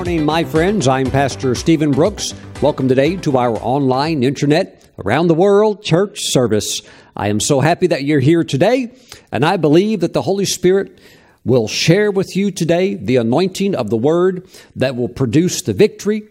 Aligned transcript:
morning, 0.00 0.24
my 0.24 0.42
friends. 0.42 0.88
I'm 0.88 1.10
Pastor 1.10 1.54
Stephen 1.54 1.90
Brooks. 1.90 2.32
Welcome 2.62 2.88
today 2.88 3.16
to 3.16 3.36
our 3.36 3.58
online 3.58 4.22
internet 4.22 4.88
around 4.98 5.28
the 5.28 5.34
world 5.34 5.84
church 5.84 6.20
service. 6.22 6.80
I 7.14 7.28
am 7.28 7.38
so 7.38 7.60
happy 7.60 7.86
that 7.88 8.04
you're 8.04 8.18
here 8.18 8.42
today, 8.42 8.94
and 9.30 9.44
I 9.44 9.58
believe 9.58 10.00
that 10.00 10.14
the 10.14 10.22
Holy 10.22 10.46
Spirit 10.46 10.98
will 11.44 11.68
share 11.68 12.10
with 12.10 12.34
you 12.34 12.50
today 12.50 12.94
the 12.94 13.16
anointing 13.16 13.74
of 13.74 13.90
the 13.90 13.98
Word 13.98 14.48
that 14.74 14.96
will 14.96 15.10
produce 15.10 15.60
the 15.60 15.74
victory 15.74 16.22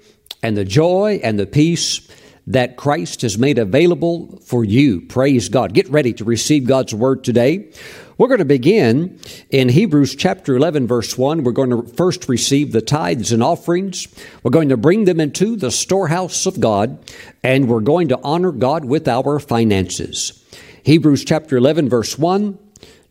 and 0.41 0.57
the 0.57 0.65
joy 0.65 1.19
and 1.23 1.37
the 1.37 1.45
peace 1.45 2.09
that 2.49 2.77
Christ 2.77 3.21
has 3.21 3.37
made 3.37 3.59
available 3.59 4.39
for 4.43 4.65
you. 4.65 5.01
Praise 5.01 5.49
God. 5.49 5.73
Get 5.73 5.87
ready 5.89 6.13
to 6.13 6.23
receive 6.23 6.65
God's 6.65 6.93
Word 6.95 7.23
today. 7.23 7.71
We're 8.17 8.27
going 8.27 8.39
to 8.39 8.45
begin 8.45 9.19
in 9.51 9.69
Hebrews 9.69 10.15
chapter 10.15 10.55
11, 10.55 10.87
verse 10.87 11.15
1. 11.17 11.43
We're 11.43 11.51
going 11.51 11.69
to 11.69 11.83
first 11.83 12.27
receive 12.27 12.71
the 12.71 12.81
tithes 12.81 13.31
and 13.31 13.43
offerings. 13.43 14.07
We're 14.43 14.51
going 14.51 14.69
to 14.69 14.77
bring 14.77 15.05
them 15.05 15.19
into 15.19 15.55
the 15.55 15.71
storehouse 15.71 16.47
of 16.47 16.59
God, 16.59 16.99
and 17.43 17.69
we're 17.69 17.79
going 17.79 18.09
to 18.09 18.19
honor 18.23 18.51
God 18.51 18.83
with 18.83 19.07
our 19.07 19.39
finances. 19.39 20.43
Hebrews 20.83 21.23
chapter 21.23 21.55
11, 21.55 21.87
verse 21.87 22.17
1. 22.17 22.57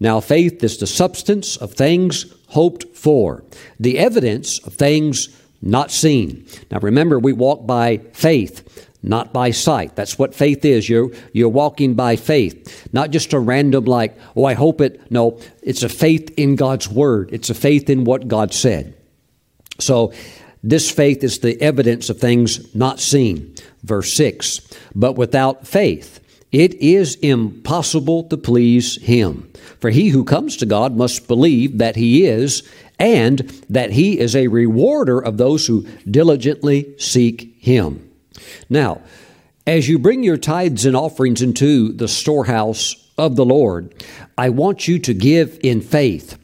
Now, 0.01 0.19
faith 0.21 0.63
is 0.65 0.79
the 0.79 0.87
substance 0.87 1.57
of 1.57 1.73
things 1.73 2.27
hoped 2.49 2.97
for, 2.97 3.45
the 3.79 3.99
evidence 3.99 4.59
of 4.67 4.75
things 4.75 5.29
not 5.63 5.91
seen. 5.91 6.47
Now, 6.71 6.81
remember, 6.81 7.19
we 7.19 7.33
walk 7.33 7.67
by 7.67 7.99
faith 8.13 8.88
not 9.03 9.33
by 9.33 9.51
sight. 9.51 9.95
That's 9.95 10.19
what 10.19 10.35
faith 10.35 10.65
is. 10.65 10.89
You're, 10.89 11.11
you're 11.33 11.49
walking 11.49 11.95
by 11.95 12.17
faith, 12.17 12.89
not 12.93 13.11
just 13.11 13.33
a 13.33 13.39
random, 13.39 13.85
like, 13.85 14.17
oh, 14.37 14.45
I 14.45 14.55
hope 14.55 14.81
it. 14.81 15.11
No, 15.11 15.41
it's 15.63 15.83
a 15.83 15.89
faith 15.89 16.33
in 16.37 16.57
God's 16.57 16.89
word, 16.89 17.31
it's 17.33 17.51
a 17.51 17.55
faith 17.55 17.89
in 17.89 18.05
what 18.05 18.29
God 18.29 18.53
said. 18.53 18.95
So, 19.79 20.13
this 20.63 20.91
faith 20.91 21.23
is 21.23 21.39
the 21.39 21.61
evidence 21.63 22.11
of 22.11 22.19
things 22.19 22.75
not 22.75 22.99
seen. 22.99 23.55
Verse 23.85 24.13
6 24.15 24.61
But 24.95 25.13
without 25.13 25.67
faith, 25.67 26.21
it 26.51 26.75
is 26.75 27.15
impossible 27.17 28.25
to 28.25 28.37
please 28.37 29.01
Him. 29.03 29.51
For 29.81 29.91
he 29.91 30.09
who 30.09 30.25
comes 30.25 30.57
to 30.57 30.67
God 30.67 30.97
must 30.97 31.29
believe 31.29 31.79
that 31.79 31.95
He 31.95 32.27
is, 32.27 32.69
and 32.99 33.41
that 33.71 33.93
He 33.93 34.19
is 34.19 34.35
a 34.35 34.49
rewarder 34.49 35.21
of 35.21 35.37
those 35.37 35.67
who 35.67 35.87
diligently 36.11 36.99
seek 36.99 37.55
Him. 37.61 38.08
Now, 38.69 39.03
as 39.67 39.89
you 39.89 39.99
bring 39.99 40.23
your 40.23 40.39
tithes 40.39 40.87
and 40.87 40.97
offerings 40.97 41.43
into 41.43 41.93
the 41.93 42.09
storehouse 42.09 42.97
of 43.19 43.37
the 43.37 43.45
Lord, 43.45 43.95
I 44.37 44.49
want 44.49 44.89
you 44.89 44.99
to 45.01 45.13
give 45.13 45.59
in 45.63 45.81
faith, 45.81 46.39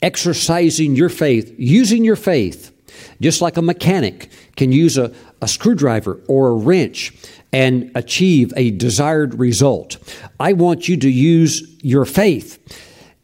exercising 0.00 0.94
your 0.94 1.08
faith, 1.08 1.52
using 1.58 2.04
your 2.04 2.16
faith, 2.16 2.72
just 3.20 3.40
like 3.40 3.56
a 3.56 3.62
mechanic 3.62 4.30
can 4.56 4.70
use 4.70 4.96
a, 4.96 5.12
a 5.42 5.48
screwdriver 5.48 6.22
or 6.28 6.48
a 6.48 6.54
wrench 6.54 7.12
and 7.52 7.90
achieve 7.94 8.52
a 8.56 8.70
desired 8.70 9.34
result. 9.38 9.96
I 10.38 10.52
want 10.52 10.88
you 10.88 10.96
to 10.98 11.10
use 11.10 11.76
your 11.82 12.04
faith. 12.04 12.58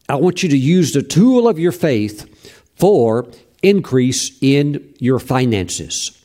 I 0.08 0.16
want 0.16 0.42
you 0.42 0.48
to 0.48 0.58
use 0.58 0.92
the 0.92 1.02
tool 1.02 1.48
of 1.48 1.58
your 1.58 1.72
faith 1.72 2.28
for 2.76 3.28
increase 3.62 4.36
in 4.42 4.94
your 4.98 5.18
finances. 5.18 6.24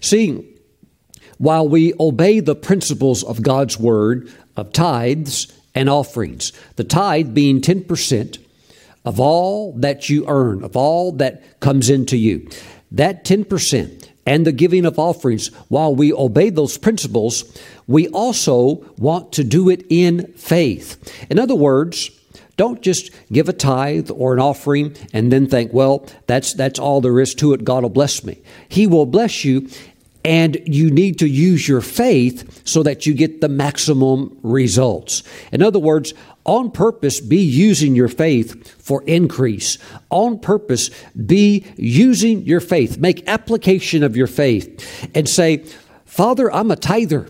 See, 0.00 0.55
while 1.38 1.68
we 1.68 1.92
obey 2.00 2.40
the 2.40 2.54
principles 2.54 3.22
of 3.22 3.42
God's 3.42 3.78
word 3.78 4.32
of 4.56 4.72
tithes 4.72 5.52
and 5.74 5.88
offerings. 5.88 6.52
The 6.76 6.84
tithe 6.84 7.34
being 7.34 7.60
10% 7.60 8.38
of 9.04 9.20
all 9.20 9.72
that 9.74 10.08
you 10.08 10.24
earn, 10.26 10.64
of 10.64 10.76
all 10.76 11.12
that 11.12 11.60
comes 11.60 11.90
into 11.90 12.16
you. 12.16 12.48
That 12.90 13.24
10% 13.24 14.08
and 14.26 14.44
the 14.44 14.52
giving 14.52 14.84
of 14.84 14.98
offerings, 14.98 15.48
while 15.68 15.94
we 15.94 16.12
obey 16.12 16.50
those 16.50 16.78
principles, 16.78 17.44
we 17.86 18.08
also 18.08 18.84
want 18.98 19.32
to 19.34 19.44
do 19.44 19.68
it 19.68 19.84
in 19.88 20.26
faith. 20.32 20.98
In 21.30 21.38
other 21.38 21.54
words, 21.54 22.10
don't 22.56 22.80
just 22.80 23.10
give 23.30 23.48
a 23.48 23.52
tithe 23.52 24.10
or 24.12 24.32
an 24.32 24.40
offering 24.40 24.96
and 25.12 25.30
then 25.30 25.46
think, 25.46 25.72
well, 25.72 26.08
that's, 26.26 26.54
that's 26.54 26.78
all 26.78 27.00
there 27.00 27.20
is 27.20 27.34
to 27.36 27.52
it. 27.52 27.64
God 27.64 27.82
will 27.82 27.90
bless 27.90 28.24
me. 28.24 28.40
He 28.68 28.86
will 28.86 29.06
bless 29.06 29.44
you 29.44 29.68
and 30.26 30.58
you 30.66 30.90
need 30.90 31.20
to 31.20 31.28
use 31.28 31.68
your 31.68 31.80
faith 31.80 32.60
so 32.66 32.82
that 32.82 33.06
you 33.06 33.14
get 33.14 33.40
the 33.40 33.48
maximum 33.48 34.36
results. 34.42 35.22
In 35.52 35.62
other 35.62 35.78
words, 35.78 36.14
on 36.44 36.72
purpose, 36.72 37.20
be 37.20 37.38
using 37.38 37.94
your 37.94 38.08
faith 38.08 38.82
for 38.82 39.04
increase. 39.04 39.78
On 40.10 40.40
purpose, 40.40 40.90
be 41.14 41.64
using 41.76 42.42
your 42.42 42.58
faith. 42.58 42.98
Make 42.98 43.28
application 43.28 44.02
of 44.02 44.16
your 44.16 44.26
faith 44.26 45.08
and 45.14 45.28
say, 45.28 45.64
Father, 46.04 46.52
I'm 46.52 46.72
a 46.72 46.76
tither. 46.76 47.28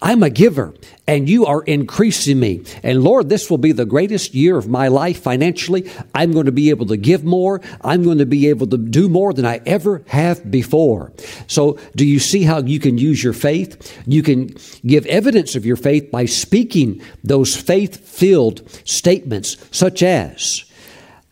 I'm 0.00 0.22
a 0.22 0.30
giver 0.30 0.74
and 1.08 1.28
you 1.28 1.46
are 1.46 1.62
increasing 1.62 2.38
me. 2.38 2.62
And 2.82 3.02
Lord, 3.02 3.28
this 3.28 3.50
will 3.50 3.58
be 3.58 3.72
the 3.72 3.84
greatest 3.84 4.32
year 4.32 4.56
of 4.56 4.68
my 4.68 4.88
life 4.88 5.20
financially. 5.20 5.90
I'm 6.14 6.32
going 6.32 6.46
to 6.46 6.52
be 6.52 6.70
able 6.70 6.86
to 6.86 6.96
give 6.96 7.24
more. 7.24 7.60
I'm 7.80 8.04
going 8.04 8.18
to 8.18 8.26
be 8.26 8.48
able 8.48 8.68
to 8.68 8.78
do 8.78 9.08
more 9.08 9.32
than 9.32 9.44
I 9.44 9.60
ever 9.66 10.04
have 10.08 10.48
before. 10.50 11.12
So, 11.48 11.78
do 11.96 12.06
you 12.06 12.20
see 12.20 12.44
how 12.44 12.58
you 12.58 12.78
can 12.78 12.98
use 12.98 13.24
your 13.24 13.32
faith? 13.32 14.00
You 14.06 14.22
can 14.22 14.54
give 14.86 15.04
evidence 15.06 15.56
of 15.56 15.66
your 15.66 15.76
faith 15.76 16.10
by 16.10 16.26
speaking 16.26 17.02
those 17.24 17.56
faith 17.56 18.06
filled 18.06 18.68
statements, 18.86 19.56
such 19.72 20.02
as, 20.02 20.64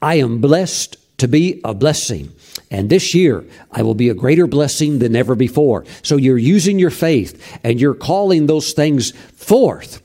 I 0.03 0.17
am 0.17 0.41
blessed 0.41 0.97
to 1.19 1.29
be 1.29 1.61
a 1.65 1.73
blessing. 1.73 2.33
And 2.71 2.91
this 2.91 3.15
year, 3.15 3.45
I 3.71 3.83
will 3.83 3.95
be 3.95 4.09
a 4.09 4.15
greater 4.15 4.47
blessing 4.47 4.99
than 4.99 5.15
ever 5.15 5.35
before. 5.35 5.85
So 6.03 6.17
you're 6.17 6.39
using 6.39 6.79
your 6.79 6.91
faith 6.91 7.61
and 7.63 7.81
you're 7.81 7.95
calling 7.95 8.47
those 8.47 8.73
things 8.73 9.13
forth 9.35 10.03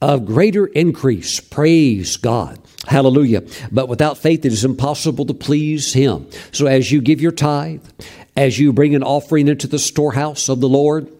of 0.00 0.26
greater 0.26 0.66
increase. 0.66 1.40
Praise 1.40 2.16
God. 2.16 2.60
Hallelujah. 2.86 3.42
But 3.72 3.88
without 3.88 4.18
faith, 4.18 4.44
it 4.44 4.52
is 4.52 4.64
impossible 4.64 5.26
to 5.26 5.34
please 5.34 5.92
Him. 5.92 6.28
So 6.52 6.66
as 6.66 6.92
you 6.92 7.00
give 7.00 7.20
your 7.20 7.32
tithe, 7.32 7.84
as 8.36 8.58
you 8.58 8.72
bring 8.72 8.94
an 8.94 9.02
offering 9.02 9.48
into 9.48 9.66
the 9.66 9.78
storehouse 9.78 10.48
of 10.48 10.60
the 10.60 10.68
Lord, 10.68 11.10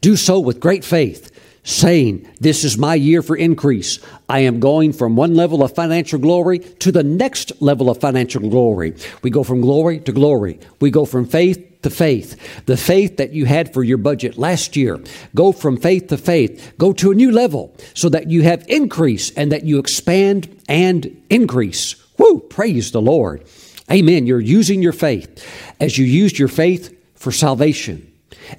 do 0.00 0.16
so 0.16 0.40
with 0.40 0.60
great 0.60 0.84
faith 0.84 1.31
saying, 1.64 2.28
This 2.40 2.64
is 2.64 2.76
my 2.76 2.94
year 2.94 3.22
for 3.22 3.36
increase. 3.36 3.98
I 4.28 4.40
am 4.40 4.60
going 4.60 4.92
from 4.92 5.16
one 5.16 5.34
level 5.34 5.62
of 5.62 5.74
financial 5.74 6.18
glory 6.18 6.58
to 6.58 6.92
the 6.92 7.02
next 7.02 7.60
level 7.60 7.90
of 7.90 8.00
financial 8.00 8.48
glory. 8.48 8.94
We 9.22 9.30
go 9.30 9.44
from 9.44 9.60
glory 9.60 10.00
to 10.00 10.12
glory. 10.12 10.58
We 10.80 10.90
go 10.90 11.04
from 11.04 11.26
faith 11.26 11.82
to 11.82 11.90
faith. 11.90 12.64
The 12.66 12.76
faith 12.76 13.16
that 13.16 13.32
you 13.32 13.44
had 13.44 13.72
for 13.72 13.82
your 13.82 13.98
budget 13.98 14.38
last 14.38 14.76
year, 14.76 15.00
go 15.34 15.52
from 15.52 15.76
faith 15.76 16.08
to 16.08 16.16
faith. 16.16 16.74
Go 16.78 16.92
to 16.94 17.10
a 17.10 17.14
new 17.14 17.30
level 17.30 17.76
so 17.94 18.08
that 18.08 18.30
you 18.30 18.42
have 18.42 18.64
increase 18.68 19.30
and 19.32 19.52
that 19.52 19.64
you 19.64 19.78
expand 19.78 20.62
and 20.68 21.22
increase. 21.28 21.96
Woo! 22.18 22.40
Praise 22.40 22.92
the 22.92 23.00
Lord. 23.00 23.44
Amen. 23.90 24.26
You're 24.26 24.40
using 24.40 24.80
your 24.80 24.92
faith. 24.92 25.44
As 25.80 25.98
you 25.98 26.04
used 26.04 26.38
your 26.38 26.48
faith 26.48 26.96
for 27.14 27.32
salvation, 27.32 28.12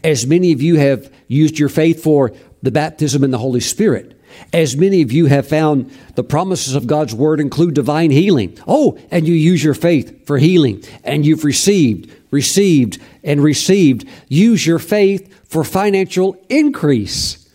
as 0.03 0.27
many 0.27 0.51
of 0.51 0.61
you 0.61 0.75
have 0.75 1.11
used 1.27 1.57
your 1.57 1.69
faith 1.69 2.03
for 2.03 2.33
the 2.63 2.72
baptism 2.72 3.24
in 3.24 3.29
the 3.29 3.38
Holy 3.38 3.59
Spirit. 3.59 4.19
As 4.51 4.75
many 4.75 5.03
of 5.03 5.12
you 5.12 5.28
have 5.28 5.47
found 5.47 5.91
the 6.16 6.24
promises 6.24 6.74
of 6.74 6.88
God's 6.88 7.13
Word 7.13 7.40
include 7.40 7.75
divine 7.75 8.09
healing. 8.09 8.57
Oh, 8.68 8.97
and 9.12 9.28
you 9.28 9.35
use 9.35 9.63
your 9.63 9.75
faith 9.75 10.25
for 10.25 10.40
healing, 10.40 10.84
and 11.03 11.24
you've 11.24 11.44
received, 11.44 12.12
received, 12.31 13.00
and 13.24 13.44
received. 13.44 14.07
Use 14.29 14.66
your 14.66 14.79
faith 14.79 15.31
for 15.47 15.63
financial 15.63 16.35
increase, 16.50 17.48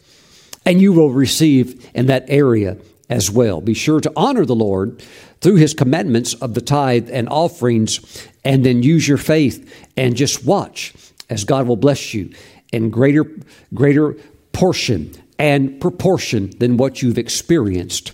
and 0.65 0.81
you 0.81 0.93
will 0.93 1.11
receive 1.11 1.91
in 1.95 2.07
that 2.07 2.27
area 2.29 2.77
as 3.11 3.31
well. 3.31 3.61
Be 3.61 3.75
sure 3.75 4.01
to 4.01 4.13
honor 4.15 4.45
the 4.45 4.55
Lord 4.55 5.03
through 5.41 5.57
His 5.57 5.75
commandments 5.75 6.35
of 6.35 6.55
the 6.55 6.61
tithe 6.61 7.09
and 7.11 7.29
offerings, 7.29 8.29
and 8.45 8.65
then 8.65 8.83
use 8.83 9.09
your 9.09 9.19
faith 9.19 9.89
and 9.97 10.15
just 10.15 10.45
watch 10.45 10.95
as 11.31 11.45
God 11.45 11.67
will 11.67 11.77
bless 11.77 12.15
you 12.15 12.31
in 12.73 12.91
greater, 12.91 13.27
greater 13.75 14.17
portion 14.59 15.15
and 15.39 15.81
proportion 15.81 16.51
than 16.59 16.77
what 16.77 17.01
you've 17.01 17.17
experienced 17.17 18.11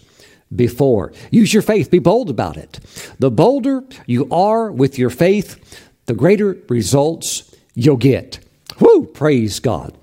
before. 0.54 1.10
Use 1.30 1.54
your 1.54 1.62
faith, 1.62 1.90
be 1.90 1.98
bold 1.98 2.28
about 2.28 2.58
it. 2.58 2.80
The 3.18 3.30
bolder 3.30 3.82
you 4.06 4.28
are 4.30 4.70
with 4.70 4.98
your 4.98 5.08
faith, 5.08 5.80
the 6.04 6.12
greater 6.12 6.58
results 6.68 7.56
you'll 7.74 7.96
get. 7.96 8.40
Whoo, 8.78 9.06
praise 9.06 9.58
God. 9.58 9.96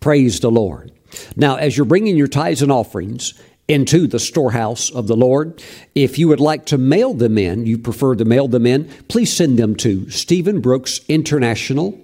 Praise 0.00 0.40
the 0.40 0.50
Lord. 0.50 0.90
Now, 1.36 1.56
as 1.56 1.76
you're 1.76 1.84
bringing 1.84 2.16
your 2.16 2.28
tithes 2.28 2.62
and 2.62 2.72
offerings 2.72 3.34
into 3.68 4.06
the 4.06 4.18
storehouse 4.18 4.90
of 4.90 5.06
the 5.06 5.16
Lord, 5.16 5.62
if 5.94 6.18
you 6.18 6.28
would 6.28 6.40
like 6.40 6.64
to 6.66 6.78
mail 6.78 7.12
them 7.12 7.36
in, 7.36 7.66
you 7.66 7.76
prefer 7.76 8.14
to 8.14 8.24
mail 8.24 8.48
them 8.48 8.64
in, 8.64 8.88
please 9.08 9.36
send 9.36 9.58
them 9.58 9.76
to 9.76 10.08
Stephen 10.08 10.62
Brooks 10.62 11.02
International, 11.08 12.00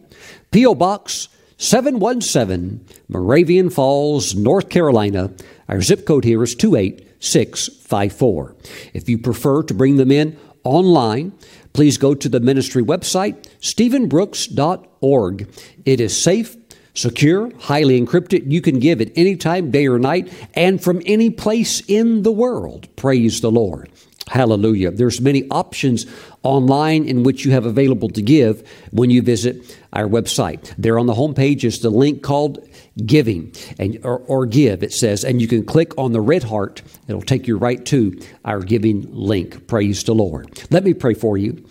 P.O. 0.51 0.75
Box 0.75 1.29
717 1.63 2.85
Moravian 3.09 3.71
Falls, 3.71 4.35
North 4.35 4.69
Carolina. 4.69 5.31
Our 5.69 5.81
zip 5.81 6.05
code 6.05 6.25
here 6.25 6.43
is 6.43 6.57
28654. 6.57 8.57
If 8.93 9.09
you 9.09 9.17
prefer 9.17 9.63
to 9.63 9.73
bring 9.73 9.97
them 9.97 10.11
in 10.11 10.37
online, 10.65 11.33
please 11.73 11.99
go 11.99 12.17
to 12.17 12.29
the 12.29 12.41
ministry 12.41 12.83
website, 12.83 13.45
stephenbrooks.org. 13.61 15.55
It 15.85 16.01
is 16.01 16.21
safe, 16.21 16.57
secure, 16.95 17.53
highly 17.61 18.01
encrypted. 18.01 18.51
You 18.51 18.61
can 18.61 18.81
give 18.81 19.01
at 19.01 19.13
any 19.15 19.37
time, 19.37 19.71
day 19.71 19.87
or 19.87 20.01
night, 20.01 20.33
and 20.55 20.83
from 20.83 21.01
any 21.07 21.31
place 21.31 21.81
in 21.87 22.25
the 22.25 22.33
world. 22.33 22.89
Praise 22.97 23.41
the 23.41 23.53
Lord. 23.53 23.89
Hallelujah. 24.27 24.91
There's 24.91 25.21
many 25.21 25.49
options 25.49 26.07
online 26.43 27.05
in 27.05 27.23
which 27.23 27.45
you 27.45 27.53
have 27.53 27.67
available 27.67 28.09
to 28.11 28.23
give 28.23 28.69
when 28.91 29.11
you 29.11 29.23
visit 29.23 29.79
our 29.93 30.07
website. 30.07 30.75
There 30.77 30.99
on 30.99 31.07
the 31.07 31.15
homepage 31.15 31.65
is 31.65 31.81
the 31.81 31.91
link 31.91 32.23
called 32.23 32.67
giving 33.07 33.53
and 33.79 33.99
or, 34.05 34.19
or, 34.27 34.47
give 34.47 34.83
it 34.83 34.93
says 34.93 35.25
and 35.25 35.41
you 35.41 35.49
can 35.49 35.65
click 35.65 35.97
on 35.97 36.13
the 36.13 36.21
red 36.21 36.43
heart. 36.43 36.83
It'll 37.09 37.23
take 37.23 37.47
you 37.47 37.57
right 37.57 37.85
to 37.87 38.21
our 38.45 38.61
giving 38.61 39.07
link. 39.11 39.67
Praise 39.67 40.05
the 40.05 40.15
lord. 40.15 40.67
Let 40.71 40.85
me 40.85 40.93
pray 40.93 41.15
for 41.15 41.39
you. 41.39 41.65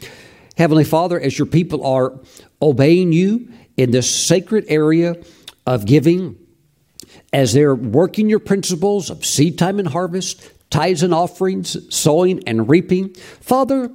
Heavenly 0.57 0.83
father 0.83 1.19
as 1.19 1.38
your 1.38 1.45
people 1.45 1.85
are 1.85 2.19
obeying 2.62 3.12
you 3.12 3.51
in 3.77 3.91
this 3.91 4.09
sacred 4.09 4.65
area 4.68 5.15
of 5.65 5.85
giving 5.85 6.38
as 7.33 7.53
they're 7.53 7.75
working 7.75 8.29
your 8.29 8.39
principles 8.39 9.09
of 9.09 9.25
seed 9.25 9.57
time 9.57 9.79
and 9.79 9.88
harvest 9.88 10.50
tithes 10.69 11.03
and 11.03 11.13
offerings 11.13 11.77
sowing 11.94 12.47
and 12.47 12.69
reaping 12.69 13.13
father 13.41 13.91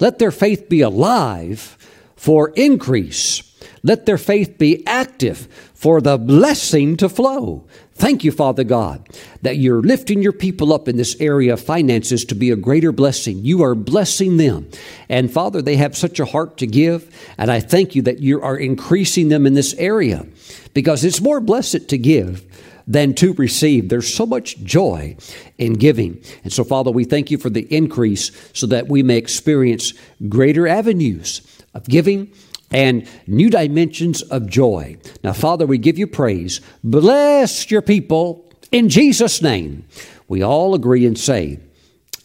let 0.00 0.18
their 0.18 0.32
faith 0.32 0.68
be 0.68 0.80
alive 0.80 1.76
for 2.16 2.50
increase 2.50 3.50
let 3.82 4.06
their 4.06 4.18
faith 4.18 4.58
be 4.58 4.86
active 4.86 5.48
for 5.74 6.00
the 6.00 6.18
blessing 6.18 6.96
to 6.98 7.08
flow. 7.08 7.64
Thank 7.94 8.24
you, 8.24 8.32
Father 8.32 8.64
God, 8.64 9.06
that 9.42 9.56
you're 9.56 9.82
lifting 9.82 10.22
your 10.22 10.32
people 10.32 10.72
up 10.72 10.88
in 10.88 10.96
this 10.96 11.18
area 11.20 11.54
of 11.54 11.60
finances 11.60 12.24
to 12.26 12.34
be 12.34 12.50
a 12.50 12.56
greater 12.56 12.92
blessing. 12.92 13.44
You 13.44 13.62
are 13.62 13.74
blessing 13.74 14.36
them. 14.36 14.68
And 15.08 15.30
Father, 15.30 15.60
they 15.60 15.76
have 15.76 15.96
such 15.96 16.20
a 16.20 16.24
heart 16.24 16.56
to 16.58 16.66
give. 16.66 17.14
And 17.36 17.50
I 17.50 17.60
thank 17.60 17.94
you 17.94 18.02
that 18.02 18.20
you 18.20 18.40
are 18.42 18.56
increasing 18.56 19.28
them 19.28 19.46
in 19.46 19.54
this 19.54 19.74
area 19.74 20.26
because 20.72 21.04
it's 21.04 21.20
more 21.20 21.40
blessed 21.40 21.88
to 21.88 21.98
give 21.98 22.44
than 22.86 23.14
to 23.14 23.32
receive. 23.34 23.88
There's 23.88 24.12
so 24.12 24.26
much 24.26 24.58
joy 24.58 25.16
in 25.58 25.74
giving. 25.74 26.22
And 26.44 26.52
so, 26.52 26.64
Father, 26.64 26.90
we 26.90 27.04
thank 27.04 27.30
you 27.30 27.38
for 27.38 27.50
the 27.50 27.72
increase 27.74 28.30
so 28.52 28.66
that 28.66 28.88
we 28.88 29.02
may 29.02 29.16
experience 29.16 29.92
greater 30.28 30.66
avenues 30.66 31.42
of 31.74 31.84
giving 31.84 32.32
and 32.70 33.06
new 33.26 33.50
dimensions 33.50 34.22
of 34.22 34.48
joy. 34.48 34.96
Now, 35.24 35.32
Father, 35.32 35.66
we 35.66 35.78
give 35.78 35.98
you 35.98 36.06
praise. 36.06 36.60
Bless 36.84 37.70
your 37.70 37.82
people 37.82 38.50
in 38.70 38.88
Jesus' 38.88 39.42
name. 39.42 39.84
We 40.28 40.42
all 40.42 40.74
agree 40.74 41.06
and 41.06 41.18
say, 41.18 41.58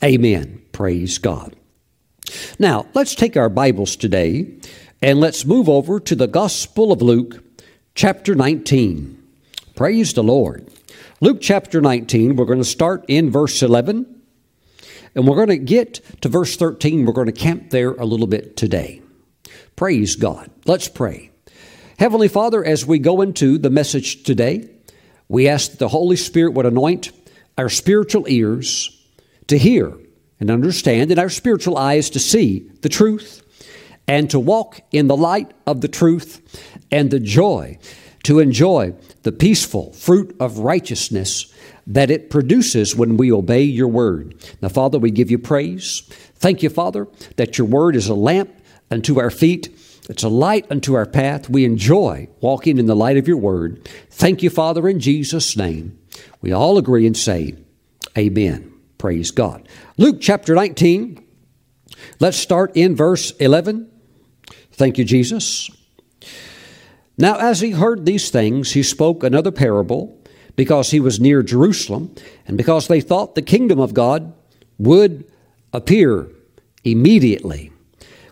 Amen. 0.04 0.62
Praise 0.72 1.18
God. 1.18 1.56
Now, 2.60 2.86
let's 2.94 3.16
take 3.16 3.38
our 3.38 3.50
Bibles 3.50 3.96
today 3.96 4.60
and 5.02 5.20
let's 5.20 5.46
move 5.46 5.70
over 5.70 6.00
to 6.00 6.16
the 6.16 6.28
Gospel 6.28 6.92
of 6.92 7.02
Luke, 7.02 7.44
chapter 7.96 8.36
19. 8.36 9.25
Praise 9.76 10.14
the 10.14 10.24
Lord. 10.24 10.70
Luke 11.20 11.40
chapter 11.42 11.82
19, 11.82 12.38
we're 12.38 12.46
going 12.46 12.60
to 12.60 12.64
start 12.64 13.04
in 13.10 13.30
verse 13.30 13.62
11, 13.62 14.22
and 15.14 15.28
we're 15.28 15.36
going 15.36 15.50
to 15.50 15.58
get 15.58 16.00
to 16.22 16.30
verse 16.30 16.56
13. 16.56 17.06
We're 17.06 17.12
going 17.12 17.28
to 17.28 17.34
camp 17.34 17.72
there 17.72 17.92
a 17.92 18.06
little 18.06 18.28
bit 18.28 18.56
today. 18.56 19.02
Praise 19.76 20.16
God. 20.16 20.50
Let's 20.66 20.88
pray. 20.88 21.32
Heavenly 22.00 22.30
Father, 22.30 22.64
as 22.64 22.86
we 22.86 23.00
go 23.00 23.20
into 23.20 23.58
the 23.58 23.70
message 23.70 24.24
today, 24.24 24.70
we 25.28 25.50
ask 25.50 25.72
that 25.72 25.80
the 25.80 25.90
Holy 25.90 26.16
Spirit 26.16 26.54
would 26.54 26.66
anoint 26.66 27.12
our 27.58 27.68
spiritual 27.68 28.30
ears 28.30 29.06
to 29.48 29.58
hear 29.58 29.94
and 30.40 30.50
understand, 30.50 31.12
and 31.12 31.20
our 31.20 31.30
spiritual 31.30 31.78
eyes 31.78 32.10
to 32.12 32.20
see 32.20 32.72
the 32.82 32.90
truth, 32.90 33.42
and 34.08 34.30
to 34.30 34.40
walk 34.40 34.80
in 34.94 35.08
the 35.08 35.18
light 35.18 35.52
of 35.68 35.82
the 35.82 35.88
truth 35.90 36.42
and 36.92 37.12
the 37.12 37.20
joy, 37.20 37.78
to 38.26 38.40
enjoy 38.40 38.94
the 39.24 39.32
peaceful 39.32 39.92
fruit 39.94 40.36
of 40.40 40.60
righteousness 40.60 41.54
that 41.88 42.10
it 42.10 42.30
produces 42.30 42.96
when 42.96 43.18
we 43.18 43.32
obey 43.32 43.62
your 43.62 43.88
word. 43.88 44.36
Now, 44.62 44.70
Father, 44.70 44.98
we 44.98 45.12
give 45.12 45.30
you 45.30 45.38
praise. 45.38 46.02
Thank 46.36 46.64
you, 46.64 46.70
Father, 46.70 47.08
that 47.38 47.58
your 47.58 47.68
word 47.68 47.96
is 47.96 48.08
a 48.08 48.16
lamp 48.16 48.52
unto 48.90 49.20
our 49.20 49.30
feet. 49.30 49.70
It's 50.10 50.24
a 50.24 50.30
light 50.30 50.66
unto 50.72 50.96
our 50.96 51.06
path. 51.06 51.50
We 51.50 51.66
enjoy 51.66 52.28
walking 52.42 52.78
in 52.78 52.86
the 52.86 52.96
light 52.96 53.18
of 53.18 53.28
your 53.28 53.38
word. 53.38 53.88
Thank 54.10 54.44
you, 54.44 54.50
Father, 54.50 54.88
in 54.88 55.00
Jesus' 55.00 55.56
name. 55.56 56.00
We 56.42 56.52
all 56.52 56.78
agree 56.78 57.06
and 57.06 57.18
say, 57.18 57.56
Amen. 58.18 58.72
Praise 58.98 59.32
God. 59.32 59.68
Luke 59.98 60.18
chapter 60.22 60.56
19. 60.56 61.24
Let's 62.20 62.38
start 62.38 62.72
in 62.76 62.96
verse 62.96 63.32
11. 63.32 63.92
Thank 64.72 64.98
you, 64.98 65.06
Jesus. 65.06 65.70
Now, 67.18 67.38
as 67.38 67.62
he 67.62 67.72
heard 67.72 68.06
these 68.06 68.30
things, 68.30 68.74
he 68.74 68.84
spoke 68.84 69.24
another 69.24 69.52
parable 69.52 70.20
because 70.56 70.92
he 70.92 71.00
was 71.00 71.20
near 71.20 71.44
Jerusalem 71.44 72.14
and 72.48 72.58
because 72.58 72.88
they 72.88 73.02
thought 73.02 73.36
the 73.36 73.42
kingdom 73.42 73.80
of 73.80 73.94
God 73.94 74.34
would 74.78 75.26
appear 75.72 76.28
immediately. 76.84 77.72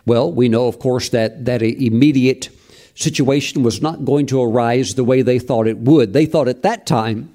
Well, 0.06 0.30
we 0.30 0.48
know, 0.48 0.66
of 0.66 0.78
course, 0.78 1.08
that 1.10 1.46
that 1.46 1.62
immediate 1.62 2.50
situation 2.94 3.62
was 3.62 3.80
not 3.80 4.04
going 4.04 4.26
to 4.26 4.42
arise 4.42 4.94
the 4.94 5.04
way 5.04 5.22
they 5.22 5.38
thought 5.38 5.66
it 5.66 5.78
would. 5.78 6.12
They 6.12 6.26
thought 6.26 6.48
at 6.48 6.62
that 6.62 6.86
time 6.86 7.34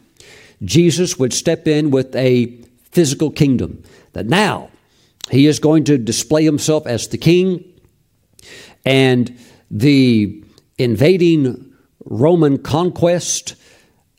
Jesus 0.64 1.18
would 1.18 1.34
step 1.34 1.68
in 1.68 1.92
with 1.92 2.16
a 2.16 2.58
physical 2.92 3.32
kingdom, 3.32 3.84
that 4.14 4.28
now 4.28 4.70
he 5.32 5.46
is 5.48 5.60
going 5.60 5.84
to 5.86 5.98
display 5.98 6.44
himself 6.44 6.88
as 6.88 7.08
the 7.08 7.18
king, 7.18 7.64
and 8.86 9.38
the 9.70 10.44
invading 10.80 11.74
Roman 12.06 12.58
conquest 12.58 13.56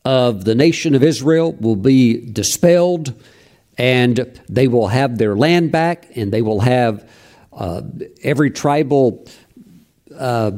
of 0.04 0.44
the 0.44 0.54
nation 0.54 0.94
of 0.94 1.02
Israel 1.02 1.52
will 1.54 1.76
be 1.76 2.30
dispelled, 2.30 3.12
and 3.76 4.40
they 4.48 4.68
will 4.68 4.88
have 4.88 5.18
their 5.18 5.34
land 5.34 5.72
back, 5.72 6.16
and 6.16 6.32
they 6.32 6.42
will 6.42 6.60
have 6.60 7.10
uh, 7.52 7.82
every 8.22 8.50
tribal, 8.50 9.26
uh, 10.16 10.50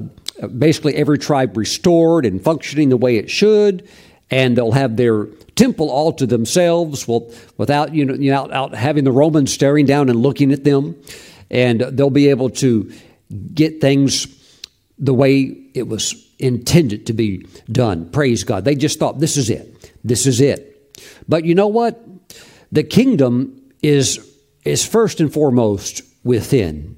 basically 0.58 0.94
every 0.96 1.19
tribe 1.19 1.56
restored 1.56 2.26
and 2.26 2.43
functioning 2.43 2.88
the 2.88 2.96
way 2.96 3.16
it 3.16 3.31
should, 3.31 3.88
and 4.31 4.56
they'll 4.56 4.72
have 4.72 4.96
their 4.96 5.26
temple 5.55 5.91
all 5.91 6.12
to 6.12 6.26
themselves 6.26 7.06
well, 7.06 7.31
without 7.58 7.94
you 7.94 8.05
know, 8.05 8.15
you 8.15 8.31
know 8.31 8.50
out 8.53 8.74
having 8.74 9.05
the 9.05 9.12
Romans 9.12 9.53
staring 9.53 9.86
down 9.86 10.08
and 10.08 10.20
looking 10.20 10.53
at 10.53 10.65
them, 10.65 10.96
and 11.50 11.81
they'll 11.81 12.10
be 12.10 12.29
able 12.29 12.50
to 12.50 12.93
get 13.55 13.81
things 13.81 14.26
the 14.98 15.15
way 15.15 15.61
it 15.74 15.88
was 15.88 16.31
intended 16.38 17.06
to 17.06 17.12
be 17.12 17.46
done. 17.70 18.10
Praise 18.10 18.44
God. 18.44 18.64
They 18.64 18.74
just 18.74 18.98
thought, 18.98 19.20
this 19.20 19.36
is 19.36 19.50
it. 19.50 19.93
This 20.05 20.26
is 20.26 20.41
it. 20.41 21.00
But 21.29 21.44
you 21.44 21.55
know 21.55 21.69
what? 21.69 22.00
The 22.70 22.82
kingdom 22.82 23.72
is, 23.82 24.19
is 24.64 24.86
first 24.86 25.20
and 25.20 25.32
foremost 25.32 26.02
within. 26.24 26.96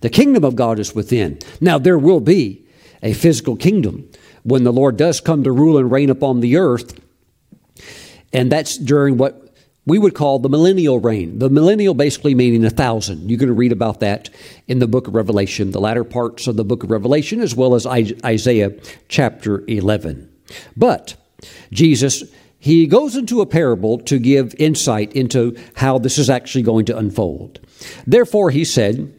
The 0.00 0.10
kingdom 0.10 0.44
of 0.44 0.56
God 0.56 0.78
is 0.78 0.94
within. 0.94 1.38
Now, 1.60 1.78
there 1.78 1.98
will 1.98 2.20
be 2.20 2.66
a 3.02 3.12
physical 3.12 3.56
kingdom 3.56 4.10
when 4.42 4.64
the 4.64 4.72
Lord 4.72 4.96
does 4.96 5.20
come 5.20 5.44
to 5.44 5.52
rule 5.52 5.78
and 5.78 5.90
reign 5.90 6.10
upon 6.10 6.40
the 6.40 6.56
earth. 6.56 7.00
And 8.32 8.50
that's 8.52 8.76
during 8.76 9.16
what 9.16 9.45
we 9.86 9.98
would 9.98 10.14
call 10.14 10.40
the 10.40 10.48
millennial 10.48 10.98
reign. 10.98 11.38
The 11.38 11.48
millennial 11.48 11.94
basically 11.94 12.34
meaning 12.34 12.64
a 12.64 12.70
thousand. 12.70 13.30
You're 13.30 13.38
going 13.38 13.48
to 13.48 13.54
read 13.54 13.72
about 13.72 14.00
that 14.00 14.28
in 14.66 14.80
the 14.80 14.88
book 14.88 15.06
of 15.06 15.14
Revelation, 15.14 15.70
the 15.70 15.80
latter 15.80 16.02
parts 16.02 16.48
of 16.48 16.56
the 16.56 16.64
book 16.64 16.82
of 16.82 16.90
Revelation, 16.90 17.40
as 17.40 17.54
well 17.54 17.74
as 17.74 17.86
Isaiah 17.86 18.72
chapter 19.08 19.64
11. 19.68 20.28
But 20.76 21.14
Jesus, 21.70 22.24
he 22.58 22.88
goes 22.88 23.14
into 23.14 23.40
a 23.40 23.46
parable 23.46 23.98
to 24.00 24.18
give 24.18 24.56
insight 24.58 25.12
into 25.12 25.56
how 25.76 25.98
this 25.98 26.18
is 26.18 26.28
actually 26.28 26.62
going 26.62 26.84
to 26.86 26.98
unfold. 26.98 27.60
Therefore, 28.06 28.50
he 28.50 28.64
said, 28.64 29.14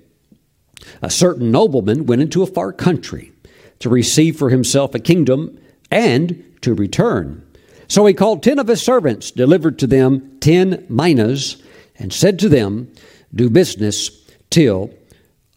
A 1.02 1.10
certain 1.10 1.50
nobleman 1.50 2.06
went 2.06 2.22
into 2.22 2.44
a 2.44 2.48
far 2.48 2.74
country 2.74 3.32
to 3.80 3.90
receive 3.90 4.38
for 4.38 4.50
himself 4.50 4.94
a 4.94 5.00
kingdom 5.00 5.58
and 5.90 6.44
to 6.62 6.74
return. 6.74 7.47
So 7.88 8.06
he 8.06 8.14
called 8.14 8.44
ten 8.44 8.60
of 8.60 8.68
his 8.68 8.82
servants, 8.82 9.32
delivered 9.32 9.80
to 9.80 9.88
them 9.88 10.38
ten 10.40 10.86
minas, 10.90 11.62
and 11.98 12.14
said 12.14 12.40
to 12.40 12.50
them, 12.50 12.92
Do 13.34 13.50
business 13.50 14.10
till 14.50 14.94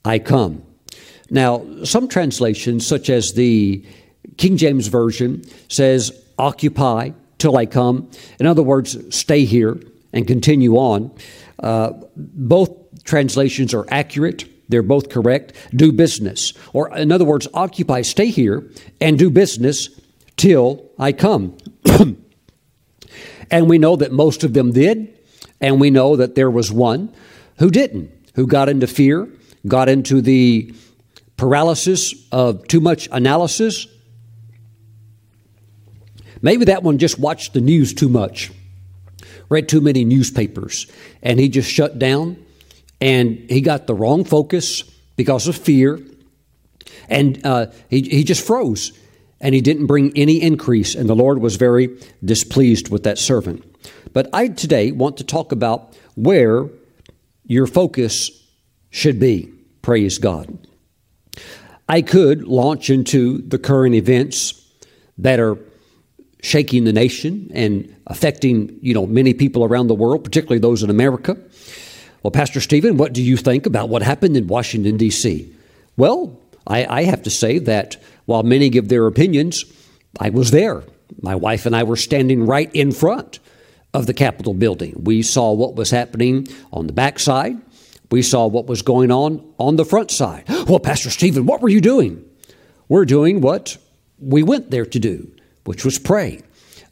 I 0.05 0.19
come. 0.19 0.63
Now, 1.31 1.65
some 1.85 2.09
translations, 2.09 2.87
such 2.87 3.09
as 3.11 3.35
the 3.35 3.85
King 4.37 4.57
James 4.57 4.89
Version, 4.89 5.45
says, 5.69 6.13
Occupy 6.39 7.11
till 7.39 7.57
I 7.57 7.67
come. 7.67 8.11
In 8.39 8.47
other 8.47 8.63
words, 8.63 8.97
stay 9.15 9.45
here 9.45 9.81
and 10.13 10.27
continue 10.27 10.77
on. 10.77 11.11
Uh, 11.59 11.93
both 12.17 12.71
translations 13.05 13.75
are 13.75 13.87
accurate. 13.91 14.45
They're 14.69 14.83
both 14.83 15.09
correct. 15.09 15.53
Do 15.75 15.93
business. 15.93 16.53
Or, 16.73 16.97
in 16.97 17.13
other 17.13 17.25
words, 17.25 17.47
occupy, 17.55 18.03
stay 18.03 18.27
here, 18.27 18.69
and 19.01 19.19
do 19.19 19.31
business 19.31 19.89
till 20.37 20.91
I 20.99 21.13
come. 21.13 21.57
and 23.51 23.69
we 23.69 23.79
know 23.79 23.97
that 23.97 24.13
most 24.13 24.45
of 24.45 24.53
them 24.53 24.73
did, 24.73 25.19
and 25.61 25.81
we 25.81 25.91
know 25.91 26.17
that 26.17 26.35
there 26.35 26.51
was 26.51 26.73
one 26.73 27.13
who 27.59 27.71
didn't, 27.71 28.11
who 28.35 28.47
got 28.47 28.69
into 28.69 28.87
fear 28.87 29.29
got 29.67 29.89
into 29.89 30.21
the 30.21 30.73
paralysis 31.37 32.15
of 32.33 32.67
too 32.67 32.81
much 32.81 33.09
analysis. 33.13 33.87
Maybe 36.43 36.67
that 36.67 36.83
one 36.83 36.99
just 36.99 37.19
watched 37.19 37.53
the 37.53 37.61
news 37.61 37.93
too 37.93 38.09
much, 38.09 38.51
read 39.49 39.69
too 39.69 39.81
many 39.81 40.05
newspapers, 40.05 40.87
and 41.23 41.39
he 41.39 41.49
just 41.49 41.71
shut 41.71 41.99
down 41.99 42.45
and 43.01 43.51
he 43.51 43.61
got 43.61 43.87
the 43.87 43.95
wrong 43.95 44.25
focus 44.25 44.83
because 45.17 45.49
of 45.49 45.57
fear, 45.57 46.01
and 47.09 47.45
uh, 47.47 47.67
he, 47.89 48.03
he 48.03 48.25
just 48.25 48.47
froze 48.47 48.93
and 49.41 49.55
he 49.55 49.61
didn't 49.61 49.87
bring 49.87 50.17
any 50.17 50.41
increase, 50.41 50.95
and 50.95 51.09
the 51.09 51.17
Lord 51.17 51.39
was 51.39 51.57
very 51.57 51.97
displeased 52.25 52.91
with 52.91 53.05
that 53.05 53.19
servant. 53.19 53.65
But 54.13 54.29
I 54.33 54.49
today 54.49 54.93
want 54.93 55.17
to 55.19 55.25
talk 55.25 55.53
about 55.53 55.97
where 56.15 56.69
your 57.45 57.67
focus 57.67 58.31
should 58.91 59.19
be. 59.19 59.53
Praise 59.83 60.19
God. 60.19 60.67
I 61.89 62.03
could 62.03 62.45
launch 62.45 62.91
into 62.91 63.39
the 63.39 63.59
current 63.59 63.95
events 63.95 64.65
that 65.19 65.41
are 65.41 65.59
shaking 66.43 66.85
the 66.85 66.93
nation 66.93 67.51
and 67.53 67.95
affecting, 68.07 68.79
you 68.81 68.95
know, 68.95 69.07
many 69.07 69.35
people 69.35 69.65
around 69.65 69.89
the 69.89 69.95
world, 69.95 70.25
particularly 70.25 70.59
those 70.59 70.83
in 70.83 70.91
America. 70.91 71.37
Well, 72.23 72.31
Pastor 72.31 72.61
Stephen, 72.61 72.97
what 72.97 73.13
do 73.13 73.23
you 73.23 73.37
think 73.37 73.67
about 73.67 73.89
what 73.89 74.03
happened 74.03 74.37
in 74.37 74.47
Washington, 74.47 74.97
D.C.? 74.97 75.53
Well, 75.97 76.39
I, 76.67 76.85
I 77.01 77.03
have 77.05 77.23
to 77.25 77.31
say 77.31 77.59
that 77.59 77.97
while 78.31 78.45
many 78.45 78.69
give 78.69 78.89
their 78.89 79.09
opinions, 79.09 79.65
I 80.21 80.31
was 80.31 80.53
there. 80.53 80.85
My 81.21 81.35
wife 81.35 81.67
and 81.67 81.75
I 81.75 81.83
were 81.83 81.97
standing 81.97 82.47
right 82.47 82.71
in 82.73 82.93
front 82.93 83.41
of 83.93 84.07
the 84.07 84.15
Capitol 84.15 84.55
building. 84.55 84.95
We 85.03 85.23
saw 85.23 85.53
what 85.53 85.75
was 85.75 85.91
happening 85.91 86.47
on 86.73 86.87
the 86.87 86.93
backside. 86.93 87.57
We 88.13 88.23
saw 88.23 88.47
what 88.47 88.67
was 88.67 88.83
going 88.83 89.11
on 89.11 89.45
on 89.59 89.75
the 89.75 89.85
front 89.85 90.13
side. 90.13 90.45
Well, 90.69 90.79
Pastor 90.79 91.11
Stephen, 91.11 91.45
what 91.45 91.61
were 91.61 91.69
you 91.69 91.81
doing? 91.81 92.25
We're 92.89 93.05
doing 93.05 93.41
what 93.41 93.77
we 94.21 94.45
went 94.45 94.71
there 94.71 94.87
to 94.87 94.99
do, 95.01 95.33
which 95.65 95.85
was 95.85 95.99
pray. 95.99 96.41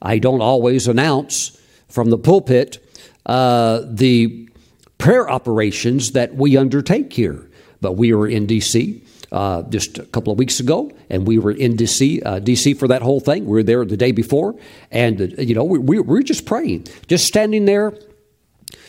I 0.03 0.19
don't 0.19 0.43
always 0.43 0.89
announce 0.89 1.57
from 1.87 2.11
the 2.11 2.19
pulpit 2.19 2.85
uh, 3.27 3.83
the 3.87 4.49
prayer 4.99 5.31
operations 5.31 6.13
that 6.13 6.35
we 6.35 6.57
undertake 6.57 7.13
here, 7.13 7.49
but 7.81 7.93
we 7.93 8.13
were 8.13 8.27
in 8.27 8.47
D.C 8.47 9.05
uh, 9.31 9.63
just 9.65 9.99
a 9.99 10.05
couple 10.05 10.33
of 10.33 10.39
weeks 10.39 10.61
ago, 10.61 10.91
and 11.11 11.27
we 11.27 11.39
were 11.39 11.51
in 11.51 11.77
DC, 11.77 12.25
uh, 12.25 12.41
DC 12.41 12.79
for 12.79 12.89
that 12.89 13.03
whole 13.03 13.21
thing. 13.21 13.45
We 13.45 13.53
were 13.53 13.63
there 13.63 13.85
the 13.85 13.97
day 13.97 14.13
before, 14.13 14.55
and 14.91 15.21
uh, 15.21 15.43
you 15.43 15.55
know 15.55 15.65
we, 15.65 15.79
we, 15.79 16.01
we 16.01 16.03
were 16.03 16.23
just 16.23 16.47
praying, 16.47 16.87
just 17.07 17.27
standing 17.27 17.65
there, 17.65 17.95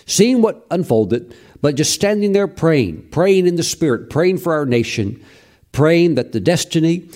seeing 0.06 0.42
what 0.42 0.66
unfolded, 0.72 1.36
but 1.62 1.76
just 1.76 1.94
standing 1.94 2.32
there 2.32 2.48
praying, 2.48 3.10
praying 3.12 3.48
in 3.48 3.58
the 3.58 3.64
Spirit, 3.64 4.10
praying 4.10 4.38
for 4.38 4.54
our 4.54 4.66
nation, 4.66 5.24
praying 5.72 6.16
that 6.16 6.32
the 6.32 6.40
destiny 6.40 7.10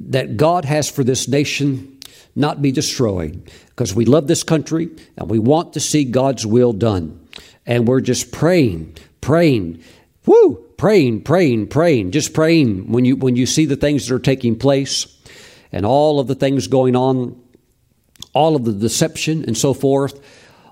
that 0.00 0.36
God 0.36 0.64
has 0.64 0.90
for 0.90 1.04
this 1.04 1.28
nation 1.28 2.00
not 2.34 2.62
be 2.62 2.72
destroyed, 2.72 3.50
because 3.68 3.94
we 3.94 4.06
love 4.06 4.26
this 4.26 4.42
country 4.42 4.88
and 5.18 5.28
we 5.28 5.38
want 5.38 5.74
to 5.74 5.80
see 5.80 6.04
God's 6.04 6.46
will 6.46 6.72
done, 6.72 7.20
and 7.66 7.86
we're 7.86 8.00
just 8.00 8.32
praying, 8.32 8.96
praying. 9.20 9.82
Woo! 10.24 10.71
Praying, 10.82 11.22
praying, 11.22 11.68
praying, 11.68 12.10
just 12.10 12.34
praying 12.34 12.90
when 12.90 13.04
you 13.04 13.14
when 13.14 13.36
you 13.36 13.46
see 13.46 13.66
the 13.66 13.76
things 13.76 14.08
that 14.08 14.12
are 14.12 14.18
taking 14.18 14.58
place 14.58 15.06
and 15.70 15.86
all 15.86 16.18
of 16.18 16.26
the 16.26 16.34
things 16.34 16.66
going 16.66 16.96
on, 16.96 17.40
all 18.32 18.56
of 18.56 18.64
the 18.64 18.72
deception 18.72 19.44
and 19.44 19.56
so 19.56 19.74
forth. 19.74 20.20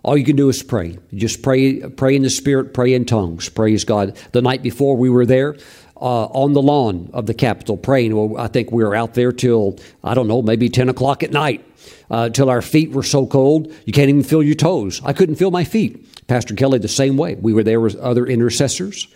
All 0.02 0.16
you 0.16 0.24
can 0.24 0.34
do 0.34 0.48
is 0.48 0.64
pray. 0.64 0.98
Just 1.14 1.44
pray, 1.44 1.78
pray 1.90 2.16
in 2.16 2.22
the 2.22 2.30
Spirit, 2.30 2.74
pray 2.74 2.92
in 2.92 3.04
tongues. 3.04 3.48
Praise 3.48 3.84
God. 3.84 4.16
The 4.32 4.42
night 4.42 4.64
before 4.64 4.96
we 4.96 5.08
were 5.08 5.26
there, 5.26 5.56
uh, 5.94 6.24
on 6.24 6.54
the 6.54 6.62
lawn 6.62 7.10
of 7.12 7.26
the 7.26 7.34
Capitol 7.34 7.76
praying. 7.76 8.16
Well, 8.16 8.36
I 8.36 8.48
think 8.48 8.72
we 8.72 8.82
were 8.82 8.96
out 8.96 9.14
there 9.14 9.30
till, 9.30 9.78
I 10.02 10.14
don't 10.14 10.26
know, 10.26 10.42
maybe 10.42 10.68
10 10.68 10.88
o'clock 10.88 11.22
at 11.22 11.30
night, 11.30 11.64
uh, 12.10 12.30
till 12.30 12.50
our 12.50 12.62
feet 12.62 12.90
were 12.90 13.04
so 13.04 13.28
cold 13.28 13.72
you 13.84 13.92
can't 13.92 14.08
even 14.08 14.24
feel 14.24 14.42
your 14.42 14.56
toes. 14.56 15.00
I 15.04 15.12
couldn't 15.12 15.36
feel 15.36 15.52
my 15.52 15.62
feet. 15.62 16.26
Pastor 16.26 16.56
Kelly, 16.56 16.80
the 16.80 16.88
same 16.88 17.16
way. 17.16 17.36
We 17.36 17.52
were 17.52 17.62
there 17.62 17.80
with 17.80 17.94
other 17.94 18.26
intercessors 18.26 19.06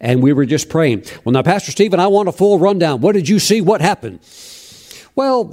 and 0.00 0.22
we 0.22 0.32
were 0.32 0.46
just 0.46 0.68
praying. 0.68 1.04
Well, 1.24 1.32
now, 1.32 1.42
Pastor 1.42 1.72
Stephen, 1.72 2.00
I 2.00 2.06
want 2.06 2.28
a 2.28 2.32
full 2.32 2.58
rundown. 2.58 3.00
What 3.00 3.12
did 3.12 3.28
you 3.28 3.38
see? 3.38 3.60
What 3.60 3.80
happened? 3.80 4.20
Well, 5.14 5.44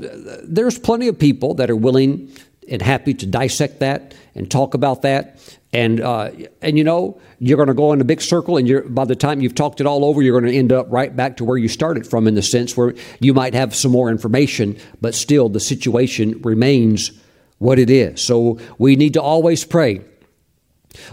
there's 0.44 0.78
plenty 0.78 1.08
of 1.08 1.18
people 1.18 1.54
that 1.56 1.70
are 1.70 1.76
willing 1.76 2.32
and 2.70 2.82
happy 2.82 3.14
to 3.14 3.26
dissect 3.26 3.80
that 3.80 4.14
and 4.36 4.50
talk 4.50 4.74
about 4.74 5.04
that. 5.04 5.40
And 5.72 6.02
uh, 6.02 6.30
and 6.62 6.78
you 6.78 6.84
know 6.84 7.20
you're 7.40 7.58
going 7.58 7.68
to 7.68 7.74
go 7.74 7.94
in 7.94 8.02
a 8.02 8.04
big 8.04 8.22
circle, 8.22 8.58
and 8.58 8.68
you're 8.68 8.84
by 8.84 9.06
the 9.06 9.16
time 9.16 9.42
you've 9.42 9.56
talked 9.56 9.82
it 9.82 9.88
all 9.88 10.06
over, 10.06 10.22
you're 10.22 10.40
going 10.40 10.52
to 10.52 10.58
end 10.58 10.72
up 10.72 10.86
right 10.92 11.16
back 11.16 11.38
to 11.38 11.46
where 11.46 11.58
you 11.58 11.68
started 11.68 12.06
from, 12.06 12.28
in 12.28 12.36
the 12.36 12.44
sense 12.44 12.78
where 12.78 12.94
you 13.20 13.34
might 13.34 13.56
have 13.56 13.74
some 13.74 13.92
more 13.92 14.10
information, 14.10 14.78
but 15.02 15.16
still 15.16 15.50
the 15.50 15.60
situation 15.60 16.40
remains 16.44 17.12
what 17.58 17.80
it 17.80 17.90
is. 17.90 18.22
So 18.22 18.60
we 18.78 18.96
need 18.96 19.14
to 19.14 19.22
always 19.22 19.66
pray 19.66 20.02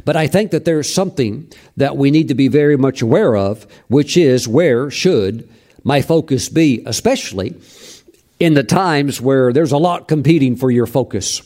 but 0.05 0.17
I 0.17 0.27
think 0.27 0.51
that 0.51 0.65
there's 0.65 0.93
something 0.93 1.51
that 1.77 1.97
we 1.97 2.11
need 2.11 2.29
to 2.29 2.35
be 2.35 2.49
very 2.49 2.77
much 2.77 3.03
aware 3.03 3.37
of, 3.37 3.67
which 3.89 4.17
is 4.17 4.47
where 4.47 4.91
should 4.91 5.49
my 5.85 6.03
focus 6.03 6.49
be, 6.49 6.83
especially 6.87 7.55
in 8.39 8.55
the 8.55 8.65
times 8.65 9.21
where 9.21 9.53
there's 9.53 9.73
a 9.73 9.79
lot 9.79 10.09
competing 10.09 10.57
for 10.57 10.71
your 10.71 10.87
focus. 10.87 11.43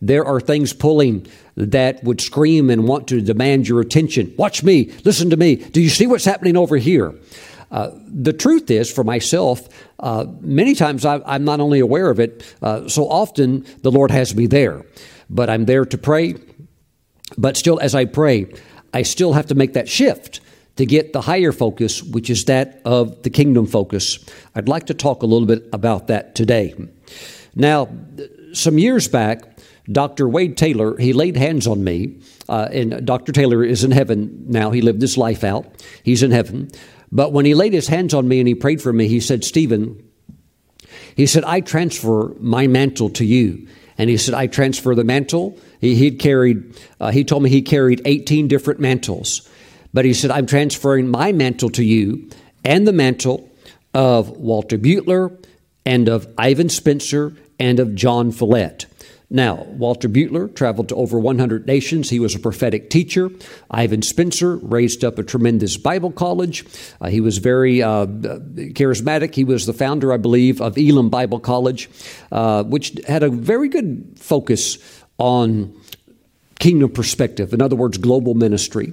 There 0.00 0.24
are 0.24 0.40
things 0.40 0.72
pulling 0.72 1.26
that 1.56 2.04
would 2.04 2.20
scream 2.20 2.68
and 2.68 2.86
want 2.86 3.08
to 3.08 3.20
demand 3.22 3.66
your 3.66 3.80
attention. 3.80 4.34
Watch 4.36 4.62
me, 4.62 4.92
listen 5.04 5.30
to 5.30 5.36
me. 5.36 5.56
Do 5.56 5.80
you 5.80 5.88
see 5.88 6.06
what's 6.06 6.26
happening 6.26 6.56
over 6.56 6.76
here? 6.76 7.14
Uh, 7.70 7.90
the 8.06 8.32
truth 8.32 8.70
is, 8.70 8.92
for 8.92 9.02
myself, 9.02 9.68
uh, 9.98 10.26
many 10.40 10.74
times 10.74 11.04
I, 11.04 11.20
am 11.34 11.44
not 11.44 11.60
only 11.60 11.80
aware 11.80 12.10
of 12.10 12.20
it, 12.20 12.44
uh, 12.62 12.88
so 12.88 13.08
often 13.08 13.66
the 13.82 13.90
Lord 13.90 14.10
has 14.10 14.34
me 14.34 14.46
there. 14.46 14.84
But 15.28 15.50
I'm 15.50 15.64
there 15.64 15.84
to 15.84 15.98
pray, 15.98 16.34
but 17.36 17.56
still, 17.56 17.78
as 17.80 17.94
I 17.94 18.04
pray, 18.04 18.52
I 18.92 19.02
still 19.02 19.32
have 19.32 19.46
to 19.46 19.54
make 19.54 19.74
that 19.74 19.88
shift 19.88 20.40
to 20.76 20.86
get 20.86 21.12
the 21.12 21.22
higher 21.22 21.52
focus, 21.52 22.02
which 22.02 22.30
is 22.30 22.44
that 22.44 22.80
of 22.84 23.22
the 23.22 23.30
kingdom 23.30 23.66
focus. 23.66 24.18
I'd 24.54 24.68
like 24.68 24.86
to 24.86 24.94
talk 24.94 25.22
a 25.22 25.26
little 25.26 25.46
bit 25.46 25.68
about 25.72 26.08
that 26.08 26.34
today. 26.34 26.74
Now, 27.54 27.88
some 28.52 28.78
years 28.78 29.08
back, 29.08 29.42
Dr. 29.90 30.28
Wade 30.28 30.56
Taylor, 30.56 30.96
he 30.96 31.12
laid 31.12 31.36
hands 31.36 31.66
on 31.66 31.82
me, 31.82 32.20
uh, 32.48 32.68
and 32.70 33.06
Dr. 33.06 33.32
Taylor 33.32 33.64
is 33.64 33.84
in 33.84 33.90
heaven 33.90 34.44
now. 34.48 34.70
He 34.70 34.82
lived 34.82 35.00
his 35.00 35.16
life 35.16 35.44
out. 35.44 35.66
He's 36.02 36.22
in 36.22 36.30
heaven. 36.30 36.70
But 37.10 37.32
when 37.32 37.44
he 37.44 37.54
laid 37.54 37.72
his 37.72 37.88
hands 37.88 38.14
on 38.14 38.28
me 38.28 38.40
and 38.40 38.48
he 38.48 38.54
prayed 38.54 38.82
for 38.82 38.92
me, 38.92 39.08
he 39.08 39.20
said, 39.20 39.44
Stephen, 39.44 40.02
he 41.14 41.26
said, 41.26 41.44
I 41.44 41.60
transfer 41.60 42.34
my 42.40 42.66
mantle 42.66 43.10
to 43.10 43.24
you. 43.24 43.68
And 43.96 44.10
he 44.10 44.16
said, 44.16 44.34
I 44.34 44.48
transfer 44.48 44.94
the 44.94 45.04
mantle 45.04 45.58
he, 45.86 45.94
he'd 45.94 46.18
carried, 46.18 46.78
uh, 47.00 47.10
he 47.10 47.24
told 47.24 47.42
me 47.42 47.50
he 47.50 47.62
carried 47.62 48.02
18 48.04 48.48
different 48.48 48.80
mantles. 48.80 49.48
But 49.92 50.04
he 50.04 50.14
said, 50.14 50.30
I'm 50.30 50.46
transferring 50.46 51.08
my 51.08 51.32
mantle 51.32 51.70
to 51.70 51.84
you 51.84 52.28
and 52.64 52.86
the 52.86 52.92
mantle 52.92 53.50
of 53.94 54.30
Walter 54.30 54.78
Beuttler 54.78 55.42
and 55.84 56.08
of 56.08 56.26
Ivan 56.36 56.68
Spencer 56.68 57.34
and 57.58 57.78
of 57.78 57.94
John 57.94 58.32
Follette. 58.32 58.86
Now, 59.28 59.64
Walter 59.64 60.08
Beuttler 60.08 60.54
traveled 60.54 60.88
to 60.90 60.94
over 60.94 61.18
100 61.18 61.66
nations. 61.66 62.10
He 62.10 62.20
was 62.20 62.36
a 62.36 62.38
prophetic 62.38 62.90
teacher. 62.90 63.28
Ivan 63.70 64.02
Spencer 64.02 64.56
raised 64.56 65.04
up 65.04 65.18
a 65.18 65.24
tremendous 65.24 65.76
Bible 65.76 66.12
college. 66.12 66.64
Uh, 67.00 67.08
he 67.08 67.20
was 67.20 67.38
very 67.38 67.82
uh, 67.82 68.06
charismatic. 68.06 69.34
He 69.34 69.42
was 69.42 69.66
the 69.66 69.72
founder, 69.72 70.12
I 70.12 70.16
believe, 70.16 70.60
of 70.60 70.78
Elim 70.78 71.10
Bible 71.10 71.40
College, 71.40 71.90
uh, 72.30 72.62
which 72.62 73.00
had 73.08 73.24
a 73.24 73.28
very 73.28 73.68
good 73.68 74.12
focus 74.16 74.78
on 75.18 75.74
kingdom 76.58 76.90
perspective, 76.90 77.52
in 77.52 77.62
other 77.62 77.76
words, 77.76 77.98
global 77.98 78.34
ministry. 78.34 78.92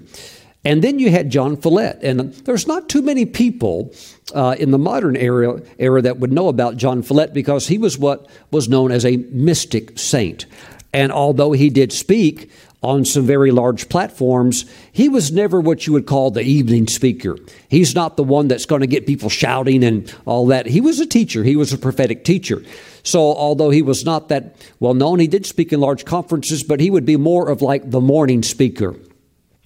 And 0.65 0.81
then 0.81 0.97
you 0.97 1.11
had 1.11 1.29
John 1.29 1.57
Follette. 1.57 2.03
And 2.03 2.33
there's 2.45 2.67
not 2.67 2.87
too 2.87 3.01
many 3.01 3.25
people 3.25 3.93
uh, 4.33 4.55
in 4.57 4.71
the 4.71 4.77
modern 4.77 5.15
era, 5.15 5.61
era 5.77 6.01
that 6.01 6.19
would 6.19 6.31
know 6.31 6.47
about 6.47 6.77
John 6.77 7.03
Follette 7.03 7.33
because 7.33 7.67
he 7.67 7.77
was 7.77 7.97
what 7.97 8.27
was 8.51 8.69
known 8.69 8.91
as 8.91 9.05
a 9.05 9.17
mystic 9.17 9.99
saint. 9.99 10.45
And 10.93 11.11
although 11.11 11.51
he 11.51 11.69
did 11.69 11.91
speak 11.91 12.49
on 12.81 13.05
some 13.05 13.25
very 13.25 13.51
large 13.51 13.89
platforms, 13.89 14.65
he 14.91 15.09
was 15.09 15.31
never 15.31 15.59
what 15.59 15.87
you 15.87 15.93
would 15.93 16.05
call 16.05 16.31
the 16.31 16.43
evening 16.43 16.87
speaker. 16.87 17.37
He's 17.69 17.95
not 17.95 18.17
the 18.17 18.23
one 18.23 18.47
that's 18.47 18.65
going 18.65 18.81
to 18.81 18.87
get 18.87 19.07
people 19.07 19.29
shouting 19.29 19.83
and 19.83 20.13
all 20.25 20.47
that. 20.47 20.65
He 20.65 20.81
was 20.81 20.99
a 20.99 21.05
teacher, 21.05 21.43
he 21.43 21.55
was 21.55 21.73
a 21.73 21.77
prophetic 21.77 22.23
teacher. 22.23 22.61
So, 23.03 23.19
although 23.19 23.69
he 23.69 23.81
was 23.81 24.05
not 24.05 24.29
that 24.29 24.55
well 24.79 24.93
known, 24.93 25.19
he 25.19 25.27
did 25.27 25.45
speak 25.45 25.73
in 25.73 25.79
large 25.79 26.05
conferences, 26.05 26.63
but 26.63 26.79
he 26.79 26.89
would 26.89 27.05
be 27.05 27.17
more 27.17 27.49
of 27.49 27.61
like 27.61 27.89
the 27.89 28.01
morning 28.01 28.43
speaker. 28.43 28.95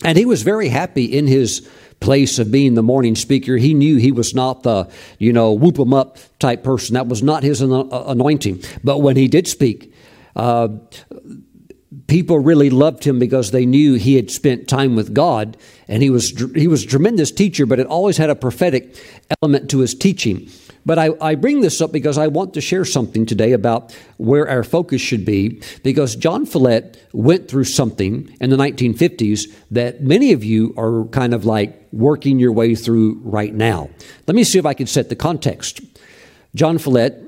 And 0.03 0.17
he 0.17 0.25
was 0.25 0.43
very 0.43 0.69
happy 0.69 1.05
in 1.05 1.27
his 1.27 1.67
place 1.99 2.39
of 2.39 2.51
being 2.51 2.75
the 2.75 2.83
morning 2.83 3.15
speaker. 3.15 3.57
He 3.57 3.73
knew 3.73 3.97
he 3.97 4.11
was 4.11 4.35
not 4.35 4.63
the, 4.63 4.89
you 5.17 5.33
know, 5.33 5.53
whoop 5.53 5.77
him 5.79 5.93
up 5.93 6.17
type 6.39 6.63
person. 6.63 6.93
That 6.93 7.07
was 7.07 7.23
not 7.23 7.43
his 7.43 7.61
anointing. 7.61 8.63
But 8.83 8.99
when 8.99 9.15
he 9.15 9.27
did 9.27 9.47
speak, 9.47 9.93
uh, 10.35 10.69
people 12.07 12.39
really 12.39 12.69
loved 12.69 13.03
him 13.03 13.19
because 13.19 13.51
they 13.51 13.65
knew 13.65 13.95
he 13.95 14.15
had 14.15 14.29
spent 14.29 14.67
time 14.67 14.95
with 14.95 15.13
God 15.13 15.57
and 15.87 16.03
he 16.03 16.09
was 16.09 16.29
he 16.55 16.67
was 16.67 16.83
a 16.83 16.87
tremendous 16.87 17.31
teacher 17.31 17.65
but 17.65 17.79
it 17.79 17.87
always 17.87 18.17
had 18.17 18.29
a 18.29 18.35
prophetic 18.35 18.95
element 19.41 19.69
to 19.71 19.79
his 19.79 19.95
teaching 19.95 20.49
but 20.87 20.97
I, 20.97 21.09
I 21.19 21.35
bring 21.35 21.59
this 21.59 21.81
up 21.81 21.91
because 21.91 22.17
I 22.17 22.27
want 22.27 22.53
to 22.53 22.61
share 22.61 22.85
something 22.85 23.25
today 23.25 23.51
about 23.51 23.93
where 24.15 24.47
our 24.47 24.63
focus 24.63 25.01
should 25.01 25.25
be 25.25 25.61
because 25.83 26.15
John 26.15 26.45
Follette 26.45 26.97
went 27.11 27.49
through 27.49 27.65
something 27.65 28.35
in 28.39 28.49
the 28.49 28.57
1950s 28.57 29.53
that 29.69 30.01
many 30.01 30.31
of 30.31 30.45
you 30.45 30.73
are 30.77 31.05
kind 31.09 31.33
of 31.33 31.43
like 31.43 31.87
working 31.91 32.39
your 32.39 32.53
way 32.53 32.73
through 32.73 33.19
right 33.23 33.53
now 33.53 33.89
let 34.27 34.35
me 34.35 34.43
see 34.45 34.57
if 34.57 34.65
I 34.65 34.73
can 34.73 34.87
set 34.87 35.09
the 35.09 35.15
context 35.15 35.81
John 36.55 36.77
Follette 36.77 37.21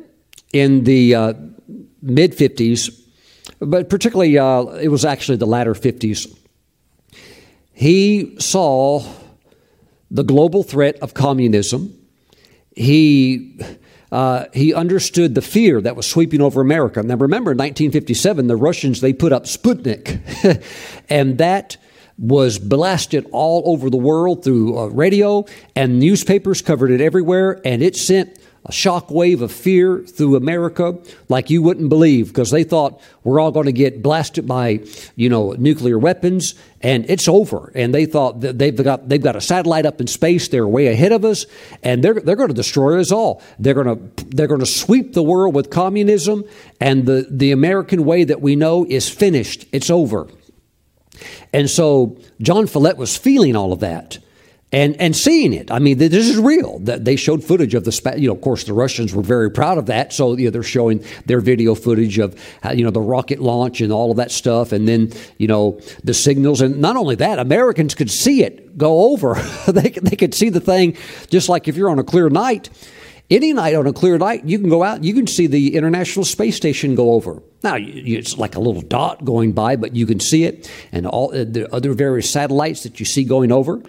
in 0.53 0.85
the 0.85 1.13
uh, 1.13 1.33
mid 2.01 2.31
50s 2.31 2.95
but 3.59 3.89
particularly 3.89 4.37
uh, 4.37 4.63
it 4.81 4.87
was 4.87 5.05
actually 5.05 5.37
the 5.37 5.47
latter 5.47 5.73
50s. 5.73 6.33
He 7.73 8.37
saw 8.39 9.03
the 10.09 10.23
global 10.23 10.63
threat 10.63 10.97
of 11.01 11.13
communism. 11.13 11.98
He 12.75 13.59
uh, 14.11 14.45
he 14.53 14.73
understood 14.73 15.35
the 15.35 15.41
fear 15.41 15.81
that 15.81 15.95
was 15.95 16.07
sweeping 16.07 16.41
over 16.41 16.61
America. 16.61 17.03
Now, 17.03 17.15
remember, 17.15 17.51
in 17.51 17.57
1957, 17.57 18.47
the 18.47 18.55
Russians 18.55 19.01
they 19.01 19.13
put 19.13 19.31
up 19.31 19.43
Sputnik, 19.43 20.19
and 21.09 21.37
that 21.37 21.77
was 22.17 22.59
blasted 22.59 23.25
all 23.31 23.63
over 23.65 23.89
the 23.89 23.97
world 23.97 24.43
through 24.43 24.77
uh, 24.77 24.87
radio, 24.87 25.45
and 25.75 25.99
newspapers 25.99 26.61
covered 26.61 26.91
it 26.91 27.01
everywhere, 27.01 27.61
and 27.63 27.81
it 27.81 27.95
sent 27.95 28.37
a 28.69 28.71
shock 28.71 29.09
wave 29.09 29.41
of 29.41 29.51
fear 29.51 29.99
through 29.99 30.35
America 30.35 30.95
like 31.27 31.49
you 31.49 31.63
wouldn't 31.63 31.89
believe 31.89 32.27
because 32.27 32.51
they 32.51 32.63
thought 32.63 33.01
we're 33.23 33.39
all 33.39 33.51
going 33.51 33.65
to 33.65 33.71
get 33.71 34.03
blasted 34.03 34.47
by, 34.47 34.79
you 35.15 35.27
know, 35.27 35.53
nuclear 35.53 35.97
weapons 35.97 36.53
and 36.81 37.09
it's 37.09 37.27
over. 37.27 37.71
And 37.73 37.95
they 37.95 38.05
thought 38.05 38.41
they've 38.41 38.75
got 38.75 39.09
they've 39.09 39.21
got 39.21 39.35
a 39.35 39.41
satellite 39.41 39.87
up 39.87 39.99
in 39.99 40.05
space, 40.05 40.49
they're 40.49 40.67
way 40.67 40.87
ahead 40.87 41.11
of 41.11 41.25
us, 41.25 41.47
and 41.81 42.03
they're 42.03 42.13
they're 42.13 42.35
going 42.35 42.49
to 42.49 42.53
destroy 42.53 42.99
us 42.99 43.11
all. 43.11 43.41
They're 43.57 43.73
going 43.73 43.87
to 43.87 44.25
they're 44.27 44.47
going 44.47 44.59
to 44.59 44.67
sweep 44.67 45.13
the 45.13 45.23
world 45.23 45.55
with 45.55 45.71
communism 45.71 46.43
and 46.79 47.07
the 47.07 47.25
the 47.27 47.51
American 47.51 48.05
way 48.05 48.23
that 48.23 48.39
we 48.39 48.55
know 48.55 48.85
is 48.87 49.09
finished. 49.09 49.65
It's 49.71 49.89
over. 49.89 50.27
And 51.51 51.67
so 51.67 52.19
John 52.39 52.67
Follette 52.67 52.97
was 52.97 53.17
feeling 53.17 53.55
all 53.55 53.73
of 53.73 53.79
that 53.79 54.19
and 54.71 54.95
and 55.01 55.15
seeing 55.15 55.53
it. 55.53 55.71
I 55.71 55.79
mean, 55.79 55.97
this 55.97 56.13
is 56.13 56.37
real. 56.37 56.79
That 56.79 57.05
they 57.05 57.15
showed 57.15 57.43
footage 57.43 57.73
of 57.73 57.85
the, 57.85 58.13
you 58.17 58.27
know, 58.27 58.35
of 58.35 58.41
course, 58.41 58.65
the 58.65 58.73
Russians 58.73 59.13
were 59.13 59.23
very 59.23 59.49
proud 59.49 59.77
of 59.77 59.87
that. 59.87 60.13
So 60.13 60.37
you 60.37 60.45
know, 60.45 60.51
they're 60.51 60.63
showing 60.63 61.03
their 61.25 61.41
video 61.41 61.73
footage 61.75 62.19
of 62.19 62.39
you 62.73 62.83
know 62.83 62.91
the 62.91 63.01
rocket 63.01 63.39
launch 63.39 63.81
and 63.81 63.91
all 63.91 64.11
of 64.11 64.17
that 64.17 64.31
stuff, 64.31 64.71
and 64.71 64.87
then 64.87 65.11
you 65.37 65.47
know 65.47 65.79
the 66.03 66.13
signals. 66.13 66.61
And 66.61 66.79
not 66.79 66.95
only 66.95 67.15
that, 67.15 67.39
Americans 67.39 67.95
could 67.95 68.11
see 68.11 68.43
it 68.43 68.77
go 68.77 69.11
over. 69.11 69.35
they 69.67 69.89
they 69.89 70.15
could 70.15 70.35
see 70.35 70.49
the 70.49 70.61
thing 70.61 70.95
just 71.29 71.49
like 71.49 71.67
if 71.67 71.75
you're 71.75 71.89
on 71.89 71.99
a 71.99 72.03
clear 72.03 72.29
night. 72.29 72.69
Any 73.31 73.53
night 73.53 73.75
on 73.75 73.85
a 73.85 73.93
clear 73.93 74.17
night, 74.17 74.45
you 74.45 74.57
can 74.57 74.69
go 74.69 74.81
out. 74.81 75.03
You 75.03 75.13
can 75.13 75.27
see 75.27 75.45
the 75.45 75.75
International 75.75 76.25
Space 76.25 76.55
Station 76.55 76.95
go 76.95 77.13
over. 77.13 77.43
Now 77.61 77.75
it's 77.77 78.39
like 78.39 78.55
a 78.55 78.59
little 78.59 78.81
dot 78.81 79.23
going 79.23 79.51
by, 79.51 79.75
but 79.75 79.95
you 79.95 80.07
can 80.07 80.19
see 80.19 80.45
it, 80.45 80.71
and 80.91 81.05
all 81.05 81.29
uh, 81.29 81.43
the 81.43 81.71
other 81.71 81.93
various 81.93 82.27
satellites 82.27 82.83
that 82.83 82.99
you 82.99 83.05
see 83.05 83.23
going 83.23 83.51
over. 83.51 83.83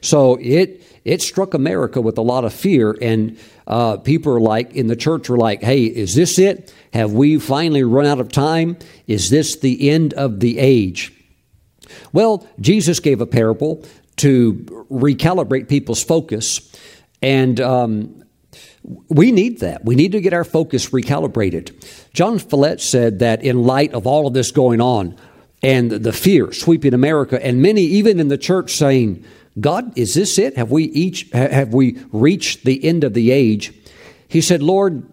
So 0.00 0.38
it 0.40 0.82
it 1.04 1.20
struck 1.20 1.54
America 1.54 2.00
with 2.00 2.18
a 2.18 2.22
lot 2.22 2.44
of 2.44 2.52
fear, 2.52 2.96
and 3.00 3.38
uh, 3.66 3.96
people 3.98 4.32
are 4.32 4.40
like 4.40 4.74
in 4.74 4.86
the 4.86 4.96
church 4.96 5.30
are 5.30 5.36
like, 5.36 5.62
"Hey, 5.62 5.84
is 5.84 6.14
this 6.14 6.38
it? 6.38 6.72
Have 6.92 7.12
we 7.12 7.38
finally 7.38 7.82
run 7.82 8.06
out 8.06 8.20
of 8.20 8.30
time? 8.30 8.76
Is 9.06 9.30
this 9.30 9.56
the 9.56 9.90
end 9.90 10.14
of 10.14 10.40
the 10.40 10.58
age?" 10.58 11.12
Well, 12.12 12.46
Jesus 12.60 13.00
gave 13.00 13.20
a 13.20 13.26
parable 13.26 13.84
to 14.16 14.54
recalibrate 14.90 15.68
people's 15.68 16.02
focus, 16.02 16.72
and 17.20 17.60
um, 17.60 18.24
we 19.08 19.32
need 19.32 19.60
that. 19.60 19.84
We 19.84 19.94
need 19.94 20.12
to 20.12 20.20
get 20.20 20.32
our 20.32 20.44
focus 20.44 20.90
recalibrated. 20.90 21.72
John 22.12 22.38
Follette 22.38 22.80
said 22.80 23.20
that 23.20 23.42
in 23.42 23.62
light 23.62 23.92
of 23.94 24.06
all 24.06 24.26
of 24.26 24.34
this 24.34 24.50
going 24.50 24.80
on 24.80 25.16
and 25.62 25.90
the 25.90 26.12
fear 26.12 26.52
sweeping 26.52 26.94
America, 26.94 27.44
and 27.44 27.62
many 27.62 27.82
even 27.82 28.18
in 28.18 28.28
the 28.28 28.38
church 28.38 28.74
saying, 28.74 29.24
God, 29.60 29.96
is 29.96 30.14
this 30.14 30.38
it? 30.38 30.56
Have 30.56 30.70
we 30.70 30.84
each 30.84 31.28
have 31.32 31.74
we 31.74 31.98
reached 32.10 32.64
the 32.64 32.84
end 32.84 33.04
of 33.04 33.14
the 33.14 33.30
age? 33.30 33.72
He 34.28 34.40
said, 34.40 34.62
Lord, 34.62 35.06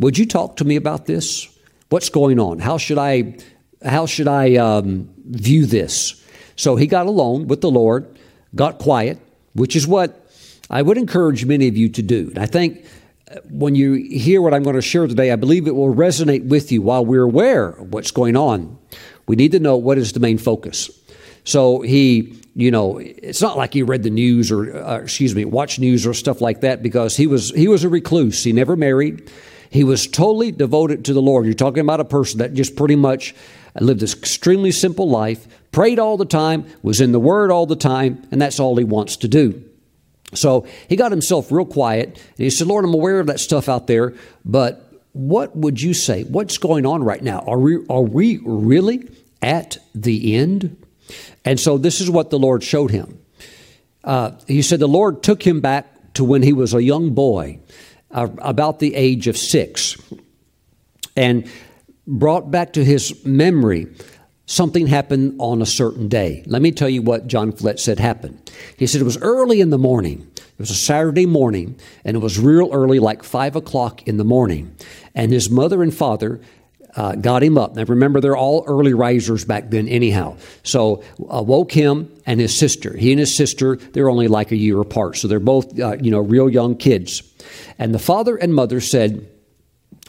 would 0.00 0.18
you 0.18 0.26
talk 0.26 0.56
to 0.56 0.64
me 0.64 0.76
about 0.76 1.06
this? 1.06 1.48
What's 1.88 2.08
going 2.08 2.40
on? 2.40 2.58
How 2.58 2.76
should 2.78 2.98
I 2.98 3.36
how 3.84 4.06
should 4.06 4.28
I 4.28 4.56
um, 4.56 5.08
view 5.24 5.66
this? 5.66 6.20
So 6.56 6.76
he 6.76 6.86
got 6.86 7.06
alone 7.06 7.46
with 7.48 7.60
the 7.60 7.70
Lord, 7.70 8.18
got 8.54 8.78
quiet, 8.78 9.18
which 9.54 9.76
is 9.76 9.86
what 9.86 10.28
I 10.70 10.82
would 10.82 10.98
encourage 10.98 11.44
many 11.44 11.68
of 11.68 11.76
you 11.76 11.88
to 11.90 12.02
do. 12.02 12.28
And 12.30 12.38
I 12.38 12.46
think 12.46 12.84
uh, 13.30 13.36
when 13.48 13.74
you 13.74 13.94
hear 13.94 14.42
what 14.42 14.54
I'm 14.54 14.62
going 14.62 14.76
to 14.76 14.82
share 14.82 15.06
today, 15.06 15.30
I 15.30 15.36
believe 15.36 15.66
it 15.66 15.74
will 15.74 15.94
resonate 15.94 16.46
with 16.46 16.72
you 16.72 16.82
while 16.82 17.04
we're 17.04 17.22
aware 17.22 17.70
of 17.70 17.92
what's 17.92 18.10
going 18.10 18.36
on. 18.36 18.78
We 19.26 19.36
need 19.36 19.52
to 19.52 19.60
know 19.60 19.76
what 19.76 19.98
is 19.98 20.12
the 20.12 20.20
main 20.20 20.38
focus. 20.38 20.90
So 21.44 21.80
he 21.80 22.41
you 22.54 22.70
know, 22.70 22.98
it's 22.98 23.40
not 23.40 23.56
like 23.56 23.72
he 23.72 23.82
read 23.82 24.02
the 24.02 24.10
news 24.10 24.52
or, 24.52 24.76
uh, 24.76 24.98
excuse 24.98 25.34
me, 25.34 25.44
watched 25.44 25.78
news 25.78 26.06
or 26.06 26.12
stuff 26.12 26.40
like 26.40 26.60
that 26.60 26.82
because 26.82 27.16
he 27.16 27.26
was 27.26 27.50
he 27.50 27.68
was 27.68 27.84
a 27.84 27.88
recluse. 27.88 28.44
He 28.44 28.52
never 28.52 28.76
married. 28.76 29.30
He 29.70 29.84
was 29.84 30.06
totally 30.06 30.52
devoted 30.52 31.06
to 31.06 31.14
the 31.14 31.22
Lord. 31.22 31.46
You're 31.46 31.54
talking 31.54 31.80
about 31.80 32.00
a 32.00 32.04
person 32.04 32.38
that 32.38 32.52
just 32.52 32.76
pretty 32.76 32.96
much 32.96 33.34
lived 33.80 34.00
this 34.00 34.14
extremely 34.14 34.70
simple 34.70 35.08
life, 35.08 35.46
prayed 35.72 35.98
all 35.98 36.18
the 36.18 36.26
time, 36.26 36.66
was 36.82 37.00
in 37.00 37.12
the 37.12 37.20
Word 37.20 37.50
all 37.50 37.64
the 37.64 37.76
time, 37.76 38.26
and 38.30 38.40
that's 38.40 38.60
all 38.60 38.76
he 38.76 38.84
wants 38.84 39.16
to 39.18 39.28
do. 39.28 39.64
So 40.34 40.66
he 40.88 40.96
got 40.96 41.10
himself 41.10 41.50
real 41.50 41.64
quiet 41.64 42.08
and 42.08 42.36
he 42.36 42.50
said, 42.50 42.66
Lord, 42.66 42.84
I'm 42.84 42.94
aware 42.94 43.20
of 43.20 43.26
that 43.26 43.40
stuff 43.40 43.68
out 43.68 43.86
there, 43.86 44.14
but 44.44 44.90
what 45.12 45.54
would 45.56 45.80
you 45.80 45.92
say? 45.92 46.24
What's 46.24 46.58
going 46.58 46.86
on 46.86 47.04
right 47.04 47.22
now? 47.22 47.40
Are 47.46 47.58
we, 47.58 47.86
are 47.88 48.02
we 48.02 48.40
really 48.44 49.08
at 49.42 49.76
the 49.94 50.34
end? 50.34 50.81
And 51.44 51.58
so 51.58 51.78
this 51.78 52.00
is 52.00 52.10
what 52.10 52.30
the 52.30 52.38
Lord 52.38 52.62
showed 52.62 52.90
him. 52.90 53.20
Uh, 54.04 54.32
he 54.46 54.62
said 54.62 54.80
the 54.80 54.88
Lord 54.88 55.22
took 55.22 55.46
him 55.46 55.60
back 55.60 56.14
to 56.14 56.24
when 56.24 56.42
he 56.42 56.52
was 56.52 56.74
a 56.74 56.82
young 56.82 57.14
boy, 57.14 57.58
uh, 58.10 58.28
about 58.38 58.78
the 58.78 58.94
age 58.94 59.28
of 59.28 59.36
six, 59.36 59.96
and 61.16 61.50
brought 62.06 62.50
back 62.50 62.74
to 62.74 62.84
his 62.84 63.24
memory 63.24 63.86
something 64.46 64.86
happened 64.86 65.36
on 65.38 65.62
a 65.62 65.66
certain 65.66 66.08
day. 66.08 66.42
Let 66.46 66.62
me 66.62 66.72
tell 66.72 66.88
you 66.88 67.00
what 67.00 67.26
John 67.26 67.52
Follette 67.52 67.80
said 67.80 67.98
happened. 67.98 68.50
He 68.76 68.86
said 68.86 69.00
it 69.00 69.04
was 69.04 69.16
early 69.18 69.60
in 69.60 69.70
the 69.70 69.78
morning. 69.78 70.30
It 70.36 70.58
was 70.58 70.70
a 70.70 70.74
Saturday 70.74 71.26
morning, 71.26 71.78
and 72.04 72.16
it 72.16 72.20
was 72.20 72.38
real 72.38 72.68
early, 72.72 72.98
like 72.98 73.22
five 73.22 73.56
o'clock 73.56 74.06
in 74.06 74.18
the 74.18 74.24
morning. 74.24 74.76
And 75.14 75.32
his 75.32 75.48
mother 75.48 75.82
and 75.82 75.94
father 75.94 76.40
uh, 76.96 77.14
got 77.14 77.42
him 77.42 77.56
up. 77.56 77.74
Now 77.74 77.84
remember, 77.84 78.20
they're 78.20 78.36
all 78.36 78.64
early 78.66 78.94
risers 78.94 79.44
back 79.44 79.70
then, 79.70 79.88
anyhow. 79.88 80.36
So 80.62 81.02
uh, 81.32 81.42
woke 81.42 81.72
him 81.72 82.12
and 82.26 82.40
his 82.40 82.56
sister. 82.56 82.96
He 82.96 83.12
and 83.12 83.20
his 83.20 83.34
sister, 83.34 83.76
they're 83.76 84.10
only 84.10 84.28
like 84.28 84.52
a 84.52 84.56
year 84.56 84.80
apart, 84.80 85.16
so 85.16 85.28
they're 85.28 85.40
both, 85.40 85.78
uh, 85.78 85.96
you 86.00 86.10
know, 86.10 86.20
real 86.20 86.50
young 86.50 86.76
kids. 86.76 87.22
And 87.78 87.94
the 87.94 87.98
father 87.98 88.36
and 88.36 88.54
mother 88.54 88.80
said, 88.80 89.28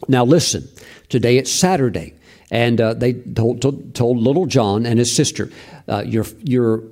"Now 0.07 0.25
listen, 0.25 0.67
today 1.09 1.37
it's 1.37 1.51
Saturday." 1.51 2.15
And 2.51 2.79
uh, 2.79 2.93
they 2.93 3.13
told, 3.13 3.61
told, 3.61 3.95
told, 3.95 4.17
little 4.17 4.45
John 4.45 4.85
and 4.85 4.99
his 4.99 5.15
sister, 5.15 5.49
uh, 5.87 6.03
"Your 6.05 6.25
your 6.43 6.83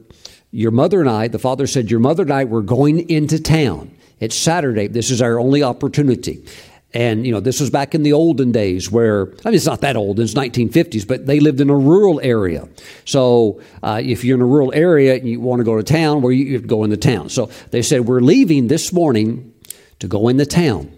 your 0.51 0.71
mother 0.71 1.01
and 1.01 1.09
I." 1.09 1.27
The 1.27 1.39
father 1.39 1.67
said, 1.67 1.91
"Your 1.91 1.99
mother 1.99 2.23
and 2.23 2.31
I 2.31 2.45
were 2.45 2.61
going 2.61 3.09
into 3.09 3.41
town." 3.41 3.91
It's 4.21 4.35
Saturday. 4.35 4.87
This 4.87 5.09
is 5.09 5.19
our 5.21 5.39
only 5.39 5.63
opportunity. 5.63 6.45
And, 6.93 7.25
you 7.25 7.31
know, 7.31 7.39
this 7.39 7.61
was 7.61 7.69
back 7.69 7.95
in 7.95 8.03
the 8.03 8.11
olden 8.11 8.51
days 8.51 8.91
where, 8.91 9.27
I 9.45 9.49
mean, 9.49 9.55
it's 9.55 9.65
not 9.65 9.81
that 9.81 9.95
old, 9.95 10.19
it's 10.19 10.33
1950s, 10.33 11.07
but 11.07 11.25
they 11.25 11.39
lived 11.39 11.61
in 11.61 11.69
a 11.69 11.75
rural 11.75 12.19
area. 12.21 12.67
So 13.05 13.61
uh, 13.81 14.01
if 14.03 14.25
you're 14.25 14.35
in 14.35 14.41
a 14.41 14.45
rural 14.45 14.73
area 14.73 15.15
and 15.15 15.27
you 15.27 15.39
want 15.39 15.61
to 15.61 15.63
go 15.63 15.77
to 15.77 15.83
town, 15.83 16.21
where 16.21 16.33
you, 16.33 16.59
go 16.59 16.83
into 16.83 16.97
town. 16.97 17.29
So 17.29 17.49
they 17.71 17.81
said, 17.81 18.07
We're 18.07 18.19
leaving 18.19 18.67
this 18.67 18.91
morning 18.91 19.53
to 19.99 20.07
go 20.07 20.27
into 20.27 20.45
town. 20.45 20.91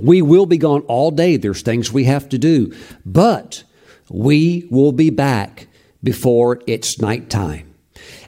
We 0.00 0.22
will 0.22 0.46
be 0.46 0.58
gone 0.58 0.82
all 0.82 1.10
day. 1.10 1.36
There's 1.36 1.62
things 1.62 1.92
we 1.92 2.04
have 2.04 2.28
to 2.28 2.38
do, 2.38 2.74
but 3.04 3.64
we 4.08 4.68
will 4.70 4.92
be 4.92 5.10
back 5.10 5.66
before 6.02 6.60
it's 6.66 7.00
nighttime. 7.00 7.67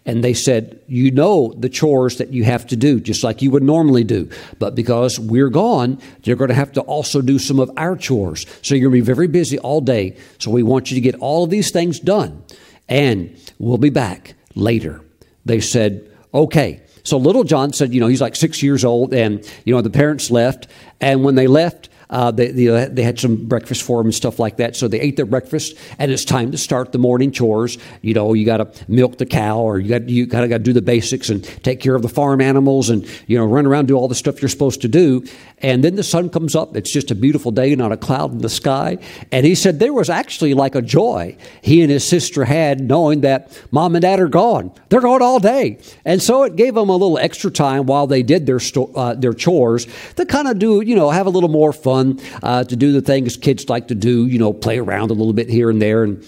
And 0.06 0.24
they 0.24 0.34
said, 0.34 0.80
You 0.86 1.10
know 1.10 1.52
the 1.56 1.68
chores 1.68 2.18
that 2.18 2.32
you 2.32 2.44
have 2.44 2.66
to 2.68 2.76
do, 2.76 3.00
just 3.00 3.22
like 3.22 3.42
you 3.42 3.50
would 3.50 3.62
normally 3.62 4.04
do. 4.04 4.28
But 4.58 4.74
because 4.74 5.18
we're 5.20 5.50
gone, 5.50 6.00
you're 6.22 6.36
going 6.36 6.48
to 6.48 6.54
have 6.54 6.72
to 6.72 6.80
also 6.82 7.20
do 7.20 7.38
some 7.38 7.60
of 7.60 7.70
our 7.76 7.96
chores. 7.96 8.46
So 8.62 8.74
you're 8.74 8.90
going 8.90 9.00
to 9.00 9.04
be 9.04 9.14
very 9.14 9.28
busy 9.28 9.58
all 9.58 9.80
day. 9.80 10.16
So 10.38 10.50
we 10.50 10.62
want 10.62 10.90
you 10.90 10.94
to 10.94 11.00
get 11.00 11.16
all 11.16 11.44
of 11.44 11.50
these 11.50 11.70
things 11.70 12.00
done. 12.00 12.42
And 12.88 13.36
we'll 13.58 13.78
be 13.78 13.90
back 13.90 14.34
later. 14.54 15.02
They 15.44 15.60
said, 15.60 16.06
Okay. 16.32 16.82
So 17.02 17.16
little 17.16 17.44
John 17.44 17.72
said, 17.72 17.92
You 17.92 18.00
know, 18.00 18.06
he's 18.06 18.20
like 18.20 18.36
six 18.36 18.62
years 18.62 18.84
old. 18.84 19.12
And, 19.12 19.46
you 19.64 19.74
know, 19.74 19.82
the 19.82 19.90
parents 19.90 20.30
left. 20.30 20.66
And 21.00 21.24
when 21.24 21.34
they 21.34 21.46
left, 21.46 21.88
Uh, 22.10 22.32
they, 22.32 22.48
they, 22.48 22.88
they, 22.90 23.02
had 23.04 23.20
some 23.20 23.46
breakfast 23.46 23.82
for 23.84 24.00
them 24.00 24.08
and 24.08 24.14
stuff 24.14 24.40
like 24.40 24.56
that. 24.56 24.74
So 24.74 24.88
they 24.88 25.00
ate 25.00 25.16
their 25.16 25.26
breakfast, 25.26 25.76
and 25.96 26.10
it's 26.10 26.24
time 26.24 26.50
to 26.50 26.58
start 26.58 26.90
the 26.90 26.98
morning 26.98 27.30
chores. 27.30 27.78
You 28.02 28.14
know, 28.14 28.34
you 28.34 28.44
got 28.44 28.56
to 28.56 28.84
milk 28.88 29.18
the 29.18 29.26
cow, 29.26 29.60
or 29.60 29.78
you 29.78 29.88
got 29.88 30.08
you 30.08 30.26
kind 30.26 30.42
of 30.42 30.50
got 30.50 30.58
to 30.58 30.64
do 30.64 30.72
the 30.72 30.82
basics 30.82 31.28
and 31.28 31.44
take 31.62 31.78
care 31.78 31.94
of 31.94 32.02
the 32.02 32.08
farm 32.08 32.40
animals, 32.40 32.90
and 32.90 33.06
you 33.28 33.38
know, 33.38 33.46
run 33.46 33.64
around 33.64 33.86
do 33.86 33.94
all 33.94 34.08
the 34.08 34.16
stuff 34.16 34.42
you're 34.42 34.48
supposed 34.48 34.82
to 34.82 34.88
do. 34.88 35.24
And 35.62 35.84
then 35.84 35.96
the 35.96 36.02
sun 36.02 36.30
comes 36.30 36.54
up. 36.54 36.76
It's 36.76 36.92
just 36.92 37.10
a 37.10 37.14
beautiful 37.14 37.50
day, 37.50 37.74
not 37.74 37.92
a 37.92 37.96
cloud 37.96 38.32
in 38.32 38.38
the 38.38 38.48
sky. 38.48 38.98
And 39.30 39.44
he 39.44 39.54
said 39.54 39.78
there 39.78 39.92
was 39.92 40.08
actually 40.08 40.54
like 40.54 40.74
a 40.74 40.82
joy 40.82 41.36
he 41.62 41.82
and 41.82 41.90
his 41.90 42.06
sister 42.06 42.44
had 42.44 42.80
knowing 42.80 43.20
that 43.22 43.56
mom 43.70 43.94
and 43.94 44.02
dad 44.02 44.20
are 44.20 44.28
gone. 44.28 44.72
They're 44.88 45.00
gone 45.00 45.22
all 45.22 45.38
day, 45.38 45.78
and 46.04 46.22
so 46.22 46.44
it 46.44 46.56
gave 46.56 46.74
them 46.74 46.88
a 46.88 46.92
little 46.96 47.18
extra 47.18 47.50
time 47.50 47.86
while 47.86 48.06
they 48.06 48.22
did 48.22 48.46
their 48.46 48.60
sto- 48.60 48.92
uh, 48.94 49.14
their 49.14 49.32
chores 49.32 49.86
to 50.16 50.26
kind 50.26 50.48
of 50.48 50.58
do 50.58 50.80
you 50.80 50.96
know 50.96 51.10
have 51.10 51.26
a 51.26 51.30
little 51.30 51.48
more 51.48 51.72
fun 51.72 52.20
uh, 52.42 52.64
to 52.64 52.76
do 52.76 52.92
the 52.92 53.00
things 53.00 53.36
kids 53.36 53.68
like 53.68 53.88
to 53.88 53.94
do. 53.94 54.26
You 54.26 54.38
know, 54.38 54.52
play 54.52 54.78
around 54.78 55.10
a 55.10 55.14
little 55.14 55.32
bit 55.32 55.48
here 55.48 55.70
and 55.70 55.80
there 55.80 56.04
and 56.04 56.24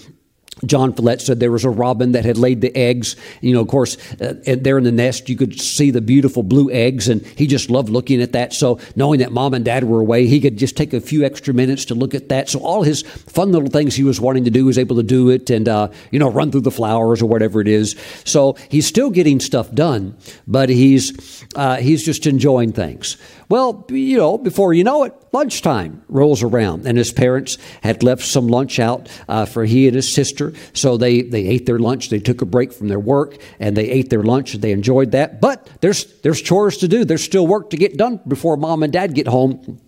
John 0.65 0.93
Follette 0.93 1.21
said 1.21 1.39
there 1.39 1.51
was 1.51 1.65
a 1.65 1.69
robin 1.69 2.13
that 2.13 2.25
had 2.25 2.37
laid 2.37 2.61
the 2.61 2.75
eggs. 2.75 3.15
You 3.41 3.53
know, 3.53 3.61
of 3.61 3.67
course, 3.67 3.97
uh, 4.21 4.35
there 4.45 4.77
in 4.77 4.83
the 4.83 4.91
nest, 4.91 5.29
you 5.29 5.35
could 5.35 5.59
see 5.59 5.91
the 5.91 6.01
beautiful 6.01 6.43
blue 6.43 6.71
eggs, 6.71 7.07
and 7.07 7.25
he 7.25 7.47
just 7.47 7.69
loved 7.69 7.89
looking 7.89 8.21
at 8.21 8.31
that. 8.33 8.53
So, 8.53 8.79
knowing 8.95 9.19
that 9.19 9.31
mom 9.31 9.53
and 9.53 9.65
dad 9.65 9.83
were 9.83 9.99
away, 9.99 10.27
he 10.27 10.39
could 10.39 10.57
just 10.57 10.77
take 10.77 10.93
a 10.93 11.01
few 11.01 11.23
extra 11.23 11.53
minutes 11.53 11.85
to 11.85 11.95
look 11.95 12.13
at 12.13 12.29
that. 12.29 12.49
So, 12.49 12.59
all 12.59 12.83
his 12.83 13.01
fun 13.01 13.51
little 13.51 13.69
things 13.69 13.95
he 13.95 14.03
was 14.03 14.19
wanting 14.21 14.45
to 14.45 14.51
do, 14.51 14.59
he 14.59 14.63
was 14.63 14.77
able 14.77 14.95
to 14.97 15.03
do 15.03 15.29
it 15.29 15.49
and, 15.49 15.67
uh, 15.67 15.89
you 16.11 16.19
know, 16.19 16.29
run 16.29 16.51
through 16.51 16.61
the 16.61 16.71
flowers 16.71 17.21
or 17.21 17.25
whatever 17.25 17.61
it 17.61 17.67
is. 17.67 17.95
So, 18.23 18.55
he's 18.69 18.87
still 18.87 19.09
getting 19.09 19.39
stuff 19.39 19.71
done, 19.71 20.17
but 20.47 20.69
he's, 20.69 21.45
uh, 21.55 21.77
he's 21.77 22.03
just 22.03 22.25
enjoying 22.27 22.73
things. 22.73 23.17
Well, 23.49 23.85
you 23.89 24.17
know, 24.17 24.37
before 24.37 24.73
you 24.73 24.83
know 24.83 25.03
it, 25.03 25.13
lunchtime 25.33 26.03
rolls 26.07 26.43
around, 26.43 26.85
and 26.85 26.97
his 26.97 27.11
parents 27.11 27.57
had 27.81 28.03
left 28.03 28.23
some 28.23 28.47
lunch 28.47 28.79
out 28.79 29.09
uh, 29.27 29.45
for 29.45 29.65
he 29.65 29.87
and 29.87 29.95
his 29.95 30.13
sister. 30.13 30.53
So 30.73 30.95
they, 30.95 31.23
they 31.23 31.47
ate 31.47 31.65
their 31.65 31.79
lunch. 31.79 32.09
They 32.09 32.19
took 32.19 32.41
a 32.41 32.45
break 32.45 32.71
from 32.71 32.87
their 32.87 32.99
work, 32.99 33.37
and 33.59 33.75
they 33.75 33.89
ate 33.89 34.09
their 34.09 34.23
lunch, 34.23 34.53
they 34.53 34.71
enjoyed 34.71 35.11
that. 35.11 35.41
But 35.41 35.67
there's, 35.81 36.05
there's 36.21 36.41
chores 36.41 36.77
to 36.77 36.87
do. 36.87 37.03
There's 37.03 37.23
still 37.23 37.47
work 37.47 37.71
to 37.71 37.77
get 37.77 37.97
done 37.97 38.21
before 38.27 38.55
mom 38.55 38.83
and 38.83 38.93
dad 38.93 39.15
get 39.15 39.27
home. 39.27 39.81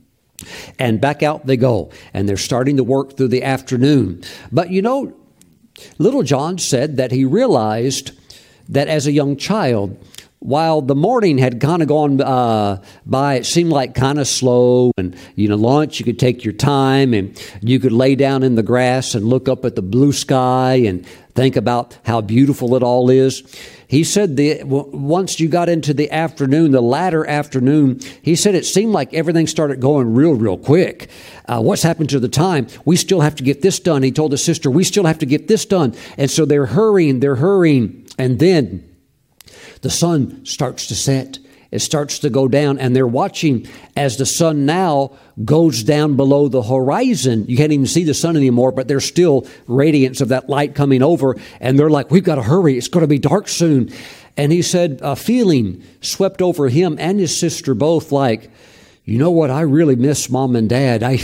And 0.77 0.99
back 0.99 1.23
out 1.23 1.45
they 1.45 1.55
go, 1.55 1.91
and 2.13 2.27
they're 2.27 2.35
starting 2.35 2.75
to 2.77 2.83
work 2.83 3.15
through 3.15 3.29
the 3.29 3.43
afternoon. 3.43 4.21
But 4.51 4.69
you 4.69 4.81
know, 4.81 5.15
little 5.97 6.23
John 6.23 6.57
said 6.57 6.97
that 6.97 7.11
he 7.11 7.23
realized 7.23 8.11
that 8.67 8.89
as 8.89 9.07
a 9.07 9.13
young 9.13 9.37
child, 9.37 9.97
while 10.45 10.79
the 10.79 10.95
morning 10.95 11.39
had 11.39 11.59
kind 11.59 11.81
of 11.81 11.87
gone 11.87 12.21
uh, 12.21 12.79
by, 13.03 13.33
it 13.35 13.47
seemed 13.47 13.71
like 13.71 13.95
kind 13.95 14.19
of 14.19 14.27
slow. 14.27 14.91
And, 14.95 15.15
you 15.35 15.49
know, 15.49 15.55
lunch, 15.55 15.97
you 15.99 16.05
could 16.05 16.19
take 16.19 16.43
your 16.43 16.53
time 16.53 17.15
and 17.15 17.41
you 17.61 17.79
could 17.79 17.91
lay 17.91 18.13
down 18.13 18.43
in 18.43 18.53
the 18.53 18.61
grass 18.61 19.15
and 19.15 19.25
look 19.25 19.49
up 19.49 19.65
at 19.65 19.75
the 19.75 19.81
blue 19.81 20.13
sky 20.13 20.75
and 20.75 21.03
think 21.33 21.55
about 21.55 21.97
how 22.05 22.21
beautiful 22.21 22.75
it 22.75 22.83
all 22.83 23.09
is. 23.09 23.41
He 23.87 24.03
said 24.03 24.37
the, 24.37 24.61
once 24.63 25.39
you 25.39 25.49
got 25.49 25.67
into 25.67 25.95
the 25.95 26.11
afternoon, 26.11 26.71
the 26.71 26.81
latter 26.81 27.25
afternoon, 27.25 27.99
he 28.21 28.35
said 28.35 28.53
it 28.53 28.65
seemed 28.65 28.93
like 28.93 29.15
everything 29.15 29.47
started 29.47 29.81
going 29.81 30.13
real, 30.13 30.35
real 30.35 30.59
quick. 30.59 31.09
Uh, 31.47 31.59
what's 31.59 31.81
happened 31.81 32.09
to 32.11 32.19
the 32.19 32.29
time? 32.29 32.67
We 32.85 32.97
still 32.97 33.21
have 33.21 33.35
to 33.37 33.43
get 33.43 33.63
this 33.63 33.79
done. 33.79 34.03
He 34.03 34.11
told 34.11 34.31
his 34.31 34.43
sister, 34.43 34.69
we 34.69 34.83
still 34.83 35.05
have 35.05 35.19
to 35.19 35.25
get 35.25 35.47
this 35.47 35.65
done. 35.65 35.95
And 36.19 36.29
so 36.29 36.45
they're 36.45 36.67
hurrying, 36.67 37.19
they're 37.19 37.35
hurrying. 37.35 38.05
And 38.19 38.37
then, 38.37 38.94
the 39.85 39.91
sun 39.91 40.43
starts 40.47 40.87
to 40.87 40.95
set. 40.95 41.37
It 41.69 41.77
starts 41.77 42.17
to 42.19 42.31
go 42.31 42.47
down, 42.47 42.79
and 42.79 42.95
they're 42.95 43.05
watching 43.05 43.67
as 43.95 44.17
the 44.17 44.25
sun 44.25 44.65
now 44.65 45.11
goes 45.43 45.83
down 45.83 46.15
below 46.15 46.47
the 46.47 46.63
horizon. 46.63 47.45
You 47.47 47.55
can't 47.55 47.71
even 47.71 47.85
see 47.85 48.03
the 48.03 48.15
sun 48.15 48.35
anymore, 48.35 48.71
but 48.71 48.87
there's 48.87 49.05
still 49.05 49.45
radiance 49.67 50.21
of 50.21 50.29
that 50.29 50.49
light 50.49 50.73
coming 50.73 51.03
over, 51.03 51.35
and 51.61 51.77
they're 51.77 51.91
like, 51.91 52.09
We've 52.09 52.23
got 52.23 52.35
to 52.35 52.41
hurry. 52.41 52.79
It's 52.79 52.87
going 52.87 53.03
to 53.03 53.07
be 53.07 53.19
dark 53.19 53.47
soon. 53.47 53.91
And 54.35 54.51
he 54.51 54.63
said, 54.63 55.01
A 55.03 55.15
feeling 55.15 55.83
swept 56.01 56.41
over 56.41 56.67
him 56.67 56.97
and 56.99 57.19
his 57.19 57.39
sister 57.39 57.75
both 57.75 58.11
like, 58.11 58.49
You 59.03 59.19
know 59.19 59.29
what? 59.29 59.51
I 59.51 59.61
really 59.61 59.95
miss 59.95 60.31
mom 60.31 60.55
and 60.55 60.67
dad. 60.67 61.03
I. 61.03 61.19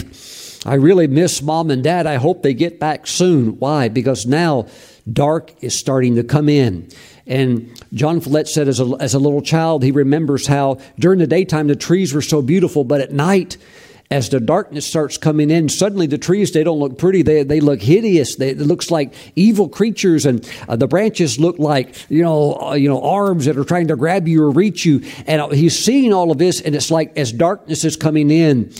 I 0.63 0.76
really 0.76 1.08
miss 1.08 1.41
mom 1.41 1.71
and 1.71 1.84
dad. 1.84 2.06
I 2.06 2.17
hope 2.17 2.43
they 2.43 2.54
get 2.54 2.80
back 2.80 3.08
soon. 3.08 3.58
Why? 3.58 3.89
Because 3.89 4.28
now 4.28 4.67
dark 5.12 5.52
is 5.63 5.76
starting 5.76 6.17
to 6.17 6.24
come 6.24 6.47
in. 6.50 6.88
And 7.28 7.72
John 7.94 8.20
Follette 8.20 8.48
said, 8.48 8.68
as 8.68 8.80
a, 8.80 8.96
as 9.00 9.14
a 9.14 9.20
little 9.20 9.42
child, 9.42 9.84
he 9.84 9.92
remembers 9.92 10.48
how 10.48 10.80
during 10.98 11.20
the 11.20 11.28
daytime 11.28 11.68
the 11.68 11.76
trees 11.76 12.14
were 12.14 12.22
so 12.22 12.42
beautiful, 12.42 12.84
but 12.84 13.02
at 13.02 13.12
night, 13.12 13.58
as 14.12 14.28
the 14.28 14.42
darkness 14.42 14.86
starts 14.86 15.18
coming 15.18 15.50
in, 15.50 15.70
suddenly 15.70 16.06
the 16.06 16.18
trees, 16.18 16.52
they 16.52 16.66
don't 16.66 16.80
look 16.80 16.98
pretty. 16.98 17.22
They, 17.22 17.44
they 17.44 17.62
look 17.62 17.82
hideous. 17.82 18.36
They, 18.36 18.50
it 18.50 18.58
looks 18.60 18.92
like 18.92 19.14
evil 19.38 19.70
creatures 19.70 20.26
and 20.26 20.48
uh, 20.68 20.76
the 20.76 20.88
branches 20.88 21.40
look 21.40 21.58
like, 21.60 21.96
you 22.10 22.22
know, 22.22 22.60
uh, 22.62 22.74
you 22.74 22.90
know, 22.90 23.02
arms 23.02 23.46
that 23.46 23.58
are 23.58 23.64
trying 23.64 23.88
to 23.88 23.96
grab 23.96 24.28
you 24.28 24.44
or 24.44 24.52
reach 24.52 24.86
you. 24.86 25.02
And 25.26 25.42
uh, 25.42 25.50
he's 25.50 25.80
seeing 25.80 26.12
all 26.14 26.30
of 26.30 26.38
this 26.38 26.60
and 26.60 26.76
it's 26.76 26.92
like 26.92 27.18
as 27.18 27.32
darkness 27.32 27.86
is 27.86 27.96
coming 27.96 28.30
in, 28.32 28.74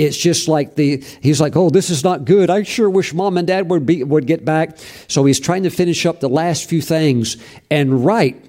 it's 0.00 0.16
just 0.16 0.48
like 0.48 0.76
the 0.76 1.04
he's 1.20 1.40
like, 1.40 1.56
oh, 1.56 1.68
this 1.68 1.90
is 1.90 2.02
not 2.02 2.24
good. 2.24 2.48
I 2.48 2.62
sure 2.62 2.88
wish 2.88 3.12
mom 3.12 3.36
and 3.36 3.46
dad 3.46 3.68
would 3.70 3.84
be 3.84 4.02
would 4.02 4.26
get 4.26 4.44
back. 4.44 4.78
So 5.08 5.24
he's 5.24 5.38
trying 5.38 5.64
to 5.64 5.70
finish 5.70 6.06
up 6.06 6.20
the 6.20 6.28
last 6.28 6.68
few 6.68 6.80
things, 6.80 7.36
and 7.70 8.04
right 8.04 8.42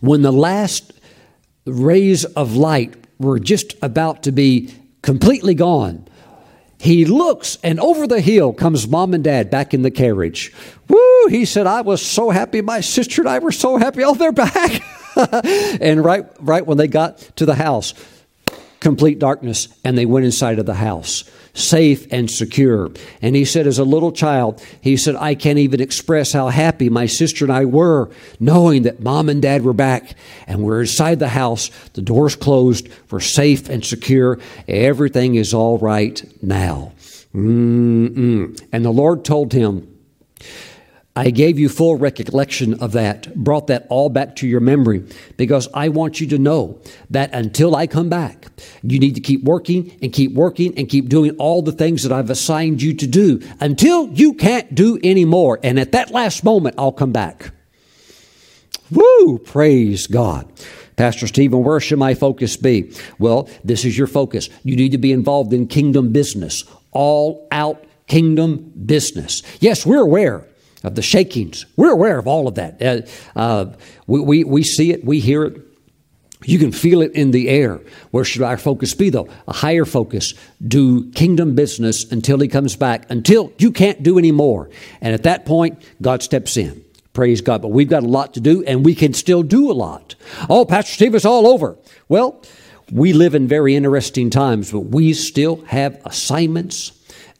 when 0.00 0.22
the 0.22 0.32
last 0.32 0.92
rays 1.64 2.24
of 2.24 2.56
light 2.56 2.94
were 3.18 3.38
just 3.38 3.74
about 3.82 4.24
to 4.24 4.32
be 4.32 4.74
completely 5.02 5.54
gone, 5.54 6.08
he 6.80 7.04
looks, 7.04 7.58
and 7.62 7.78
over 7.78 8.06
the 8.06 8.20
hill 8.20 8.52
comes 8.52 8.88
mom 8.88 9.14
and 9.14 9.22
dad 9.22 9.50
back 9.50 9.74
in 9.74 9.82
the 9.82 9.90
carriage. 9.90 10.52
Woo! 10.88 11.26
He 11.28 11.44
said, 11.44 11.66
I 11.66 11.82
was 11.82 12.04
so 12.04 12.30
happy. 12.30 12.62
My 12.62 12.80
sister 12.80 13.22
and 13.22 13.28
I 13.28 13.38
were 13.38 13.52
so 13.52 13.76
happy. 13.76 14.02
Oh, 14.04 14.14
they're 14.14 14.32
back. 14.32 14.82
and 15.80 16.04
right, 16.04 16.26
right 16.40 16.66
when 16.66 16.78
they 16.78 16.86
got 16.86 17.18
to 17.36 17.46
the 17.46 17.54
house, 17.54 17.94
complete 18.80 19.18
darkness, 19.18 19.68
and 19.84 19.96
they 19.96 20.06
went 20.06 20.24
inside 20.24 20.58
of 20.58 20.66
the 20.66 20.74
house, 20.74 21.24
safe 21.52 22.06
and 22.12 22.30
secure. 22.30 22.90
And 23.20 23.34
he 23.34 23.44
said, 23.44 23.66
as 23.66 23.78
a 23.78 23.84
little 23.84 24.12
child, 24.12 24.62
he 24.80 24.96
said, 24.96 25.16
I 25.16 25.34
can't 25.34 25.58
even 25.58 25.80
express 25.80 26.32
how 26.32 26.48
happy 26.48 26.88
my 26.88 27.06
sister 27.06 27.44
and 27.44 27.52
I 27.52 27.64
were 27.64 28.10
knowing 28.38 28.82
that 28.82 29.00
mom 29.00 29.28
and 29.28 29.42
dad 29.42 29.62
were 29.62 29.72
back 29.72 30.14
and 30.46 30.62
we're 30.62 30.82
inside 30.82 31.18
the 31.18 31.28
house, 31.28 31.70
the 31.94 32.02
doors 32.02 32.36
closed, 32.36 32.88
we're 33.10 33.20
safe 33.20 33.68
and 33.68 33.84
secure, 33.84 34.38
everything 34.68 35.34
is 35.34 35.52
all 35.52 35.78
right 35.78 36.22
now. 36.42 36.92
Mm-mm. 37.34 38.60
And 38.72 38.84
the 38.84 38.90
Lord 38.90 39.24
told 39.24 39.52
him, 39.52 39.94
I 41.18 41.30
gave 41.30 41.58
you 41.58 41.68
full 41.68 41.96
recollection 41.96 42.74
of 42.80 42.92
that, 42.92 43.34
brought 43.34 43.66
that 43.66 43.88
all 43.90 44.08
back 44.08 44.36
to 44.36 44.46
your 44.46 44.60
memory, 44.60 45.04
because 45.36 45.68
I 45.74 45.88
want 45.88 46.20
you 46.20 46.28
to 46.28 46.38
know 46.38 46.80
that 47.10 47.34
until 47.34 47.74
I 47.74 47.88
come 47.88 48.08
back, 48.08 48.46
you 48.84 49.00
need 49.00 49.16
to 49.16 49.20
keep 49.20 49.42
working 49.42 49.98
and 50.00 50.12
keep 50.12 50.32
working 50.32 50.78
and 50.78 50.88
keep 50.88 51.08
doing 51.08 51.32
all 51.38 51.60
the 51.60 51.72
things 51.72 52.04
that 52.04 52.12
I've 52.12 52.30
assigned 52.30 52.82
you 52.82 52.94
to 52.94 53.06
do 53.08 53.40
until 53.58 54.06
you 54.10 54.32
can't 54.32 54.72
do 54.76 55.00
anymore. 55.02 55.58
And 55.64 55.80
at 55.80 55.90
that 55.90 56.12
last 56.12 56.44
moment, 56.44 56.76
I'll 56.78 56.92
come 56.92 57.10
back. 57.10 57.50
Woo! 58.92 59.38
Praise 59.38 60.06
God. 60.06 60.48
Pastor 60.94 61.26
Stephen, 61.26 61.64
where 61.64 61.80
should 61.80 61.98
my 61.98 62.14
focus 62.14 62.56
be? 62.56 62.94
Well, 63.18 63.48
this 63.64 63.84
is 63.84 63.98
your 63.98 64.06
focus. 64.06 64.48
You 64.62 64.76
need 64.76 64.92
to 64.92 64.98
be 64.98 65.10
involved 65.10 65.52
in 65.52 65.66
kingdom 65.66 66.12
business, 66.12 66.62
all 66.92 67.48
out 67.50 67.84
kingdom 68.06 68.72
business. 68.86 69.42
Yes, 69.58 69.84
we're 69.84 70.02
aware 70.02 70.46
of 70.84 70.94
the 70.94 71.02
shakings. 71.02 71.66
We're 71.76 71.92
aware 71.92 72.18
of 72.18 72.26
all 72.26 72.48
of 72.48 72.54
that. 72.56 72.82
Uh, 72.82 73.38
uh, 73.38 73.72
we, 74.06 74.20
we, 74.20 74.44
we 74.44 74.62
see 74.62 74.92
it, 74.92 75.04
we 75.04 75.20
hear 75.20 75.44
it. 75.44 75.62
You 76.44 76.58
can 76.58 76.70
feel 76.70 77.02
it 77.02 77.12
in 77.12 77.32
the 77.32 77.48
air. 77.48 77.80
Where 78.12 78.24
should 78.24 78.42
our 78.42 78.56
focus 78.56 78.94
be, 78.94 79.10
though? 79.10 79.28
A 79.48 79.52
higher 79.52 79.84
focus. 79.84 80.34
Do 80.66 81.10
kingdom 81.10 81.56
business 81.56 82.10
until 82.12 82.38
He 82.38 82.46
comes 82.46 82.76
back, 82.76 83.10
until 83.10 83.52
you 83.58 83.72
can't 83.72 84.04
do 84.04 84.18
any 84.18 84.30
more. 84.30 84.70
And 85.00 85.14
at 85.14 85.24
that 85.24 85.46
point, 85.46 85.82
God 86.00 86.22
steps 86.22 86.56
in. 86.56 86.84
Praise 87.12 87.40
God. 87.40 87.60
But 87.60 87.68
we've 87.68 87.88
got 87.88 88.04
a 88.04 88.08
lot 88.08 88.34
to 88.34 88.40
do, 88.40 88.62
and 88.64 88.84
we 88.84 88.94
can 88.94 89.14
still 89.14 89.42
do 89.42 89.68
a 89.68 89.74
lot. 89.74 90.14
Oh, 90.48 90.64
Pastor 90.64 90.92
Steve, 90.92 91.16
it's 91.16 91.24
all 91.24 91.48
over. 91.48 91.76
Well, 92.08 92.40
we 92.92 93.12
live 93.12 93.34
in 93.34 93.48
very 93.48 93.74
interesting 93.74 94.30
times, 94.30 94.70
but 94.70 94.80
we 94.80 95.14
still 95.14 95.56
have 95.64 96.00
assignments 96.04 96.92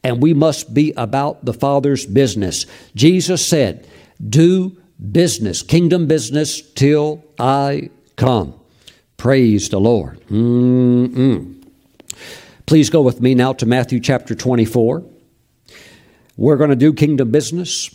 and 0.04 0.22
we 0.22 0.34
must 0.34 0.72
be 0.72 0.92
about 0.96 1.44
the 1.44 1.52
Father's 1.52 2.06
business. 2.06 2.66
Jesus 2.94 3.46
said, 3.46 3.86
Do 4.26 4.76
business, 5.12 5.62
kingdom 5.62 6.06
business, 6.06 6.60
till 6.60 7.24
I 7.38 7.90
come. 8.16 8.54
Praise 9.16 9.68
the 9.68 9.80
Lord. 9.80 10.20
Mm-mm. 10.28 11.54
Please 12.66 12.90
go 12.90 13.02
with 13.02 13.20
me 13.20 13.34
now 13.34 13.52
to 13.54 13.66
Matthew 13.66 13.98
chapter 13.98 14.34
24. 14.34 15.04
We're 16.36 16.56
going 16.56 16.70
to 16.70 16.76
do 16.76 16.92
kingdom 16.92 17.30
business 17.30 17.94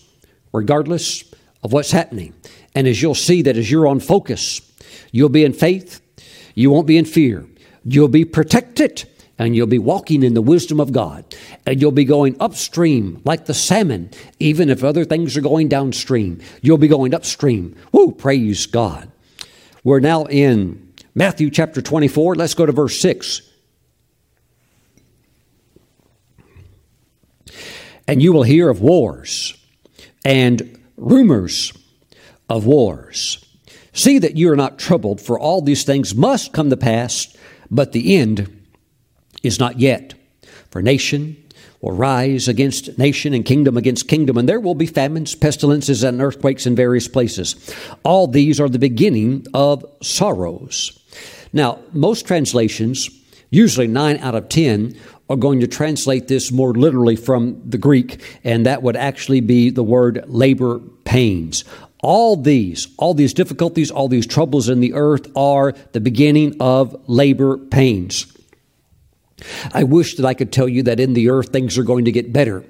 regardless 0.52 1.24
of 1.64 1.72
what's 1.74 1.92
happening. 1.92 2.34
And 2.76 2.88
as 2.88 3.02
you'll 3.02 3.16
see, 3.16 3.42
that 3.44 3.58
as 3.58 3.70
you're 3.70 3.88
on 3.88 4.00
focus, 4.00 4.62
you'll 5.12 5.30
be 5.30 5.46
in 5.46 5.54
faith, 5.54 6.02
you 6.56 6.70
won't 6.72 6.88
be 6.88 6.98
in 6.98 7.06
fear, 7.06 7.46
you'll 7.84 8.08
be 8.08 8.26
protected 8.26 9.10
and 9.40 9.56
you'll 9.56 9.68
be 9.68 9.80
walking 9.80 10.24
in 10.24 10.36
the 10.36 10.42
wisdom 10.42 10.80
of 10.80 10.92
God. 10.92 11.26
And 11.66 11.82
you'll 11.82 11.92
be 11.92 12.06
going 12.06 12.36
upstream 12.40 13.22
like 13.26 13.46
the 13.46 13.54
salmon, 13.54 14.12
even 14.40 14.70
if 14.70 14.84
other 14.84 15.06
things 15.06 15.36
are 15.36 15.42
going 15.42 15.70
downstream. 15.70 16.42
You'll 16.62 16.78
be 16.78 16.88
going 16.88 17.14
upstream. 17.14 17.76
Woo, 17.92 18.12
praise 18.12 18.66
God. 18.66 19.12
We're 19.84 20.00
now 20.00 20.26
in 20.26 20.94
Matthew 21.16 21.50
chapter 21.50 21.82
24. 21.82 22.36
Let's 22.36 22.54
go 22.54 22.66
to 22.66 22.72
verse 22.72 23.00
6. 23.00 23.42
And 28.08 28.22
you 28.22 28.34
will 28.34 28.44
hear 28.44 28.70
of 28.70 28.82
wars 28.82 29.56
and 30.24 30.80
rumors 30.98 31.74
of 32.50 32.66
wars. 32.66 33.44
See 33.94 34.20
that 34.20 34.38
you 34.38 34.52
are 34.52 34.56
not 34.56 34.80
troubled, 34.80 35.22
for 35.22 35.40
all 35.40 35.62
these 35.62 35.84
things 35.84 36.16
must 36.16 36.52
come 36.52 36.70
to 36.70 36.78
pass, 36.78 37.36
but 37.70 37.92
the 37.92 38.16
end 38.16 38.63
is 39.44 39.60
not 39.60 39.80
yet. 39.80 40.14
For 40.72 40.82
nation 40.82 41.38
will 41.82 41.92
rise 41.92 42.48
against 42.48 42.98
nation 42.98 43.34
and 43.34 43.46
kingdom 43.46 43.78
against 43.78 44.08
kingdom, 44.08 44.38
and 44.38 44.48
there 44.48 44.60
will 44.60 44.74
be 44.74 44.86
famines, 44.86 45.36
pestilences, 45.36 46.04
and 46.04 46.22
earthquakes 46.22 46.66
in 46.66 46.76
various 46.76 47.08
places. 47.08 47.76
All 48.04 48.26
these 48.26 48.60
are 48.60 48.70
the 48.70 48.80
beginning 48.80 49.46
of 49.54 49.86
sorrows. 50.02 50.98
Now, 51.52 51.80
most 51.92 52.26
translations, 52.26 53.10
usually 53.50 53.88
nine 53.88 54.18
out 54.18 54.34
of 54.34 54.50
ten, 54.50 54.96
are 55.30 55.36
going 55.36 55.60
to 55.60 55.68
translate 55.68 56.28
this 56.28 56.52
more 56.52 56.74
literally 56.74 57.16
from 57.16 57.62
the 57.70 57.78
Greek, 57.78 58.22
and 58.44 58.66
that 58.66 58.82
would 58.82 58.96
actually 58.96 59.42
be 59.42 59.70
the 59.70 59.84
word 59.84 60.24
labor 60.28 60.80
pains. 61.04 61.64
All 62.02 62.36
these, 62.36 62.88
all 62.98 63.14
these 63.14 63.34
difficulties, 63.34 63.92
all 63.92 64.08
these 64.08 64.28
troubles 64.28 64.68
in 64.68 64.80
the 64.80 64.94
earth 64.94 65.28
are 65.36 65.74
the 65.92 66.02
beginning 66.02 66.56
of 66.60 66.96
labor 67.08 67.58
pains. 67.58 68.33
I 69.74 69.84
wish 69.84 70.16
that 70.16 70.26
I 70.26 70.34
could 70.34 70.52
tell 70.52 70.68
you 70.68 70.84
that 70.84 71.00
in 71.00 71.14
the 71.14 71.30
earth 71.30 71.50
things 71.50 71.78
are 71.78 71.84
going 71.84 72.06
to 72.06 72.12
get 72.12 72.34
better, 72.34 72.64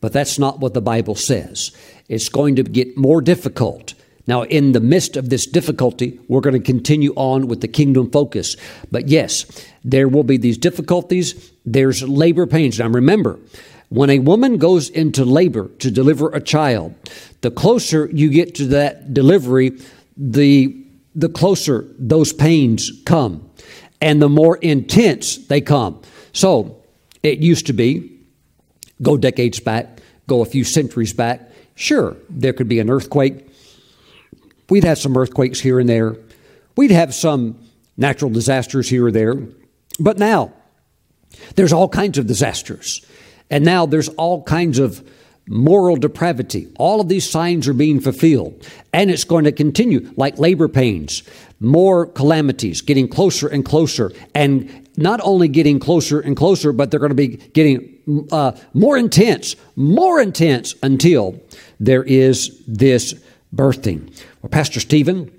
but 0.00 0.12
that's 0.12 0.38
not 0.38 0.60
what 0.60 0.74
the 0.74 0.80
Bible 0.80 1.14
says. 1.14 1.72
It's 2.08 2.28
going 2.28 2.56
to 2.56 2.62
get 2.62 2.96
more 2.96 3.20
difficult. 3.20 3.94
Now, 4.26 4.42
in 4.42 4.72
the 4.72 4.80
midst 4.80 5.16
of 5.16 5.30
this 5.30 5.46
difficulty, 5.46 6.20
we're 6.28 6.42
going 6.42 6.54
to 6.54 6.60
continue 6.60 7.14
on 7.16 7.48
with 7.48 7.62
the 7.62 7.68
kingdom 7.68 8.10
focus. 8.10 8.56
But 8.90 9.08
yes, 9.08 9.46
there 9.84 10.06
will 10.06 10.22
be 10.22 10.36
these 10.36 10.58
difficulties. 10.58 11.50
There's 11.64 12.02
labor 12.02 12.46
pains. 12.46 12.78
Now, 12.78 12.88
remember, 12.88 13.38
when 13.88 14.10
a 14.10 14.18
woman 14.18 14.58
goes 14.58 14.90
into 14.90 15.24
labor 15.24 15.68
to 15.78 15.90
deliver 15.90 16.28
a 16.28 16.42
child, 16.42 16.94
the 17.40 17.50
closer 17.50 18.06
you 18.12 18.28
get 18.28 18.54
to 18.56 18.66
that 18.66 19.14
delivery, 19.14 19.78
the, 20.14 20.76
the 21.14 21.30
closer 21.30 21.86
those 21.98 22.34
pains 22.34 22.92
come 23.06 23.47
and 24.00 24.22
the 24.22 24.28
more 24.28 24.56
intense 24.56 25.36
they 25.36 25.60
come. 25.60 26.00
So 26.32 26.82
it 27.22 27.38
used 27.38 27.66
to 27.66 27.72
be, 27.72 28.20
go 29.02 29.16
decades 29.16 29.60
back, 29.60 30.00
go 30.26 30.42
a 30.42 30.44
few 30.44 30.64
centuries 30.64 31.12
back, 31.12 31.50
sure, 31.74 32.16
there 32.28 32.52
could 32.52 32.68
be 32.68 32.80
an 32.80 32.90
earthquake. 32.90 33.48
We'd 34.68 34.84
have 34.84 34.98
some 34.98 35.16
earthquakes 35.16 35.60
here 35.60 35.80
and 35.80 35.88
there. 35.88 36.16
We'd 36.76 36.90
have 36.90 37.14
some 37.14 37.58
natural 37.96 38.30
disasters 38.30 38.88
here 38.88 39.06
or 39.06 39.10
there. 39.10 39.34
But 39.98 40.18
now, 40.18 40.52
there's 41.56 41.72
all 41.72 41.88
kinds 41.88 42.18
of 42.18 42.26
disasters. 42.26 43.04
And 43.50 43.64
now 43.64 43.86
there's 43.86 44.08
all 44.10 44.42
kinds 44.42 44.78
of 44.78 45.08
moral 45.48 45.96
depravity. 45.96 46.68
All 46.78 47.00
of 47.00 47.08
these 47.08 47.28
signs 47.28 47.66
are 47.68 47.74
being 47.74 48.00
fulfilled. 48.00 48.66
And 48.92 49.10
it's 49.10 49.24
going 49.24 49.44
to 49.44 49.52
continue 49.52 50.12
like 50.16 50.38
labor 50.38 50.68
pains, 50.68 51.22
more 51.60 52.06
calamities, 52.06 52.82
getting 52.82 53.08
closer 53.08 53.48
and 53.48 53.64
closer. 53.64 54.12
And 54.34 54.88
not 54.96 55.20
only 55.22 55.48
getting 55.48 55.78
closer 55.78 56.20
and 56.20 56.36
closer, 56.36 56.72
but 56.72 56.90
they're 56.90 57.00
going 57.00 57.10
to 57.10 57.14
be 57.14 57.28
getting 57.28 58.26
uh, 58.32 58.52
more 58.74 58.98
intense, 58.98 59.56
more 59.76 60.20
intense 60.20 60.74
until 60.82 61.40
there 61.78 62.02
is 62.02 62.62
this 62.66 63.14
birthing. 63.54 64.08
Well, 64.42 64.50
Pastor 64.50 64.80
Stephen, 64.80 65.30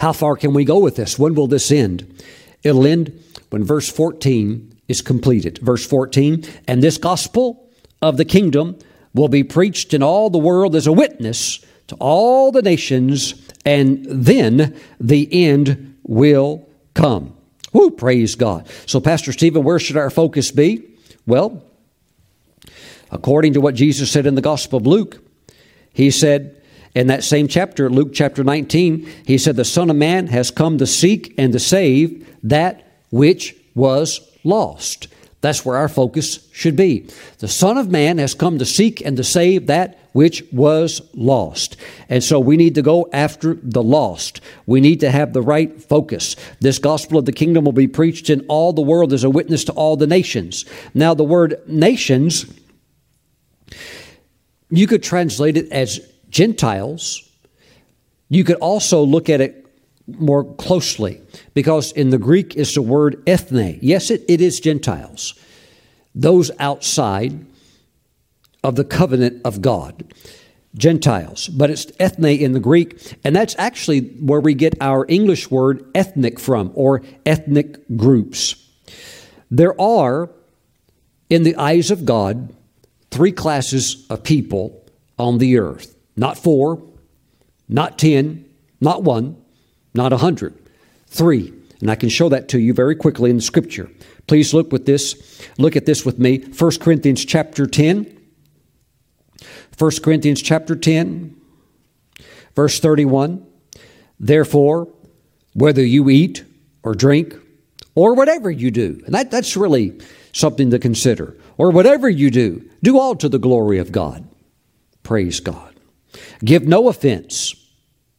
how 0.00 0.12
far 0.12 0.36
can 0.36 0.52
we 0.52 0.64
go 0.64 0.78
with 0.78 0.96
this? 0.96 1.18
When 1.18 1.34
will 1.34 1.46
this 1.46 1.70
end? 1.70 2.22
It'll 2.62 2.86
end 2.86 3.22
when 3.50 3.64
verse 3.64 3.88
14 3.88 4.74
is 4.88 5.00
completed. 5.00 5.58
Verse 5.58 5.86
14, 5.86 6.44
and 6.66 6.82
this 6.82 6.98
gospel 6.98 7.63
of 8.04 8.18
the 8.18 8.24
kingdom 8.24 8.78
will 9.14 9.28
be 9.28 9.42
preached 9.42 9.94
in 9.94 10.02
all 10.02 10.28
the 10.28 10.38
world 10.38 10.76
as 10.76 10.86
a 10.86 10.92
witness 10.92 11.64
to 11.86 11.96
all 11.96 12.52
the 12.52 12.62
nations, 12.62 13.34
and 13.64 14.04
then 14.04 14.78
the 15.00 15.28
end 15.32 15.96
will 16.02 16.68
come. 16.94 17.34
Who 17.72 17.90
praise 17.90 18.34
God. 18.34 18.68
So, 18.86 19.00
Pastor 19.00 19.32
Stephen, 19.32 19.64
where 19.64 19.78
should 19.78 19.96
our 19.96 20.10
focus 20.10 20.50
be? 20.50 20.84
Well, 21.26 21.64
according 23.10 23.54
to 23.54 23.60
what 23.60 23.74
Jesus 23.74 24.10
said 24.10 24.26
in 24.26 24.34
the 24.34 24.40
Gospel 24.40 24.78
of 24.78 24.86
Luke, 24.86 25.20
he 25.92 26.10
said 26.10 26.60
in 26.94 27.08
that 27.08 27.24
same 27.24 27.48
chapter, 27.48 27.90
Luke 27.90 28.12
chapter 28.12 28.44
19, 28.44 29.08
he 29.26 29.38
said, 29.38 29.56
The 29.56 29.64
Son 29.64 29.90
of 29.90 29.96
Man 29.96 30.26
has 30.28 30.50
come 30.50 30.78
to 30.78 30.86
seek 30.86 31.34
and 31.38 31.52
to 31.52 31.58
save 31.58 32.26
that 32.44 32.86
which 33.10 33.56
was 33.74 34.20
lost. 34.44 35.08
That's 35.44 35.62
where 35.62 35.76
our 35.76 35.90
focus 35.90 36.48
should 36.52 36.74
be. 36.74 37.06
The 37.40 37.48
Son 37.48 37.76
of 37.76 37.90
Man 37.90 38.16
has 38.16 38.32
come 38.32 38.58
to 38.60 38.64
seek 38.64 39.02
and 39.02 39.14
to 39.18 39.22
save 39.22 39.66
that 39.66 39.98
which 40.12 40.42
was 40.50 41.02
lost. 41.12 41.76
And 42.08 42.24
so 42.24 42.40
we 42.40 42.56
need 42.56 42.76
to 42.76 42.82
go 42.82 43.10
after 43.12 43.52
the 43.52 43.82
lost. 43.82 44.40
We 44.64 44.80
need 44.80 45.00
to 45.00 45.10
have 45.10 45.34
the 45.34 45.42
right 45.42 45.82
focus. 45.82 46.34
This 46.60 46.78
gospel 46.78 47.18
of 47.18 47.26
the 47.26 47.32
kingdom 47.32 47.66
will 47.66 47.72
be 47.72 47.86
preached 47.86 48.30
in 48.30 48.46
all 48.48 48.72
the 48.72 48.80
world 48.80 49.12
as 49.12 49.22
a 49.22 49.28
witness 49.28 49.64
to 49.64 49.72
all 49.72 49.98
the 49.98 50.06
nations. 50.06 50.64
Now, 50.94 51.12
the 51.12 51.24
word 51.24 51.60
nations, 51.66 52.46
you 54.70 54.86
could 54.86 55.02
translate 55.02 55.58
it 55.58 55.70
as 55.70 56.00
Gentiles. 56.30 57.20
You 58.30 58.44
could 58.44 58.56
also 58.56 59.02
look 59.02 59.28
at 59.28 59.42
it 59.42 59.63
more 60.06 60.44
closely 60.54 61.20
because 61.54 61.92
in 61.92 62.10
the 62.10 62.18
Greek 62.18 62.56
it's 62.56 62.74
the 62.74 62.82
word 62.82 63.22
ethne. 63.26 63.78
Yes, 63.80 64.10
it, 64.10 64.24
it 64.28 64.40
is 64.40 64.60
Gentiles, 64.60 65.34
those 66.14 66.50
outside 66.58 67.44
of 68.62 68.76
the 68.76 68.84
covenant 68.84 69.42
of 69.44 69.60
God. 69.60 70.12
Gentiles, 70.76 71.46
but 71.46 71.70
it's 71.70 71.86
ethne 72.00 72.24
in 72.24 72.50
the 72.50 72.58
Greek, 72.58 73.16
and 73.22 73.36
that's 73.36 73.54
actually 73.58 74.00
where 74.00 74.40
we 74.40 74.54
get 74.54 74.74
our 74.80 75.06
English 75.08 75.48
word 75.48 75.88
ethnic 75.94 76.40
from, 76.40 76.72
or 76.74 77.00
ethnic 77.24 77.78
groups. 77.96 78.56
There 79.52 79.80
are, 79.80 80.30
in 81.30 81.44
the 81.44 81.54
eyes 81.54 81.92
of 81.92 82.04
God, 82.04 82.52
three 83.12 83.30
classes 83.30 84.04
of 84.10 84.24
people 84.24 84.84
on 85.16 85.38
the 85.38 85.58
earth 85.58 85.94
not 86.16 86.38
four, 86.38 86.82
not 87.68 87.98
ten, 87.98 88.44
not 88.80 89.02
one, 89.02 89.36
not 89.94 90.12
a 90.12 90.18
hundred. 90.18 90.54
Three. 91.06 91.52
And 91.80 91.90
I 91.90 91.94
can 91.96 92.08
show 92.08 92.28
that 92.28 92.48
to 92.50 92.58
you 92.58 92.72
very 92.72 92.96
quickly 92.96 93.30
in 93.30 93.40
scripture. 93.40 93.90
Please 94.26 94.54
look 94.54 94.72
with 94.72 94.86
this. 94.86 95.42
Look 95.58 95.76
at 95.76 95.86
this 95.86 96.04
with 96.04 96.18
me. 96.18 96.38
1 96.38 96.78
Corinthians 96.80 97.24
chapter 97.24 97.66
10. 97.66 98.14
1 99.78 99.90
Corinthians 100.02 100.40
chapter 100.40 100.76
10, 100.76 101.36
verse 102.54 102.78
31. 102.78 103.44
Therefore, 104.20 104.88
whether 105.54 105.84
you 105.84 106.08
eat 106.10 106.44
or 106.82 106.94
drink 106.94 107.34
or 107.94 108.14
whatever 108.14 108.50
you 108.50 108.70
do, 108.70 109.02
and 109.04 109.14
that, 109.14 109.30
that's 109.30 109.56
really 109.56 110.00
something 110.32 110.70
to 110.70 110.78
consider, 110.78 111.36
or 111.56 111.70
whatever 111.70 112.08
you 112.08 112.30
do, 112.30 112.68
do 112.82 112.98
all 112.98 113.14
to 113.16 113.28
the 113.28 113.38
glory 113.38 113.78
of 113.78 113.92
God. 113.92 114.28
Praise 115.02 115.40
God. 115.40 115.74
Give 116.44 116.66
no 116.66 116.88
offense. 116.88 117.54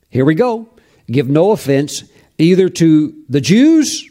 Here 0.10 0.26
we 0.26 0.36
go 0.36 0.70
give 1.08 1.30
no 1.30 1.52
offense 1.52 2.04
either 2.38 2.70
to 2.70 3.14
the 3.30 3.42
Jews 3.42 4.10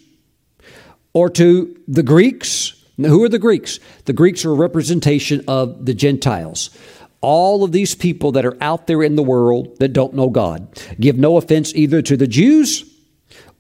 or 1.13 1.31
to 1.31 1.79
the 1.87 2.03
Greeks. 2.03 2.75
Now, 2.97 3.09
who 3.09 3.25
are 3.25 3.29
the 3.29 3.39
Greeks? 3.39 3.81
The 4.05 4.13
Greeks 4.13 4.45
are 4.45 4.53
a 4.53 4.55
representation 4.55 5.45
of 5.49 5.87
the 5.87 5.95
Gentiles. 5.95 6.71
All 7.21 7.65
of 7.65 7.73
these 7.73 7.95
people 7.95 8.33
that 8.33 8.45
are 8.45 8.57
out 8.61 8.87
there 8.87 9.03
in 9.03 9.17
the 9.17 9.23
world 9.23 9.79
that 9.79 9.93
don't 9.93 10.15
know 10.15 10.29
God. 10.29 10.69
Give 11.01 11.17
no 11.17 11.37
offense 11.37 11.75
either 11.75 12.03
to 12.03 12.17
the 12.17 12.27
Jews 12.27 12.85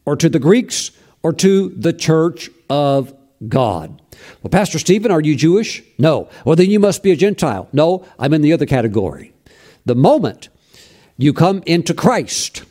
or 0.04 0.16
to 0.16 0.28
the 0.28 0.38
Greeks 0.38 0.90
or 1.22 1.32
to 1.32 1.70
the 1.70 1.92
church 1.92 2.50
of 2.68 3.14
God. 3.48 4.00
Well, 4.42 4.50
Pastor 4.50 4.78
Stephen, 4.78 5.10
are 5.10 5.20
you 5.20 5.34
Jewish? 5.34 5.82
No. 5.98 6.28
Well, 6.44 6.56
then 6.56 6.70
you 6.70 6.78
must 6.78 7.02
be 7.02 7.10
a 7.10 7.16
Gentile. 7.16 7.68
No, 7.72 8.06
I'm 8.18 8.34
in 8.34 8.42
the 8.42 8.52
other 8.52 8.66
category. 8.66 9.32
The 9.86 9.94
moment 9.94 10.48
you 11.16 11.32
come 11.32 11.62
into 11.66 11.94
Christ, 11.94 12.64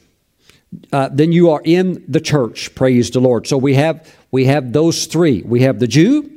uh, 0.92 1.10
then 1.12 1.32
you 1.32 1.50
are 1.52 1.62
in 1.64 2.04
the 2.08 2.22
church. 2.22 2.74
Praise 2.76 3.12
the 3.12 3.20
Lord. 3.20 3.48
So 3.48 3.58
we 3.58 3.76
have 3.76 4.16
we 4.32 4.46
have 4.46 4.74
those 4.74 5.06
three. 5.06 5.42
We 5.44 5.62
have 5.62 5.80
the 5.80 5.88
Jew, 5.88 6.30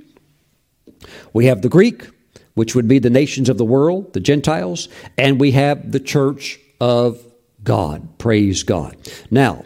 we 1.32 1.46
have 1.46 1.62
the 1.62 1.68
Greek, 1.68 2.06
which 2.54 2.74
would 2.74 2.88
be 2.88 2.98
the 2.98 3.10
nations 3.10 3.48
of 3.48 3.58
the 3.58 3.64
world, 3.64 4.12
the 4.12 4.20
Gentiles, 4.20 4.88
and 5.16 5.40
we 5.40 5.52
have 5.52 5.92
the 5.92 6.00
church 6.00 6.58
of 6.80 7.22
God. 7.62 8.18
Praise 8.18 8.62
God. 8.62 8.96
Now, 9.30 9.64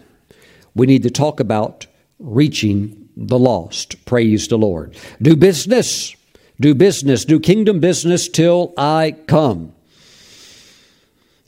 we 0.74 0.86
need 0.86 1.02
to 1.02 1.10
talk 1.10 1.40
about 1.40 1.86
reaching 2.18 3.08
the 3.16 3.38
lost. 3.38 4.04
Praise 4.04 4.48
the 4.48 4.58
Lord. 4.58 4.96
Do 5.20 5.36
business. 5.36 6.14
Do 6.60 6.74
business. 6.74 7.24
Do 7.24 7.40
kingdom 7.40 7.80
business 7.80 8.28
till 8.28 8.72
I 8.76 9.16
come. 9.26 9.74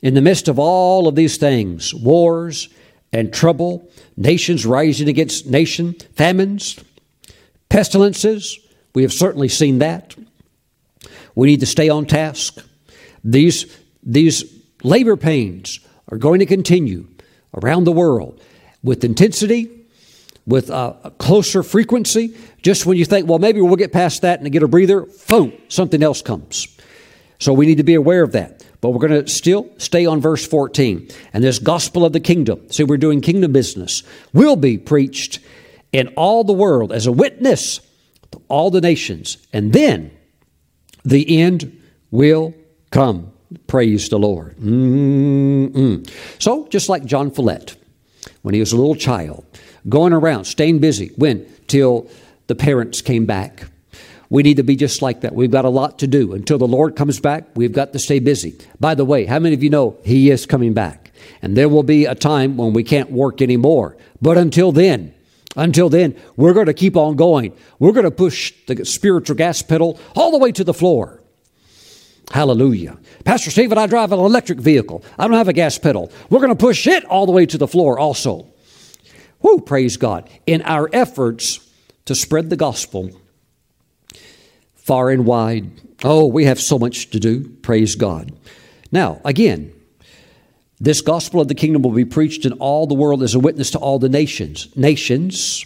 In 0.01 0.15
the 0.15 0.21
midst 0.21 0.47
of 0.47 0.59
all 0.59 1.07
of 1.07 1.15
these 1.15 1.37
things, 1.37 1.93
wars 1.93 2.67
and 3.13 3.31
trouble, 3.31 3.89
nations 4.17 4.65
rising 4.65 5.07
against 5.07 5.45
nation, 5.45 5.93
famines, 6.15 6.77
pestilences, 7.69 8.59
we 8.93 9.03
have 9.03 9.13
certainly 9.13 9.47
seen 9.47 9.79
that. 9.79 10.15
We 11.35 11.47
need 11.47 11.61
to 11.61 11.65
stay 11.65 11.89
on 11.89 12.05
task. 12.05 12.57
These, 13.23 13.65
these 14.03 14.43
labor 14.83 15.15
pains 15.15 15.79
are 16.09 16.17
going 16.17 16.39
to 16.39 16.45
continue 16.45 17.07
around 17.53 17.85
the 17.85 17.91
world 17.91 18.41
with 18.83 19.03
intensity, 19.03 19.85
with 20.45 20.69
a, 20.69 21.13
closer 21.19 21.63
frequency. 21.63 22.35
Just 22.61 22.85
when 22.85 22.97
you 22.97 23.05
think, 23.05 23.27
well, 23.27 23.39
maybe 23.39 23.61
we'll 23.61 23.75
get 23.75 23.93
past 23.93 24.23
that 24.23 24.39
and 24.39 24.51
get 24.51 24.63
a 24.63 24.67
breather, 24.67 25.07
boom, 25.27 25.53
something 25.69 26.03
else 26.03 26.21
comes. 26.21 26.67
So 27.39 27.53
we 27.53 27.65
need 27.65 27.77
to 27.77 27.83
be 27.83 27.95
aware 27.95 28.23
of 28.23 28.33
that. 28.33 28.63
But 28.83 28.89
we're 28.89 29.07
going 29.07 29.23
to 29.23 29.31
still 29.31 29.69
stay 29.77 30.05
on 30.05 30.19
verse 30.19 30.45
14. 30.45 31.07
And 31.31 31.41
this 31.41 31.57
gospel 31.57 32.03
of 32.03 32.11
the 32.11 32.19
kingdom, 32.19 32.69
see, 32.69 32.83
we're 32.83 32.97
doing 32.97 33.21
kingdom 33.21 33.53
business, 33.53 34.03
will 34.33 34.57
be 34.57 34.77
preached 34.77 35.39
in 35.93 36.09
all 36.17 36.43
the 36.43 36.51
world 36.51 36.91
as 36.91 37.07
a 37.07 37.11
witness 37.13 37.79
to 38.33 38.41
all 38.49 38.71
the 38.71 38.81
nations. 38.81 39.37
And 39.53 39.71
then 39.71 40.11
the 41.05 41.39
end 41.39 41.81
will 42.11 42.53
come. 42.91 43.31
Praise 43.67 44.09
the 44.09 44.19
Lord. 44.19 44.57
Mm-mm. 44.57 46.05
So, 46.37 46.67
just 46.67 46.89
like 46.89 47.05
John 47.05 47.31
Follette, 47.31 47.77
when 48.41 48.53
he 48.53 48.59
was 48.59 48.73
a 48.73 48.75
little 48.75 48.95
child, 48.95 49.45
going 49.87 50.11
around, 50.11 50.43
staying 50.43 50.79
busy. 50.79 51.13
When? 51.15 51.45
Till 51.67 52.09
the 52.47 52.55
parents 52.55 53.01
came 53.01 53.25
back. 53.25 53.63
We 54.33 54.41
need 54.41 54.57
to 54.57 54.63
be 54.63 54.75
just 54.75 55.03
like 55.03 55.21
that. 55.21 55.35
We've 55.35 55.51
got 55.51 55.63
a 55.63 55.69
lot 55.69 55.99
to 55.99 56.07
do. 56.07 56.33
Until 56.33 56.57
the 56.57 56.67
Lord 56.67 56.95
comes 56.95 57.19
back, 57.19 57.45
we've 57.53 57.71
got 57.71 57.93
to 57.93 57.99
stay 57.99 58.17
busy. 58.17 58.57
By 58.79 58.95
the 58.95 59.05
way, 59.05 59.25
how 59.25 59.37
many 59.37 59.53
of 59.53 59.61
you 59.61 59.69
know 59.69 59.95
He 60.03 60.31
is 60.31 60.47
coming 60.47 60.73
back? 60.73 61.11
And 61.43 61.55
there 61.55 61.69
will 61.69 61.83
be 61.83 62.05
a 62.05 62.15
time 62.15 62.57
when 62.57 62.73
we 62.73 62.83
can't 62.83 63.11
work 63.11 63.43
anymore. 63.43 63.95
But 64.23 64.39
until 64.39 64.71
then, 64.71 65.13
until 65.55 65.87
then, 65.87 66.15
we're 66.35 66.53
going 66.53 66.65
to 66.65 66.73
keep 66.73 66.97
on 66.97 67.15
going. 67.15 67.55
We're 67.77 67.91
going 67.91 68.05
to 68.05 68.11
push 68.11 68.51
the 68.65 68.83
spiritual 68.85 69.35
gas 69.35 69.61
pedal 69.61 69.99
all 70.15 70.31
the 70.31 70.39
way 70.39 70.51
to 70.53 70.63
the 70.63 70.73
floor. 70.73 71.21
Hallelujah. 72.31 72.97
Pastor 73.25 73.51
Stephen, 73.51 73.77
I 73.77 73.85
drive 73.85 74.11
an 74.13 74.17
electric 74.17 74.59
vehicle. 74.59 75.05
I 75.19 75.27
don't 75.27 75.37
have 75.37 75.47
a 75.47 75.53
gas 75.53 75.77
pedal. 75.77 76.11
We're 76.31 76.39
going 76.39 76.49
to 76.49 76.55
push 76.55 76.87
it 76.87 77.05
all 77.05 77.27
the 77.27 77.31
way 77.31 77.45
to 77.45 77.59
the 77.59 77.67
floor 77.67 77.99
also. 77.99 78.47
Whoo, 79.43 79.59
praise 79.59 79.95
God. 79.95 80.27
In 80.47 80.63
our 80.63 80.89
efforts 80.91 81.59
to 82.05 82.15
spread 82.15 82.49
the 82.49 82.55
gospel 82.55 83.11
far 84.83 85.09
and 85.09 85.25
wide. 85.25 85.71
Oh, 86.03 86.27
we 86.27 86.45
have 86.45 86.59
so 86.59 86.77
much 86.77 87.09
to 87.11 87.19
do. 87.19 87.47
Praise 87.61 87.95
God. 87.95 88.31
Now, 88.91 89.21
again, 89.23 89.71
this 90.79 91.01
gospel 91.01 91.39
of 91.39 91.47
the 91.47 91.55
kingdom 91.55 91.81
will 91.81 91.91
be 91.91 92.05
preached 92.05 92.45
in 92.45 92.53
all 92.53 92.85
the 92.85 92.93
world 92.93 93.23
as 93.23 93.33
a 93.33 93.39
witness 93.39 93.71
to 93.71 93.79
all 93.79 93.99
the 93.99 94.09
nations. 94.09 94.67
Nations, 94.75 95.65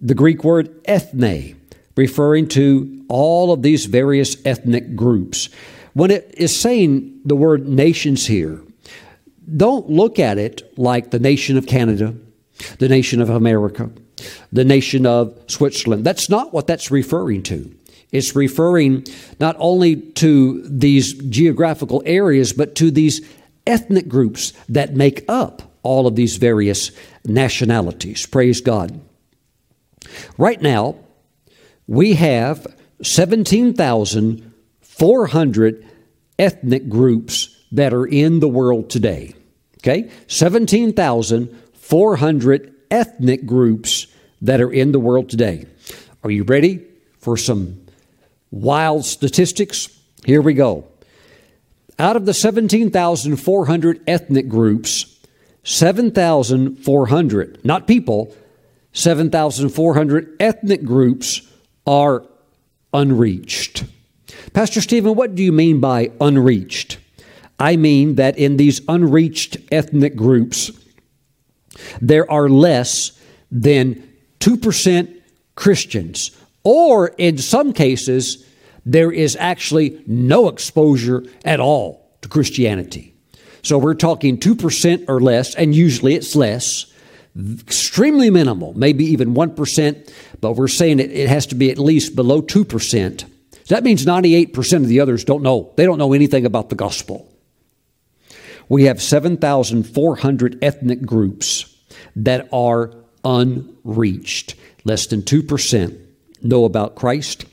the 0.00 0.14
Greek 0.14 0.44
word 0.44 0.68
ethne, 0.84 1.58
referring 1.96 2.48
to 2.48 3.04
all 3.08 3.52
of 3.52 3.62
these 3.62 3.86
various 3.86 4.36
ethnic 4.44 4.94
groups. 4.94 5.48
When 5.94 6.10
it 6.10 6.34
is 6.36 6.58
saying 6.58 7.20
the 7.24 7.34
word 7.34 7.66
nations 7.66 8.26
here, 8.26 8.60
don't 9.56 9.88
look 9.88 10.18
at 10.18 10.36
it 10.36 10.78
like 10.78 11.10
the 11.10 11.18
nation 11.18 11.56
of 11.56 11.66
Canada, 11.66 12.14
the 12.78 12.88
nation 12.88 13.22
of 13.22 13.30
America, 13.30 13.90
the 14.52 14.64
nation 14.64 15.06
of 15.06 15.34
Switzerland. 15.46 16.04
That's 16.04 16.28
not 16.28 16.52
what 16.52 16.66
that's 16.66 16.90
referring 16.90 17.42
to. 17.44 17.74
It's 18.10 18.34
referring 18.34 19.04
not 19.38 19.54
only 19.58 19.96
to 19.96 20.62
these 20.66 21.12
geographical 21.14 22.02
areas, 22.06 22.52
but 22.52 22.74
to 22.76 22.90
these 22.90 23.20
ethnic 23.66 24.08
groups 24.08 24.52
that 24.68 24.96
make 24.96 25.24
up 25.28 25.62
all 25.82 26.06
of 26.06 26.16
these 26.16 26.36
various 26.36 26.90
nationalities. 27.24 28.26
Praise 28.26 28.60
God. 28.60 29.00
Right 30.38 30.60
now, 30.60 30.96
we 31.86 32.14
have 32.14 32.66
17,400 33.02 35.86
ethnic 36.38 36.88
groups 36.88 37.56
that 37.72 37.92
are 37.92 38.06
in 38.06 38.38
the 38.40 38.48
world 38.48 38.88
today. 38.90 39.34
Okay? 39.78 40.10
17,400 40.26 42.74
ethnic 42.90 43.46
groups 43.46 44.08
that 44.40 44.60
are 44.60 44.72
in 44.72 44.92
the 44.92 45.00
world 45.00 45.28
today. 45.28 45.66
Are 46.24 46.30
you 46.30 46.44
ready 46.44 46.84
for 47.18 47.36
some 47.36 47.84
wild 48.50 49.04
statistics? 49.04 49.88
Here 50.24 50.42
we 50.42 50.54
go. 50.54 50.86
Out 51.98 52.16
of 52.16 52.26
the 52.26 52.34
17,400 52.34 54.00
ethnic 54.06 54.48
groups, 54.48 55.16
7,400, 55.64 57.64
not 57.64 57.86
people, 57.86 58.34
7,400 58.92 60.36
ethnic 60.40 60.84
groups 60.84 61.42
are 61.86 62.24
unreached. 62.92 63.84
Pastor 64.52 64.80
Stephen, 64.80 65.14
what 65.14 65.34
do 65.34 65.42
you 65.42 65.52
mean 65.52 65.80
by 65.80 66.10
unreached? 66.20 66.98
I 67.58 67.76
mean 67.76 68.14
that 68.14 68.38
in 68.38 68.56
these 68.56 68.80
unreached 68.88 69.56
ethnic 69.72 70.14
groups, 70.14 70.70
there 72.00 72.30
are 72.30 72.48
less 72.48 73.18
than 73.50 74.08
2% 74.40 75.14
Christians, 75.54 76.30
or 76.64 77.08
in 77.18 77.38
some 77.38 77.72
cases, 77.72 78.44
there 78.84 79.12
is 79.12 79.36
actually 79.36 80.02
no 80.06 80.48
exposure 80.48 81.24
at 81.44 81.60
all 81.60 82.16
to 82.22 82.28
Christianity. 82.28 83.14
So 83.62 83.76
we're 83.76 83.94
talking 83.94 84.38
2% 84.38 85.04
or 85.08 85.20
less, 85.20 85.54
and 85.54 85.74
usually 85.74 86.14
it's 86.14 86.34
less, 86.34 86.92
extremely 87.60 88.30
minimal, 88.30 88.72
maybe 88.76 89.04
even 89.04 89.34
1%, 89.34 90.12
but 90.40 90.52
we're 90.52 90.68
saying 90.68 91.00
it, 91.00 91.10
it 91.10 91.28
has 91.28 91.46
to 91.46 91.54
be 91.54 91.70
at 91.70 91.78
least 91.78 92.16
below 92.16 92.40
2%. 92.40 93.24
That 93.68 93.84
means 93.84 94.06
98% 94.06 94.76
of 94.76 94.88
the 94.88 95.00
others 95.00 95.24
don't 95.24 95.42
know. 95.42 95.72
They 95.76 95.84
don't 95.84 95.98
know 95.98 96.14
anything 96.14 96.46
about 96.46 96.70
the 96.70 96.74
gospel. 96.74 97.30
We 98.68 98.84
have 98.84 99.02
7,400 99.02 100.58
ethnic 100.62 101.02
groups 101.02 101.76
that 102.16 102.48
are 102.52 102.94
unreached. 103.24 104.54
Less 104.84 105.06
than 105.06 105.22
2% 105.22 106.07
know 106.42 106.64
about 106.64 106.96
Christ, 106.96 107.44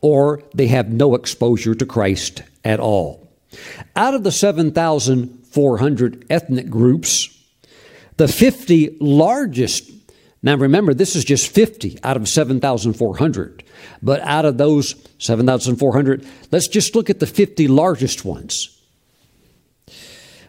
or 0.00 0.42
they 0.54 0.68
have 0.68 0.92
no 0.92 1.14
exposure 1.14 1.74
to 1.74 1.86
Christ 1.86 2.42
at 2.64 2.80
all. 2.80 3.28
Out 3.94 4.14
of 4.14 4.24
the 4.24 4.32
7,400 4.32 6.26
ethnic 6.28 6.68
groups, 6.68 7.28
the 8.16 8.28
50 8.28 8.98
largest, 9.00 9.90
now 10.42 10.56
remember, 10.56 10.94
this 10.94 11.16
is 11.16 11.24
just 11.24 11.52
50 11.52 11.98
out 12.02 12.16
of 12.16 12.28
7,400, 12.28 13.64
but 14.02 14.20
out 14.22 14.44
of 14.44 14.58
those 14.58 14.94
7,400, 15.18 16.26
let's 16.50 16.68
just 16.68 16.94
look 16.94 17.10
at 17.10 17.20
the 17.20 17.26
50 17.26 17.68
largest 17.68 18.24
ones. 18.24 18.72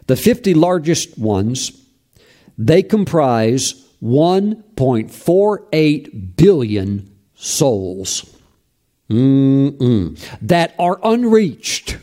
The 0.06 0.16
50 0.16 0.54
largest 0.54 1.18
ones, 1.18 1.72
they 2.56 2.82
comprise 2.82 3.74
1.48 4.02 6.36
billion 6.36 7.17
souls 7.38 8.34
Mm-mm. 9.08 10.18
that 10.42 10.74
are 10.78 11.00
unreached 11.02 11.96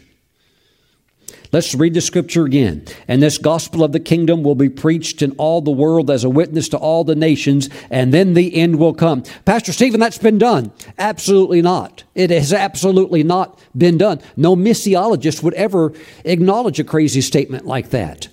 Let's 1.56 1.74
read 1.74 1.94
the 1.94 2.02
scripture 2.02 2.44
again. 2.44 2.84
And 3.08 3.24
this 3.24 3.38
gospel 3.38 3.82
of 3.86 3.94
the 3.94 4.00
kingdom 4.02 4.44
will 4.44 4.56
be 4.56 4.68
preached 4.68 5.22
in 5.22 5.32
all 5.38 5.62
the 5.62 5.72
world 5.72 6.12
as 6.12 6.26
a 6.26 6.30
witness 6.30 6.68
to 6.68 6.78
all 6.78 7.06
the 7.06 7.16
nations, 7.16 7.70
and 7.90 8.14
then 8.14 8.34
the 8.34 8.54
end 8.58 8.78
will 8.78 8.94
come. 8.94 9.24
Pastor 9.46 9.72
Stephen, 9.72 10.02
that's 10.02 10.18
been 10.18 10.38
done. 10.38 10.74
Absolutely 10.98 11.62
not. 11.62 12.04
It 12.14 12.30
has 12.30 12.52
absolutely 12.52 13.24
not 13.24 13.58
been 13.74 13.98
done. 13.98 14.20
No 14.36 14.58
missiologist 14.58 15.44
would 15.44 15.54
ever 15.54 15.94
acknowledge 16.26 16.78
a 16.82 16.84
crazy 16.84 17.22
statement 17.22 17.66
like 17.66 17.92
that. 17.92 18.28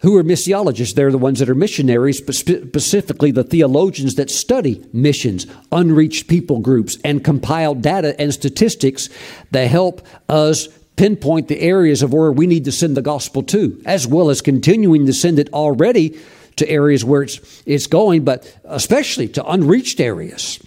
Who 0.00 0.16
are 0.16 0.24
missiologists? 0.24 0.94
They're 0.94 1.10
the 1.10 1.18
ones 1.18 1.40
that 1.40 1.50
are 1.50 1.54
missionaries, 1.54 2.18
specifically 2.18 3.30
the 3.30 3.44
theologians 3.44 4.14
that 4.14 4.30
study 4.30 4.82
missions, 4.94 5.46
unreached 5.70 6.26
people 6.26 6.60
groups, 6.60 6.96
and 7.04 7.22
compile 7.22 7.74
data 7.74 8.18
and 8.18 8.32
statistics 8.32 9.10
that 9.50 9.68
help 9.68 10.00
us 10.28 10.68
pinpoint 10.96 11.48
the 11.48 11.60
areas 11.60 12.02
of 12.02 12.14
where 12.14 12.32
we 12.32 12.46
need 12.46 12.64
to 12.64 12.72
send 12.72 12.96
the 12.96 13.02
gospel 13.02 13.42
to, 13.42 13.80
as 13.84 14.06
well 14.06 14.30
as 14.30 14.40
continuing 14.40 15.04
to 15.06 15.12
send 15.12 15.38
it 15.38 15.52
already 15.52 16.18
to 16.56 16.68
areas 16.68 17.04
where 17.04 17.22
it's, 17.22 17.62
it's 17.66 17.86
going, 17.86 18.24
but 18.24 18.58
especially 18.64 19.28
to 19.28 19.44
unreached 19.46 20.00
areas. 20.00 20.64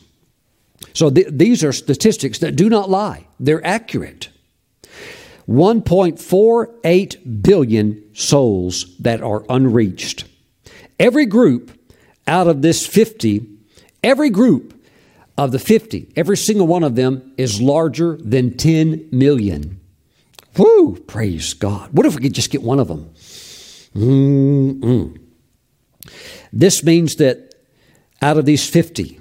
So 0.93 1.09
th- 1.09 1.27
these 1.31 1.63
are 1.63 1.73
statistics 1.73 2.39
that 2.39 2.55
do 2.55 2.69
not 2.69 2.89
lie, 2.89 3.27
they're 3.39 3.65
accurate. 3.65 4.29
1.48 5.47 7.43
billion 7.43 8.15
souls 8.15 8.95
that 8.99 9.21
are 9.21 9.45
unreached. 9.49 10.25
Every 10.99 11.25
group 11.25 11.71
out 12.27 12.47
of 12.47 12.61
this 12.61 12.85
50 12.87 13.53
Every 14.03 14.29
group 14.29 14.73
of 15.37 15.51
the 15.51 15.59
50, 15.59 16.11
every 16.15 16.37
single 16.37 16.67
one 16.67 16.83
of 16.83 16.95
them 16.95 17.33
is 17.37 17.61
larger 17.61 18.17
than 18.17 18.57
10 18.57 19.09
million. 19.11 19.79
Whoo, 20.57 20.97
praise 21.07 21.53
God. 21.53 21.89
What 21.93 22.05
if 22.05 22.15
we 22.15 22.21
could 22.21 22.33
just 22.33 22.51
get 22.51 22.61
one 22.61 22.79
of 22.79 22.89
them? 22.89 23.09
Mm-mm. 23.95 25.19
This 26.51 26.83
means 26.83 27.15
that 27.15 27.55
out 28.21 28.37
of 28.37 28.45
these 28.45 28.69
50 28.69 29.19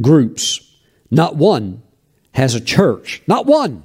groups, 0.00 0.60
not 1.10 1.36
one 1.36 1.82
has 2.32 2.54
a 2.54 2.60
church. 2.60 3.22
Not 3.26 3.46
one. 3.46 3.84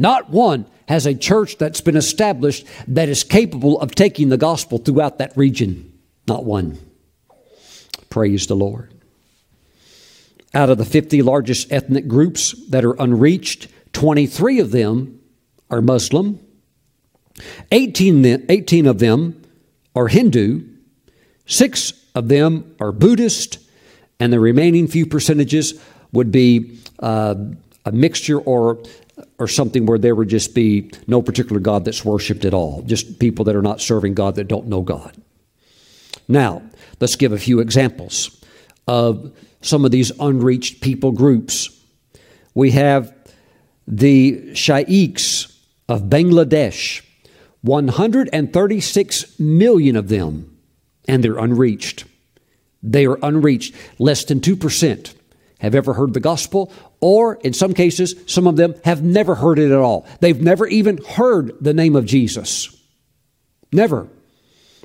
Not 0.00 0.30
one 0.30 0.64
has 0.88 1.04
a 1.04 1.14
church 1.14 1.58
that's 1.58 1.82
been 1.82 1.94
established 1.94 2.66
that 2.88 3.10
is 3.10 3.22
capable 3.22 3.78
of 3.78 3.94
taking 3.94 4.30
the 4.30 4.38
gospel 4.38 4.78
throughout 4.78 5.18
that 5.18 5.36
region. 5.36 5.92
Not 6.26 6.46
one. 6.46 6.78
Praise 8.08 8.46
the 8.46 8.56
Lord. 8.56 8.94
Out 10.54 10.70
of 10.70 10.78
the 10.78 10.86
50 10.86 11.20
largest 11.20 11.70
ethnic 11.70 12.08
groups 12.08 12.54
that 12.70 12.82
are 12.82 12.94
unreached, 12.94 13.68
23 13.92 14.60
of 14.60 14.70
them 14.70 15.20
are 15.68 15.82
Muslim, 15.82 16.40
18, 17.70 18.46
18 18.48 18.86
of 18.86 19.00
them 19.00 19.42
are 19.94 20.08
Hindu, 20.08 20.66
six 21.44 21.92
of 22.14 22.28
them 22.28 22.74
are 22.80 22.90
Buddhist, 22.90 23.58
and 24.18 24.32
the 24.32 24.40
remaining 24.40 24.88
few 24.88 25.04
percentages 25.04 25.78
would 26.10 26.32
be 26.32 26.78
uh, 27.00 27.34
a 27.84 27.92
mixture 27.92 28.38
or 28.38 28.82
or 29.40 29.48
something 29.48 29.86
where 29.86 29.98
there 29.98 30.14
would 30.14 30.28
just 30.28 30.54
be 30.54 30.90
no 31.06 31.22
particular 31.22 31.60
God 31.60 31.84
that's 31.84 32.04
worshiped 32.04 32.44
at 32.44 32.54
all, 32.54 32.82
just 32.82 33.18
people 33.18 33.46
that 33.46 33.56
are 33.56 33.62
not 33.62 33.80
serving 33.80 34.14
God 34.14 34.36
that 34.36 34.48
don't 34.48 34.68
know 34.68 34.82
God. 34.82 35.16
Now, 36.28 36.62
let's 37.00 37.16
give 37.16 37.32
a 37.32 37.38
few 37.38 37.58
examples 37.58 38.44
of 38.86 39.32
some 39.62 39.84
of 39.84 39.90
these 39.90 40.12
unreached 40.20 40.80
people 40.82 41.10
groups. 41.10 41.70
We 42.54 42.72
have 42.72 43.12
the 43.88 44.54
Shaikhs 44.54 45.58
of 45.88 46.02
Bangladesh, 46.02 47.02
136 47.62 49.40
million 49.40 49.96
of 49.96 50.08
them, 50.08 50.56
and 51.08 51.24
they're 51.24 51.38
unreached. 51.38 52.04
They 52.82 53.06
are 53.06 53.18
unreached. 53.22 53.74
Less 53.98 54.24
than 54.24 54.40
2% 54.40 55.14
have 55.60 55.74
ever 55.74 55.94
heard 55.94 56.14
the 56.14 56.20
gospel, 56.20 56.72
or 57.00 57.36
in 57.36 57.52
some 57.52 57.74
cases, 57.74 58.14
some 58.26 58.46
of 58.46 58.56
them 58.56 58.74
have 58.84 59.02
never 59.02 59.34
heard 59.34 59.58
it 59.58 59.70
at 59.70 59.78
all. 59.78 60.06
They've 60.20 60.40
never 60.40 60.66
even 60.66 60.98
heard 60.98 61.52
the 61.60 61.74
name 61.74 61.96
of 61.96 62.04
Jesus. 62.04 62.76
Never. 63.72 64.08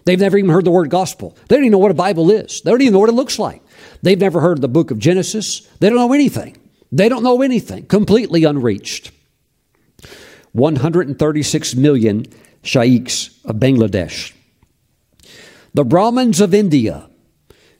They've 0.05 0.19
never 0.19 0.37
even 0.37 0.51
heard 0.51 0.65
the 0.65 0.71
word 0.71 0.89
gospel. 0.89 1.35
They 1.47 1.55
don't 1.55 1.65
even 1.65 1.71
know 1.71 1.79
what 1.79 1.91
a 1.91 1.95
Bible 1.95 2.31
is. 2.31 2.61
They 2.61 2.71
don't 2.71 2.81
even 2.81 2.93
know 2.93 2.99
what 2.99 3.09
it 3.09 3.13
looks 3.13 3.39
like. 3.39 3.61
They've 4.01 4.19
never 4.19 4.39
heard 4.39 4.61
the 4.61 4.67
book 4.67 4.91
of 4.91 4.99
Genesis. 4.99 5.61
They 5.79 5.89
don't 5.89 5.97
know 5.97 6.13
anything. 6.13 6.57
They 6.91 7.09
don't 7.09 7.23
know 7.23 7.41
anything. 7.41 7.85
Completely 7.87 8.43
unreached. 8.43 9.11
136 10.53 11.75
million 11.75 12.25
Shaikhs 12.61 13.37
of 13.43 13.57
Bangladesh. 13.57 14.31
The 15.73 15.83
Brahmins 15.83 16.39
of 16.39 16.53
India, 16.53 17.09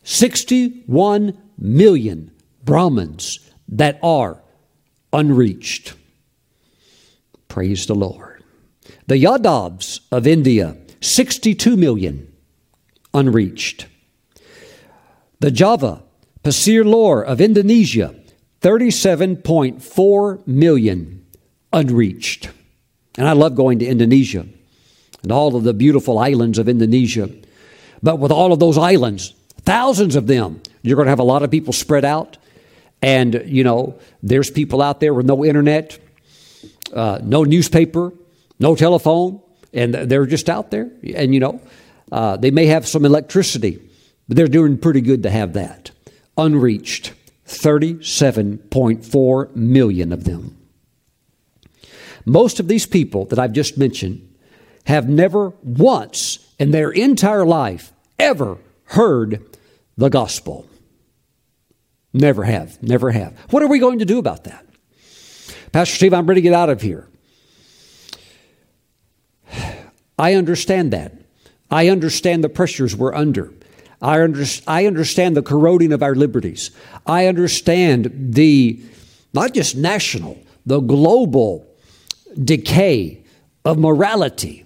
61 0.04 1.38
million 1.58 2.32
Brahmins 2.64 3.45
that 3.70 4.00
are 4.04 4.42
unreached. 5.12 5.94
Praise 7.48 7.86
the 7.86 7.96
Lord. 7.96 8.44
The 9.08 9.16
Yadavs 9.16 10.02
of 10.12 10.28
India, 10.28 10.78
62 11.02 11.78
million 11.78 12.32
unreached. 13.14 13.88
The 15.40 15.52
Java 15.52 16.04
Pasir 16.44 16.84
Lor 16.86 17.24
of 17.24 17.42
Indonesia, 17.42 18.14
37.4 18.62 20.48
million 20.48 21.26
unreached. 21.74 22.50
And 23.18 23.28
I 23.28 23.32
love 23.32 23.56
going 23.56 23.80
to 23.80 23.86
Indonesia 23.86 24.46
and 25.24 25.32
all 25.32 25.56
of 25.56 25.64
the 25.64 25.74
beautiful 25.74 26.20
islands 26.20 26.60
of 26.60 26.70
Indonesia. 26.70 27.30
But 28.04 28.20
with 28.20 28.32
all 28.32 28.54
of 28.54 28.60
those 28.60 28.78
islands, 28.78 29.34
thousands 29.64 30.16
of 30.16 30.28
them, 30.28 30.62
you're 30.84 30.96
going 30.96 31.08
to 31.08 31.12
have 31.12 31.20
a 31.20 31.24
lot 31.24 31.42
of 31.42 31.50
people 31.50 31.74
spread 31.74 32.06
out. 32.06 32.38
And, 33.06 33.44
you 33.46 33.64
know, 33.64 34.00
there's 34.24 34.50
people 34.50 34.82
out 34.82 35.00
there 35.00 35.14
with 35.14 35.28
no 35.28 35.46
internet, 35.46 36.00
uh, 36.92 37.20
no 37.22 37.44
newspaper, 37.44 38.12
no 38.58 38.76
telephone, 38.76 39.42
and 39.72 39.94
they're 39.94 40.26
just 40.26 40.50
out 40.50 40.72
there. 40.72 40.90
And, 41.16 41.32
you 41.32 41.40
know, 41.40 41.62
uh, 42.12 42.38
they 42.38 42.50
may 42.50 42.66
have 42.66 42.88
some 42.88 43.06
electricity, 43.06 43.80
but 44.28 44.38
they're 44.38 44.48
doing 44.48 44.80
pretty 44.80 45.02
good 45.02 45.22
to 45.22 45.30
have 45.30 45.54
that. 45.54 45.92
Unreached, 46.36 47.14
37.4 47.48 49.56
million 49.56 50.12
of 50.12 50.24
them. 50.24 50.58
Most 52.26 52.60
of 52.60 52.68
these 52.68 52.88
people 52.88 53.26
that 53.26 53.38
I've 53.38 53.54
just 53.54 53.78
mentioned 53.78 54.34
have 54.86 55.08
never 55.08 55.50
once 55.62 56.40
in 56.58 56.72
their 56.72 56.90
entire 56.90 57.46
life 57.46 57.94
ever 58.18 58.58
heard 58.86 59.46
the 59.96 60.10
gospel. 60.10 60.68
Never 62.16 62.46
have, 62.46 62.82
never 62.82 63.12
have. 63.12 63.38
What 63.50 63.62
are 63.62 63.68
we 63.68 63.78
going 63.78 64.00
to 64.00 64.06
do 64.06 64.20
about 64.20 64.46
that? 64.46 64.66
Pastor 65.74 65.96
Steve, 65.96 66.14
I'm 66.14 66.26
ready 66.26 66.40
to 66.40 66.44
get 66.44 66.54
out 66.54 66.70
of 66.70 66.82
here. 66.82 67.10
I 70.18 70.36
understand 70.36 70.94
that. 70.94 71.12
I 71.70 71.90
understand 71.90 72.42
the 72.42 72.48
pressures 72.48 72.96
we're 72.96 73.14
under. 73.14 73.52
I, 74.02 74.22
under, 74.22 74.46
I 74.66 74.86
understand 74.86 75.36
the 75.36 75.42
corroding 75.42 75.92
of 75.92 76.02
our 76.02 76.16
liberties. 76.16 76.72
I 77.06 77.28
understand 77.28 78.34
the, 78.34 78.82
not 79.34 79.54
just 79.54 79.76
national, 79.76 80.42
the 80.66 80.80
global 80.80 81.68
decay 82.42 83.26
of 83.66 83.78
morality 83.78 84.64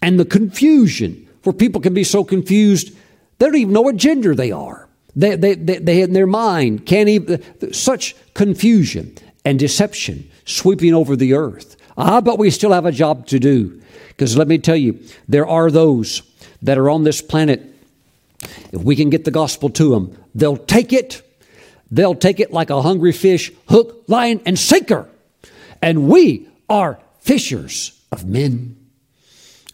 and 0.00 0.20
the 0.20 0.24
confusion 0.24 1.28
where 1.42 1.52
people 1.52 1.80
can 1.80 1.94
be 1.94 2.04
so 2.04 2.22
confused 2.22 2.96
they 3.38 3.46
don't 3.46 3.56
even 3.56 3.74
know 3.74 3.80
what 3.80 3.96
gender 3.96 4.36
they 4.36 4.52
are. 4.52 4.89
They, 5.16 5.36
they, 5.36 5.54
they, 5.54 5.78
they 5.78 6.02
in 6.02 6.12
their 6.12 6.26
mind 6.26 6.86
can't 6.86 7.08
even, 7.08 7.72
such 7.72 8.14
confusion 8.34 9.16
and 9.44 9.58
deception 9.58 10.30
sweeping 10.44 10.94
over 10.94 11.16
the 11.16 11.34
earth. 11.34 11.76
Ah, 11.96 12.20
but 12.20 12.38
we 12.38 12.50
still 12.50 12.72
have 12.72 12.86
a 12.86 12.92
job 12.92 13.26
to 13.28 13.38
do. 13.38 13.80
Because 14.08 14.36
let 14.36 14.48
me 14.48 14.58
tell 14.58 14.76
you, 14.76 15.00
there 15.28 15.46
are 15.46 15.70
those 15.70 16.22
that 16.62 16.78
are 16.78 16.90
on 16.90 17.04
this 17.04 17.22
planet. 17.22 17.62
If 18.72 18.82
we 18.82 18.96
can 18.96 19.10
get 19.10 19.24
the 19.24 19.30
gospel 19.30 19.70
to 19.70 19.90
them, 19.90 20.16
they'll 20.34 20.56
take 20.56 20.92
it. 20.92 21.22
They'll 21.90 22.14
take 22.14 22.38
it 22.38 22.52
like 22.52 22.70
a 22.70 22.82
hungry 22.82 23.12
fish, 23.12 23.50
hook, 23.68 24.04
line, 24.06 24.40
and 24.46 24.58
sinker. 24.58 25.08
And 25.82 26.08
we 26.08 26.48
are 26.68 27.00
fishers 27.20 27.98
of 28.12 28.24
men. 28.24 28.76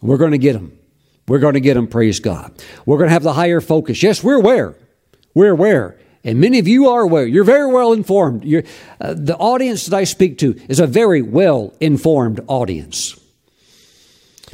We're 0.01 0.16
going 0.16 0.32
to 0.32 0.39
get 0.39 0.55
them. 0.55 0.78
We're 1.28 1.41
going 1.41 1.55
to 1.55 1.61
get 1.61 1.74
them, 1.74 1.89
praise 1.89 2.20
God. 2.20 2.53
We're 2.87 2.99
going 2.99 3.09
to 3.09 3.12
have 3.12 3.24
the 3.24 3.32
higher 3.32 3.61
focus. 3.61 4.03
Yes, 4.03 4.22
we're 4.22 4.37
aware. 4.37 4.74
We're 5.37 5.53
aware. 5.53 5.99
And 6.24 6.41
many 6.41 6.59
of 6.59 6.66
you 6.66 6.89
are 6.89 7.03
aware. 7.03 7.26
You're 7.26 7.45
very 7.45 7.70
well 7.70 7.93
informed. 7.93 8.43
Uh, 8.47 9.12
the 9.14 9.37
audience 9.37 9.84
that 9.84 9.95
I 9.95 10.05
speak 10.05 10.39
to 10.39 10.59
is 10.66 10.80
a 10.80 10.87
very 10.87 11.20
well 11.20 11.74
informed 11.78 12.41
audience. 12.47 13.20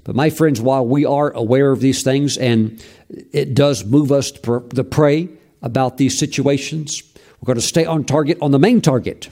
But 0.02 0.16
my 0.16 0.28
friends, 0.28 0.60
while 0.60 0.84
we 0.84 1.04
are 1.04 1.30
aware 1.30 1.70
of 1.70 1.78
these 1.78 2.02
things 2.02 2.36
and 2.36 2.84
it 3.32 3.54
does 3.54 3.84
move 3.84 4.10
us 4.10 4.32
to, 4.32 4.84
pray 4.90 5.28
about 5.62 5.98
these 5.98 6.18
situations, 6.18 7.00
we're 7.40 7.46
going 7.46 7.60
to 7.60 7.62
stay 7.62 7.84
on 7.84 8.02
target 8.02 8.38
on 8.42 8.50
the 8.50 8.58
main 8.58 8.80
target, 8.80 9.28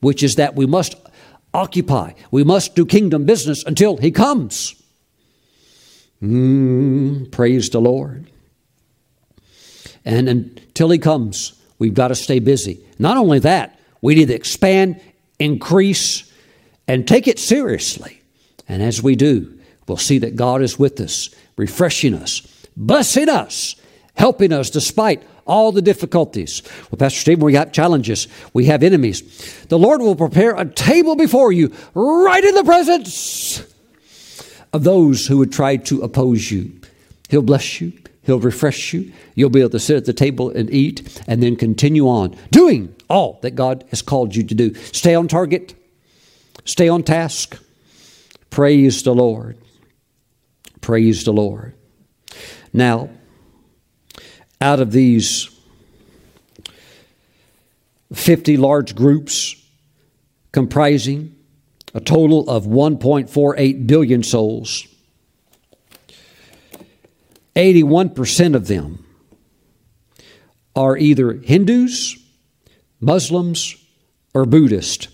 which 0.00 0.22
is 0.22 0.34
that 0.34 0.54
we 0.54 0.66
must 0.66 0.94
occupy. 1.54 2.12
We 2.30 2.44
must 2.44 2.74
do 2.74 2.84
kingdom 2.84 3.24
business 3.24 3.64
until 3.64 3.96
He 3.96 4.10
comes. 4.10 4.74
Mm, 6.22 7.30
praise 7.30 7.70
the 7.70 7.80
Lord. 7.80 8.31
And 10.04 10.28
until 10.28 10.90
He 10.90 10.98
comes, 10.98 11.54
we've 11.78 11.94
got 11.94 12.08
to 12.08 12.14
stay 12.14 12.38
busy. 12.38 12.80
Not 12.98 13.16
only 13.16 13.38
that, 13.40 13.78
we 14.00 14.14
need 14.14 14.28
to 14.28 14.34
expand, 14.34 15.00
increase, 15.38 16.30
and 16.88 17.06
take 17.06 17.28
it 17.28 17.38
seriously. 17.38 18.20
And 18.68 18.82
as 18.82 19.02
we 19.02 19.16
do, 19.16 19.58
we'll 19.86 19.96
see 19.96 20.18
that 20.18 20.36
God 20.36 20.62
is 20.62 20.78
with 20.78 21.00
us, 21.00 21.30
refreshing 21.56 22.14
us, 22.14 22.40
blessing 22.76 23.28
us, 23.28 23.76
helping 24.14 24.52
us 24.52 24.70
despite 24.70 25.22
all 25.46 25.72
the 25.72 25.82
difficulties. 25.82 26.62
Well, 26.90 26.98
Pastor 26.98 27.20
Stephen, 27.20 27.44
we 27.44 27.52
got 27.52 27.72
challenges. 27.72 28.28
We 28.52 28.66
have 28.66 28.82
enemies. 28.82 29.64
The 29.68 29.78
Lord 29.78 30.00
will 30.00 30.16
prepare 30.16 30.54
a 30.54 30.64
table 30.64 31.16
before 31.16 31.52
you 31.52 31.72
right 31.94 32.44
in 32.44 32.54
the 32.54 32.64
presence 32.64 33.64
of 34.72 34.84
those 34.84 35.26
who 35.26 35.38
would 35.38 35.52
try 35.52 35.76
to 35.76 36.02
oppose 36.02 36.50
you. 36.50 36.72
He'll 37.28 37.42
bless 37.42 37.80
you. 37.80 37.92
He'll 38.22 38.38
refresh 38.38 38.92
you. 38.92 39.12
You'll 39.34 39.50
be 39.50 39.60
able 39.60 39.70
to 39.70 39.80
sit 39.80 39.96
at 39.96 40.04
the 40.04 40.12
table 40.12 40.50
and 40.50 40.70
eat 40.70 41.22
and 41.26 41.42
then 41.42 41.56
continue 41.56 42.06
on 42.08 42.36
doing 42.50 42.94
all 43.08 43.38
that 43.42 43.52
God 43.52 43.84
has 43.90 44.00
called 44.00 44.34
you 44.34 44.44
to 44.44 44.54
do. 44.54 44.74
Stay 44.74 45.14
on 45.14 45.28
target. 45.28 45.74
Stay 46.64 46.88
on 46.88 47.02
task. 47.02 47.58
Praise 48.50 49.02
the 49.02 49.14
Lord. 49.14 49.58
Praise 50.80 51.24
the 51.24 51.32
Lord. 51.32 51.74
Now, 52.72 53.10
out 54.60 54.80
of 54.80 54.92
these 54.92 55.50
50 58.12 58.56
large 58.56 58.94
groups 58.94 59.56
comprising 60.52 61.34
a 61.94 62.00
total 62.00 62.48
of 62.48 62.64
1.48 62.64 63.86
billion 63.86 64.22
souls. 64.22 64.86
81% 67.54 68.54
of 68.54 68.66
them 68.66 69.04
are 70.74 70.96
either 70.96 71.34
Hindus, 71.34 72.16
Muslims, 73.00 73.76
or 74.34 74.46
Buddhist. 74.46 75.08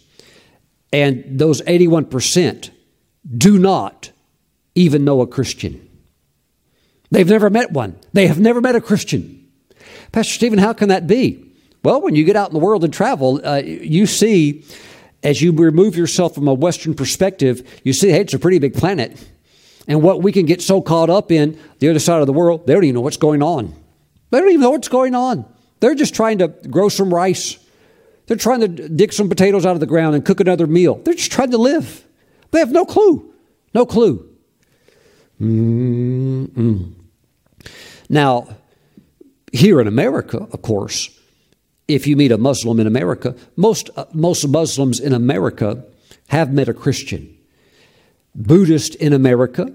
And 0.92 1.38
those 1.38 1.60
81% 1.62 2.70
do 3.36 3.58
not 3.58 4.12
even 4.74 5.04
know 5.04 5.20
a 5.20 5.26
Christian. 5.26 5.84
They've 7.10 7.28
never 7.28 7.50
met 7.50 7.72
one. 7.72 7.98
They 8.12 8.26
have 8.26 8.38
never 8.38 8.60
met 8.60 8.76
a 8.76 8.80
Christian. 8.80 9.48
Pastor 10.12 10.32
Stephen, 10.32 10.58
how 10.58 10.72
can 10.72 10.88
that 10.88 11.06
be? 11.06 11.44
Well, 11.82 12.00
when 12.00 12.14
you 12.14 12.24
get 12.24 12.36
out 12.36 12.48
in 12.48 12.54
the 12.54 12.60
world 12.60 12.84
and 12.84 12.92
travel, 12.92 13.40
uh, 13.44 13.56
you 13.56 14.06
see, 14.06 14.64
as 15.22 15.40
you 15.40 15.52
remove 15.52 15.96
yourself 15.96 16.34
from 16.34 16.48
a 16.48 16.54
Western 16.54 16.94
perspective, 16.94 17.80
you 17.84 17.92
see, 17.92 18.10
hey, 18.10 18.20
it's 18.20 18.34
a 18.34 18.38
pretty 18.38 18.58
big 18.58 18.74
planet. 18.74 19.16
And 19.88 20.02
what 20.02 20.22
we 20.22 20.32
can 20.32 20.44
get 20.44 20.60
so 20.60 20.82
caught 20.82 21.08
up 21.08 21.32
in, 21.32 21.58
the 21.78 21.88
other 21.88 21.98
side 21.98 22.20
of 22.20 22.26
the 22.26 22.32
world, 22.32 22.66
they 22.66 22.74
don't 22.74 22.84
even 22.84 22.96
know 22.96 23.00
what's 23.00 23.16
going 23.16 23.42
on. 23.42 23.74
They 24.30 24.38
don't 24.38 24.50
even 24.50 24.60
know 24.60 24.70
what's 24.70 24.88
going 24.88 25.14
on. 25.14 25.46
They're 25.80 25.94
just 25.94 26.14
trying 26.14 26.38
to 26.38 26.48
grow 26.48 26.90
some 26.90 27.12
rice. 27.12 27.58
They're 28.26 28.36
trying 28.36 28.60
to 28.60 28.68
dig 28.68 29.14
some 29.14 29.30
potatoes 29.30 29.64
out 29.64 29.72
of 29.72 29.80
the 29.80 29.86
ground 29.86 30.14
and 30.14 30.24
cook 30.24 30.40
another 30.40 30.66
meal. 30.66 30.96
They're 30.96 31.14
just 31.14 31.32
trying 31.32 31.52
to 31.52 31.58
live. 31.58 32.04
They 32.50 32.58
have 32.58 32.70
no 32.70 32.84
clue. 32.84 33.32
No 33.72 33.86
clue. 33.86 34.28
Mm-mm. 35.40 36.94
Now, 38.10 38.48
here 39.52 39.80
in 39.80 39.86
America, 39.86 40.46
of 40.52 40.60
course, 40.60 41.08
if 41.86 42.06
you 42.06 42.16
meet 42.16 42.32
a 42.32 42.38
Muslim 42.38 42.80
in 42.80 42.86
America, 42.86 43.34
most, 43.56 43.88
uh, 43.96 44.04
most 44.12 44.46
Muslims 44.46 45.00
in 45.00 45.14
America 45.14 45.84
have 46.28 46.52
met 46.52 46.68
a 46.68 46.74
Christian. 46.74 47.37
Buddhist 48.38 48.94
in 48.94 49.12
America, 49.12 49.70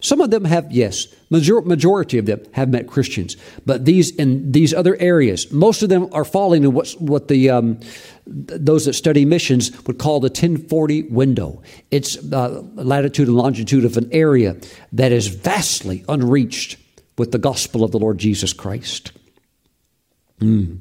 some 0.00 0.22
of 0.22 0.30
them 0.30 0.46
have, 0.46 0.72
yes, 0.72 1.06
major, 1.28 1.60
majority 1.60 2.16
of 2.16 2.24
them 2.24 2.40
have 2.52 2.70
met 2.70 2.86
Christians. 2.86 3.36
But 3.66 3.84
these 3.84 4.10
in 4.16 4.50
these 4.50 4.72
other 4.72 4.96
areas, 4.98 5.52
most 5.52 5.82
of 5.82 5.90
them 5.90 6.08
are 6.12 6.24
falling 6.24 6.64
in 6.64 6.72
what's, 6.72 6.96
what 6.96 7.28
the 7.28 7.50
um, 7.50 7.78
those 8.26 8.86
that 8.86 8.94
study 8.94 9.26
missions 9.26 9.70
would 9.86 9.98
call 9.98 10.20
the 10.20 10.28
1040 10.28 11.02
window. 11.04 11.62
It's 11.90 12.16
uh, 12.32 12.62
latitude 12.74 13.28
and 13.28 13.36
longitude 13.36 13.84
of 13.84 13.98
an 13.98 14.08
area 14.10 14.56
that 14.92 15.12
is 15.12 15.26
vastly 15.26 16.02
unreached 16.08 16.78
with 17.18 17.32
the 17.32 17.38
gospel 17.38 17.84
of 17.84 17.90
the 17.90 17.98
Lord 17.98 18.16
Jesus 18.16 18.54
Christ. 18.54 19.12
Mm. 20.40 20.78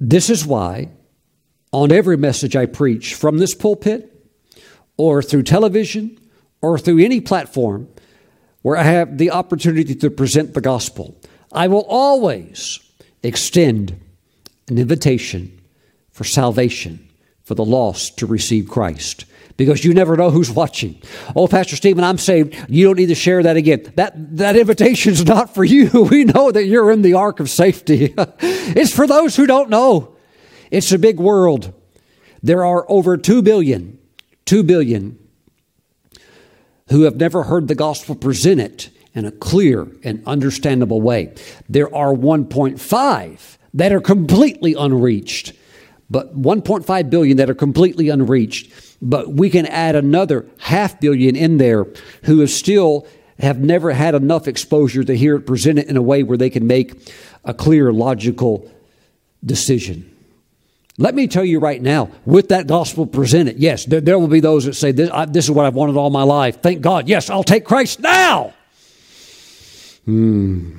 This 0.00 0.28
is 0.28 0.44
why, 0.44 0.88
on 1.70 1.92
every 1.92 2.16
message 2.16 2.56
I 2.56 2.66
preach 2.66 3.14
from 3.14 3.38
this 3.38 3.54
pulpit 3.54 4.11
or 4.96 5.22
through 5.22 5.42
television 5.42 6.18
or 6.60 6.78
through 6.78 6.98
any 6.98 7.20
platform 7.20 7.88
where 8.62 8.76
I 8.76 8.84
have 8.84 9.18
the 9.18 9.30
opportunity 9.30 9.94
to 9.96 10.10
present 10.10 10.54
the 10.54 10.60
gospel, 10.60 11.16
I 11.52 11.68
will 11.68 11.84
always 11.88 12.78
extend 13.22 14.00
an 14.68 14.78
invitation 14.78 15.60
for 16.10 16.24
salvation 16.24 17.08
for 17.42 17.54
the 17.54 17.64
lost 17.64 18.18
to 18.18 18.26
receive 18.26 18.68
Christ 18.68 19.24
because 19.56 19.84
you 19.84 19.92
never 19.94 20.16
know 20.16 20.30
who's 20.30 20.50
watching. 20.50 21.00
Oh, 21.36 21.46
Pastor 21.46 21.76
Stephen, 21.76 22.04
I'm 22.04 22.18
saved. 22.18 22.56
You 22.68 22.86
don't 22.86 22.96
need 22.96 23.06
to 23.06 23.14
share 23.14 23.42
that 23.42 23.56
again. 23.56 23.92
That, 23.96 24.36
that 24.36 24.56
invitation's 24.56 25.24
not 25.24 25.54
for 25.54 25.64
you. 25.64 25.90
We 26.12 26.24
know 26.24 26.50
that 26.50 26.64
you're 26.64 26.90
in 26.90 27.02
the 27.02 27.14
ark 27.14 27.40
of 27.40 27.48
safety. 27.48 28.14
it's 28.18 28.94
for 28.94 29.06
those 29.06 29.36
who 29.36 29.46
don't 29.46 29.70
know. 29.70 30.16
It's 30.70 30.92
a 30.92 30.98
big 30.98 31.18
world. 31.18 31.72
There 32.42 32.64
are 32.64 32.84
over 32.88 33.16
2 33.16 33.42
billion, 33.42 33.98
2 34.46 34.62
billion 34.62 35.18
who 36.90 37.02
have 37.02 37.16
never 37.16 37.44
heard 37.44 37.68
the 37.68 37.74
gospel 37.74 38.14
presented 38.14 38.90
in 39.14 39.24
a 39.24 39.30
clear 39.30 39.86
and 40.02 40.22
understandable 40.26 41.00
way. 41.00 41.34
There 41.68 41.94
are 41.94 42.12
1.5 42.12 43.56
that 43.74 43.92
are 43.92 44.00
completely 44.00 44.74
unreached, 44.74 45.52
but 46.10 46.36
1.5 46.40 47.10
billion 47.10 47.36
that 47.38 47.48
are 47.48 47.54
completely 47.54 48.08
unreached 48.08 48.70
but 49.02 49.32
we 49.32 49.50
can 49.50 49.66
add 49.66 49.96
another 49.96 50.46
half 50.58 51.00
billion 51.00 51.34
in 51.34 51.56
there 51.56 51.86
who 52.22 52.38
have 52.38 52.50
still 52.50 53.06
have 53.40 53.58
never 53.58 53.90
had 53.90 54.14
enough 54.14 54.46
exposure 54.46 55.02
to 55.02 55.16
hear 55.16 55.34
it 55.36 55.40
presented 55.40 55.88
in 55.88 55.96
a 55.96 56.02
way 56.02 56.22
where 56.22 56.38
they 56.38 56.48
can 56.48 56.66
make 56.66 57.12
a 57.44 57.52
clear, 57.52 57.92
logical 57.92 58.70
decision. 59.44 60.08
Let 60.98 61.14
me 61.14 61.26
tell 61.26 61.44
you 61.44 61.58
right 61.58 61.80
now, 61.80 62.10
with 62.26 62.48
that 62.48 62.66
gospel 62.66 63.06
presented, 63.06 63.58
yes, 63.58 63.86
there, 63.86 64.00
there 64.00 64.18
will 64.18 64.28
be 64.28 64.40
those 64.40 64.66
that 64.66 64.74
say, 64.74 64.92
this, 64.92 65.10
I, 65.10 65.24
this, 65.24 65.46
is 65.46 65.50
what 65.50 65.64
I've 65.64 65.74
wanted 65.74 65.96
all 65.96 66.10
my 66.10 66.22
life. 66.22 66.60
Thank 66.60 66.82
God. 66.82 67.08
Yes, 67.08 67.30
I'll 67.30 67.44
take 67.44 67.64
Christ 67.64 68.00
now. 68.00 68.52
Hmm. 70.04 70.78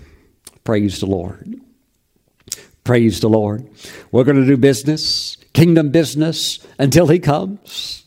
Praise 0.64 0.99
the 0.99 1.07
Lord. 1.07 1.59
Praise 2.84 3.22
the 3.22 3.30
Lord. 3.30 3.68
We're 4.11 4.24
going 4.24 4.39
to 4.39 4.45
do 4.45 4.57
business, 4.57 5.38
kingdom 5.53 5.89
business, 5.89 6.59
until 6.78 7.07
He 7.07 7.20
comes. 7.20 8.03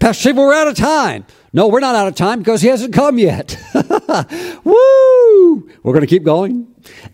Pastor 0.00 0.34
we're 0.34 0.54
out 0.54 0.68
of 0.68 0.76
time. 0.76 1.24
No, 1.52 1.68
we're 1.68 1.80
not 1.80 1.94
out 1.94 2.08
of 2.08 2.14
time 2.14 2.40
because 2.40 2.60
he 2.60 2.68
hasn't 2.68 2.92
come 2.92 3.18
yet. 3.18 3.56
Woo! 4.64 5.70
We're 5.82 5.92
going 5.92 6.00
to 6.00 6.06
keep 6.06 6.22
going. 6.22 6.66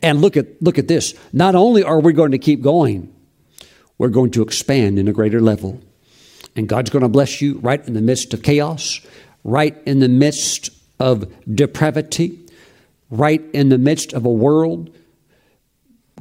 And 0.03 0.21
look 0.21 0.37
at 0.37 0.61
look 0.61 0.79
at 0.79 0.89
this. 0.89 1.15
Not 1.33 1.55
only 1.55 1.83
are 1.83 2.01
we 2.01 2.13
going 2.13 2.33
to 2.33 2.39
keep 2.39 2.61
going, 2.61 3.13
we're 4.03 4.09
going 4.09 4.33
to 4.33 4.43
expand 4.43 4.99
in 4.99 5.07
a 5.07 5.13
greater 5.13 5.41
level. 5.41 5.81
And 6.57 6.69
God's 6.69 6.91
going 6.91 7.05
to 7.05 7.09
bless 7.09 7.41
you 7.41 7.61
right 7.61 7.87
in 7.87 7.95
the 7.95 8.01
midst 8.01 8.35
of 8.35 8.43
chaos, 8.43 8.99
right 9.45 9.81
in 9.87 10.01
the 10.01 10.09
midst 10.09 10.71
of 10.99 11.33
depravity, 11.55 12.37
right 13.11 13.41
in 13.53 13.69
the 13.69 13.79
midst 13.79 14.13
of 14.13 14.25
a 14.25 14.29
world 14.29 14.93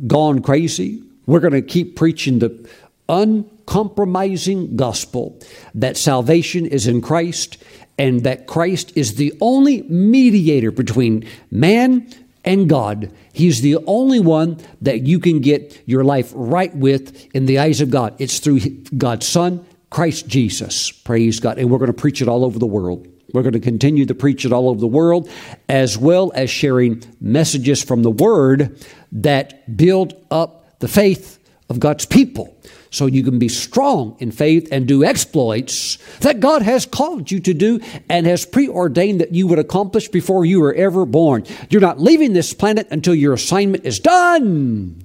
gone 0.06 0.44
crazy. 0.44 1.02
We're 1.26 1.40
going 1.40 1.54
to 1.54 1.64
keep 1.64 1.96
preaching 1.96 2.38
the 2.38 2.70
uncompromising 3.10 4.76
gospel 4.76 5.40
that 5.74 5.98
salvation 5.98 6.68
is 6.68 6.86
in 6.86 7.02
Christ 7.02 7.58
and 7.98 8.22
that 8.22 8.46
Christ 8.46 8.94
is 8.96 9.16
the 9.16 9.34
only 9.42 9.82
mediator 9.90 10.70
between 10.70 11.28
man 11.50 12.08
and 12.44 12.70
God. 12.70 13.12
He's 13.34 13.62
the 13.62 13.78
only 13.86 14.20
one 14.20 14.60
that 14.82 15.06
you 15.06 15.20
can 15.20 15.40
get 15.40 15.82
your 15.86 16.04
life 16.04 16.32
right 16.36 16.76
with 16.76 17.34
in 17.36 17.46
the 17.46 17.60
eyes 17.60 17.82
of 17.82 17.90
God. 17.90 18.16
It's 18.20 18.40
through 18.40 18.60
God's 18.98 19.28
Son, 19.28 19.66
Christ 19.90 20.28
Jesus. 20.28 20.92
Praise 20.92 21.40
God. 21.40 21.58
And 21.58 21.70
we're 21.70 21.78
going 21.78 21.88
to 21.88 21.94
preach 21.94 22.22
it 22.22 22.28
all 22.28 22.46
over 22.46 22.60
the 22.60 22.66
world. 22.66 23.08
We're 23.34 23.44
going 23.44 23.54
to 23.54 23.60
continue 23.60 24.06
to 24.06 24.16
preach 24.16 24.46
it 24.46 24.52
all 24.52 24.70
over 24.70 24.80
the 24.80 24.88
world, 24.88 25.30
as 25.70 25.98
well 25.98 26.32
as 26.36 26.50
sharing 26.50 27.04
messages 27.22 27.82
from 27.82 28.04
the 28.04 28.12
Word 28.12 28.86
that 29.14 29.78
build 29.78 30.14
up 30.30 30.80
the 30.80 30.88
faith 30.88 31.40
of 31.70 31.80
God's 31.80 32.06
people 32.06 32.58
so 32.92 33.06
you 33.06 33.24
can 33.24 33.40
be 33.40 33.48
strong 33.48 34.18
in 34.20 34.32
faith 34.32 34.68
and 34.70 34.86
do 34.86 35.04
exploits 35.04 35.98
that 36.20 36.42
God 36.42 36.62
has 36.62 36.86
called 36.86 37.32
you 37.32 37.40
to 37.40 37.54
do 37.54 37.80
and 38.10 38.28
has 38.28 38.46
preordained 38.46 39.22
that 39.22 39.34
you 39.34 39.48
would 39.48 39.60
accomplish 39.60 40.10
before 40.10 40.44
you 40.44 40.60
were 40.60 40.74
ever 40.74 41.06
born. 41.06 41.46
You're 41.70 41.82
not 41.82 42.02
leaving 42.02 42.34
this 42.34 42.54
planet 42.54 42.88
until 42.92 43.16
your 43.16 43.34
assignment 43.34 43.86
is 43.86 44.00
done. 44.00 45.04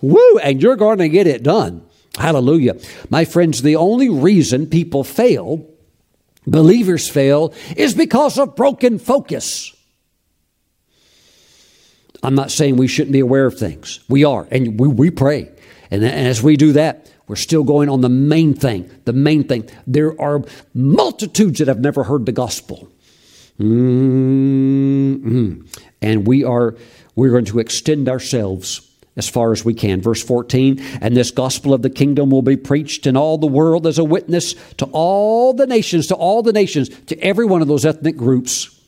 Woo! 0.00 0.38
And 0.38 0.62
you're 0.62 0.76
going 0.76 0.98
to 0.98 1.08
get 1.08 1.26
it 1.26 1.42
done. 1.42 1.84
Hallelujah. 2.16 2.76
My 3.10 3.24
friends, 3.24 3.62
the 3.62 3.76
only 3.76 4.08
reason 4.08 4.66
people 4.66 5.02
fail, 5.02 5.66
believers 6.46 7.08
fail, 7.08 7.52
is 7.76 7.94
because 7.94 8.38
of 8.38 8.54
broken 8.54 9.00
focus. 9.00 9.74
I'm 12.22 12.36
not 12.36 12.52
saying 12.52 12.76
we 12.76 12.86
shouldn't 12.86 13.12
be 13.12 13.20
aware 13.20 13.46
of 13.46 13.58
things. 13.58 14.04
We 14.08 14.22
are, 14.22 14.46
and 14.52 14.78
we, 14.78 14.86
we 14.86 15.10
pray. 15.10 15.50
And, 15.92 16.02
and 16.02 16.26
as 16.26 16.42
we 16.42 16.56
do 16.56 16.72
that, 16.72 17.12
we're 17.28 17.36
still 17.36 17.64
going 17.64 17.90
on 17.90 18.00
the 18.00 18.08
main 18.08 18.54
thing. 18.54 18.90
The 19.04 19.12
main 19.12 19.44
thing. 19.44 19.68
There 19.86 20.18
are 20.18 20.42
multitudes 20.72 21.58
that 21.58 21.68
have 21.68 21.80
never 21.80 22.04
heard 22.04 22.24
the 22.24 22.32
gospel. 22.32 22.88
Mm-hmm. 23.60 25.66
And 26.00 26.26
we 26.26 26.44
are 26.44 26.76
we're 27.14 27.30
going 27.30 27.44
to 27.44 27.58
extend 27.58 28.08
ourselves 28.08 28.90
as 29.16 29.28
far 29.28 29.52
as 29.52 29.66
we 29.66 29.74
can. 29.74 30.00
Verse 30.00 30.24
14, 30.24 30.80
and 31.02 31.14
this 31.14 31.30
gospel 31.30 31.74
of 31.74 31.82
the 31.82 31.90
kingdom 31.90 32.30
will 32.30 32.40
be 32.40 32.56
preached 32.56 33.06
in 33.06 33.14
all 33.14 33.36
the 33.36 33.46
world 33.46 33.86
as 33.86 33.98
a 33.98 34.04
witness 34.04 34.54
to 34.78 34.86
all 34.92 35.52
the 35.52 35.66
nations, 35.66 36.06
to 36.06 36.14
all 36.14 36.42
the 36.42 36.54
nations, 36.54 36.88
to 36.88 37.20
every 37.20 37.44
one 37.44 37.60
of 37.60 37.68
those 37.68 37.84
ethnic 37.84 38.16
groups. 38.16 38.80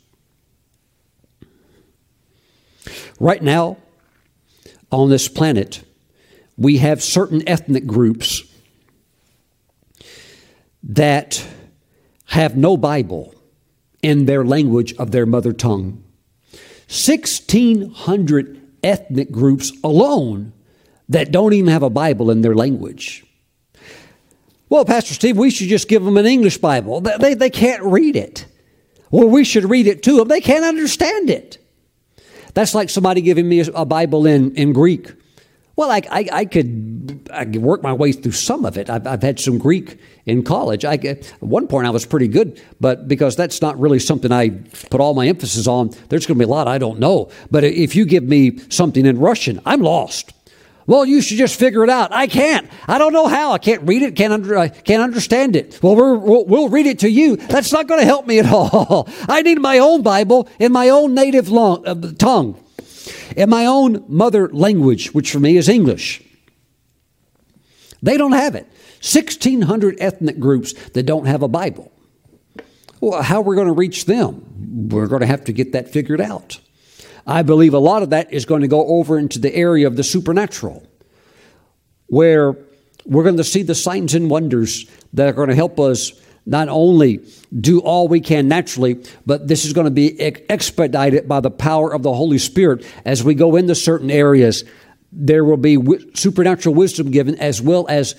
Right 3.20 3.42
now, 3.42 3.76
on 4.90 5.10
this 5.10 5.28
planet, 5.28 5.84
we 6.56 6.78
have 6.78 7.02
certain 7.02 7.46
ethnic 7.48 7.86
groups 7.86 8.42
that 10.82 11.46
have 12.26 12.56
no 12.56 12.76
Bible 12.76 13.34
in 14.02 14.26
their 14.26 14.44
language 14.44 14.94
of 14.94 15.10
their 15.10 15.26
mother 15.26 15.52
tongue. 15.52 16.02
1,600 16.88 18.60
ethnic 18.82 19.30
groups 19.30 19.72
alone 19.82 20.52
that 21.08 21.32
don't 21.32 21.52
even 21.54 21.70
have 21.70 21.82
a 21.82 21.90
Bible 21.90 22.30
in 22.30 22.42
their 22.42 22.54
language. 22.54 23.24
Well, 24.68 24.84
Pastor 24.84 25.14
Steve, 25.14 25.36
we 25.36 25.50
should 25.50 25.68
just 25.68 25.88
give 25.88 26.04
them 26.04 26.16
an 26.16 26.26
English 26.26 26.58
Bible. 26.58 27.00
They, 27.00 27.34
they 27.34 27.50
can't 27.50 27.82
read 27.82 28.16
it. 28.16 28.46
Well, 29.10 29.28
we 29.28 29.44
should 29.44 29.64
read 29.70 29.86
it 29.86 30.02
to 30.04 30.16
them. 30.16 30.28
They 30.28 30.40
can't 30.40 30.64
understand 30.64 31.30
it. 31.30 31.58
That's 32.54 32.74
like 32.74 32.90
somebody 32.90 33.20
giving 33.20 33.48
me 33.48 33.60
a 33.60 33.84
Bible 33.84 34.26
in, 34.26 34.54
in 34.54 34.72
Greek. 34.72 35.12
Well, 35.76 35.90
I, 35.90 36.02
I, 36.08 36.28
I, 36.32 36.44
could 36.44 37.28
I 37.32 37.44
could 37.44 37.56
work 37.56 37.82
my 37.82 37.92
way 37.92 38.12
through 38.12 38.32
some 38.32 38.64
of 38.64 38.78
it. 38.78 38.88
I've, 38.88 39.06
I've 39.06 39.22
had 39.22 39.40
some 39.40 39.58
Greek 39.58 39.98
in 40.24 40.44
college. 40.44 40.84
I, 40.84 40.94
at 40.94 41.26
one 41.40 41.66
point, 41.66 41.86
I 41.86 41.90
was 41.90 42.06
pretty 42.06 42.28
good, 42.28 42.62
but 42.80 43.08
because 43.08 43.34
that's 43.34 43.60
not 43.60 43.78
really 43.78 43.98
something 43.98 44.30
I 44.30 44.50
put 44.90 45.00
all 45.00 45.14
my 45.14 45.26
emphasis 45.26 45.66
on, 45.66 45.90
there's 46.08 46.26
going 46.26 46.38
to 46.38 46.44
be 46.44 46.48
a 46.48 46.52
lot 46.52 46.68
I 46.68 46.78
don't 46.78 47.00
know. 47.00 47.30
But 47.50 47.64
if 47.64 47.96
you 47.96 48.04
give 48.04 48.22
me 48.22 48.58
something 48.68 49.04
in 49.04 49.18
Russian, 49.18 49.60
I'm 49.66 49.80
lost. 49.80 50.32
Well, 50.86 51.06
you 51.06 51.22
should 51.22 51.38
just 51.38 51.58
figure 51.58 51.82
it 51.82 51.90
out. 51.90 52.12
I 52.12 52.26
can't. 52.26 52.70
I 52.86 52.98
don't 52.98 53.14
know 53.14 53.26
how. 53.26 53.52
I 53.52 53.58
can't 53.58 53.82
read 53.82 54.02
it. 54.02 54.16
Can't 54.16 54.32
under, 54.32 54.56
I 54.56 54.68
can't 54.68 55.02
understand 55.02 55.56
it. 55.56 55.80
Well, 55.82 55.96
we 55.96 56.02
will 56.02 56.44
we'll 56.44 56.68
read 56.68 56.86
it 56.86 56.98
to 57.00 57.10
you. 57.10 57.36
That's 57.36 57.72
not 57.72 57.88
going 57.88 58.00
to 58.00 58.06
help 58.06 58.26
me 58.26 58.38
at 58.38 58.46
all. 58.52 59.08
I 59.28 59.42
need 59.42 59.60
my 59.60 59.78
own 59.78 60.02
Bible 60.02 60.48
in 60.58 60.72
my 60.72 60.90
own 60.90 61.14
native 61.14 61.48
long, 61.48 61.86
uh, 61.86 61.94
tongue 62.18 62.63
in 63.36 63.50
my 63.50 63.66
own 63.66 64.04
mother 64.08 64.48
language, 64.48 65.12
which 65.12 65.30
for 65.30 65.40
me 65.40 65.56
is 65.56 65.68
English. 65.68 66.22
They 68.02 68.16
don't 68.16 68.32
have 68.32 68.54
it. 68.54 68.66
1,600 69.00 69.96
ethnic 69.98 70.38
groups 70.38 70.72
that 70.90 71.04
don't 71.04 71.26
have 71.26 71.42
a 71.42 71.48
Bible. 71.48 71.92
Well, 73.00 73.22
how 73.22 73.40
are 73.40 73.42
we 73.42 73.56
going 73.56 73.66
to 73.66 73.72
reach 73.72 74.06
them? 74.06 74.88
We're 74.88 75.08
going 75.08 75.20
to 75.20 75.26
have 75.26 75.44
to 75.44 75.52
get 75.52 75.72
that 75.72 75.90
figured 75.90 76.20
out. 76.20 76.58
I 77.26 77.42
believe 77.42 77.74
a 77.74 77.78
lot 77.78 78.02
of 78.02 78.10
that 78.10 78.32
is 78.32 78.44
going 78.44 78.62
to 78.62 78.68
go 78.68 78.86
over 78.86 79.18
into 79.18 79.38
the 79.38 79.54
area 79.54 79.86
of 79.86 79.96
the 79.96 80.04
supernatural, 80.04 80.86
where 82.06 82.56
we're 83.06 83.22
going 83.22 83.36
to 83.36 83.44
see 83.44 83.62
the 83.62 83.74
signs 83.74 84.14
and 84.14 84.30
wonders 84.30 84.86
that 85.12 85.28
are 85.28 85.32
going 85.32 85.48
to 85.48 85.54
help 85.54 85.80
us 85.80 86.12
not 86.46 86.68
only 86.68 87.24
do 87.58 87.80
all 87.80 88.08
we 88.08 88.20
can 88.20 88.48
naturally, 88.48 89.02
but 89.24 89.48
this 89.48 89.64
is 89.64 89.72
going 89.72 89.86
to 89.86 89.90
be 89.90 90.20
expedited 90.20 91.26
by 91.28 91.40
the 91.40 91.50
power 91.50 91.92
of 91.92 92.02
the 92.02 92.12
Holy 92.12 92.38
Spirit 92.38 92.84
as 93.04 93.24
we 93.24 93.34
go 93.34 93.56
into 93.56 93.74
certain 93.74 94.10
areas. 94.10 94.64
There 95.12 95.44
will 95.44 95.56
be 95.56 95.78
supernatural 96.14 96.74
wisdom 96.74 97.10
given 97.10 97.36
as 97.36 97.62
well 97.62 97.86
as 97.88 98.14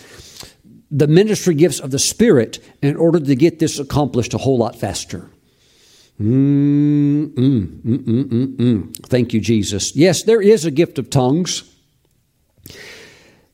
the 0.89 1.07
ministry 1.07 1.55
gifts 1.55 1.79
of 1.79 1.91
the 1.91 1.99
Spirit 1.99 2.59
in 2.81 2.95
order 2.95 3.19
to 3.19 3.35
get 3.35 3.59
this 3.59 3.79
accomplished 3.79 4.33
a 4.33 4.37
whole 4.37 4.57
lot 4.57 4.75
faster. 4.75 5.29
Mm, 6.19 7.33
mm, 7.33 7.81
mm, 7.81 9.07
Thank 9.07 9.33
you, 9.33 9.41
Jesus. 9.41 9.95
Yes, 9.95 10.23
there 10.23 10.41
is 10.41 10.63
a 10.63 10.71
gift 10.71 10.97
of 10.97 11.09
tongues 11.09 11.69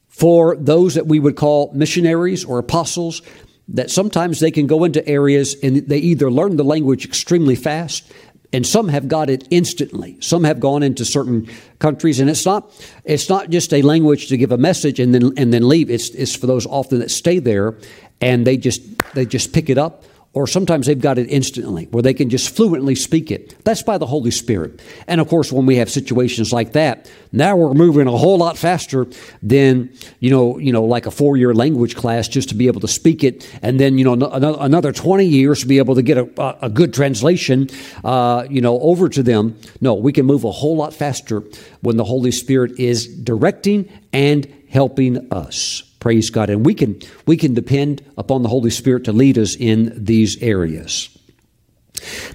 for 0.07 0.55
those 0.55 0.93
that 0.93 1.07
we 1.07 1.19
would 1.19 1.35
call 1.35 1.71
missionaries 1.73 2.45
or 2.45 2.59
apostles 2.59 3.23
that 3.69 3.89
sometimes 3.89 4.39
they 4.39 4.51
can 4.51 4.67
go 4.67 4.83
into 4.83 5.07
areas 5.07 5.55
and 5.63 5.77
they 5.87 5.97
either 5.97 6.29
learn 6.29 6.57
the 6.57 6.63
language 6.63 7.05
extremely 7.05 7.55
fast 7.55 8.11
and 8.53 8.67
some 8.67 8.89
have 8.89 9.07
got 9.07 9.29
it 9.29 9.47
instantly. 9.49 10.17
Some 10.19 10.43
have 10.43 10.59
gone 10.59 10.83
into 10.83 11.05
certain 11.05 11.47
countries 11.79 12.19
and 12.19 12.29
it's 12.29 12.45
not 12.45 12.71
it's 13.05 13.29
not 13.29 13.49
just 13.49 13.73
a 13.73 13.81
language 13.81 14.27
to 14.27 14.37
give 14.37 14.51
a 14.51 14.57
message 14.57 14.99
and 14.99 15.13
then 15.13 15.31
and 15.37 15.53
then 15.53 15.67
leave. 15.67 15.89
It's 15.89 16.09
it's 16.09 16.35
for 16.35 16.47
those 16.47 16.65
often 16.65 16.99
that 16.99 17.11
stay 17.11 17.39
there 17.39 17.77
and 18.19 18.45
they 18.45 18.57
just 18.57 18.81
they 19.13 19.25
just 19.25 19.53
pick 19.53 19.69
it 19.69 19.77
up 19.77 20.03
or 20.33 20.47
sometimes 20.47 20.87
they've 20.87 21.01
got 21.01 21.17
it 21.17 21.27
instantly 21.27 21.85
where 21.91 22.01
they 22.01 22.13
can 22.13 22.29
just 22.29 22.55
fluently 22.55 22.95
speak 22.95 23.31
it. 23.31 23.61
That's 23.65 23.83
by 23.83 23.97
the 23.97 24.05
Holy 24.05 24.31
Spirit. 24.31 24.81
And 25.05 25.19
of 25.19 25.27
course, 25.27 25.51
when 25.51 25.65
we 25.65 25.75
have 25.75 25.89
situations 25.89 26.53
like 26.53 26.71
that, 26.71 27.11
now 27.33 27.57
we're 27.57 27.73
moving 27.73 28.07
a 28.07 28.15
whole 28.15 28.37
lot 28.37 28.57
faster 28.57 29.07
than, 29.43 29.91
you 30.21 30.29
know, 30.29 30.57
you 30.57 30.71
know, 30.71 30.85
like 30.85 31.05
a 31.05 31.11
four 31.11 31.35
year 31.35 31.53
language 31.53 31.97
class 31.97 32.29
just 32.29 32.47
to 32.49 32.55
be 32.55 32.67
able 32.67 32.79
to 32.79 32.87
speak 32.87 33.25
it. 33.25 33.49
And 33.61 33.77
then, 33.77 33.97
you 33.97 34.05
know, 34.05 34.13
another 34.13 34.93
20 34.93 35.25
years 35.25 35.61
to 35.61 35.67
be 35.67 35.79
able 35.79 35.95
to 35.95 36.01
get 36.01 36.17
a, 36.17 36.65
a 36.65 36.69
good 36.69 36.93
translation, 36.93 37.69
uh, 38.05 38.45
you 38.49 38.61
know, 38.61 38.79
over 38.79 39.09
to 39.09 39.21
them. 39.21 39.59
No, 39.81 39.95
we 39.95 40.13
can 40.13 40.25
move 40.25 40.45
a 40.45 40.51
whole 40.51 40.77
lot 40.77 40.93
faster 40.93 41.43
when 41.81 41.97
the 41.97 42.05
Holy 42.05 42.31
Spirit 42.31 42.79
is 42.79 43.05
directing 43.05 43.89
and 44.13 44.47
helping 44.69 45.29
us. 45.33 45.90
Praise 46.01 46.31
God. 46.31 46.49
And 46.49 46.65
we 46.65 46.73
can, 46.73 46.99
we 47.27 47.37
can 47.37 47.53
depend 47.53 48.03
upon 48.17 48.41
the 48.41 48.49
Holy 48.49 48.71
Spirit 48.71 49.05
to 49.05 49.13
lead 49.13 49.37
us 49.37 49.55
in 49.55 49.93
these 49.95 50.41
areas. 50.41 51.15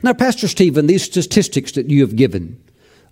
Now, 0.05 0.13
Pastor 0.13 0.47
Stephen, 0.47 0.87
these 0.87 1.03
statistics 1.03 1.73
that 1.73 1.91
you 1.91 2.03
have 2.03 2.15
given 2.15 2.63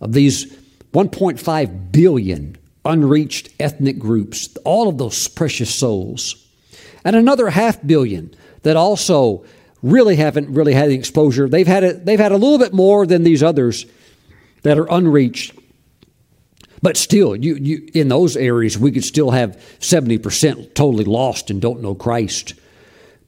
of 0.00 0.12
these 0.12 0.46
1.5 0.92 1.92
billion 1.92 2.56
unreached 2.84 3.48
ethnic 3.58 3.98
groups, 3.98 4.56
all 4.64 4.88
of 4.88 4.96
those 4.96 5.26
precious 5.26 5.74
souls, 5.74 6.36
and 7.04 7.16
another 7.16 7.50
half 7.50 7.84
billion 7.84 8.32
that 8.62 8.76
also 8.76 9.44
really 9.82 10.14
haven't 10.14 10.48
really 10.50 10.72
had 10.72 10.88
the 10.88 10.94
exposure. 10.94 11.48
They've 11.48 11.66
had 11.66 11.82
a, 11.82 11.94
they've 11.94 12.20
had 12.20 12.30
a 12.30 12.36
little 12.36 12.58
bit 12.58 12.72
more 12.72 13.06
than 13.06 13.24
these 13.24 13.42
others 13.42 13.86
that 14.62 14.78
are 14.78 14.86
unreached. 14.88 15.58
But 16.84 16.98
still, 16.98 17.34
you, 17.34 17.54
you, 17.54 17.88
in 17.94 18.08
those 18.08 18.36
areas, 18.36 18.76
we 18.76 18.92
could 18.92 19.04
still 19.04 19.30
have 19.30 19.56
70% 19.80 20.74
totally 20.74 21.06
lost 21.06 21.48
and 21.48 21.58
don't 21.58 21.80
know 21.80 21.94
Christ. 21.94 22.52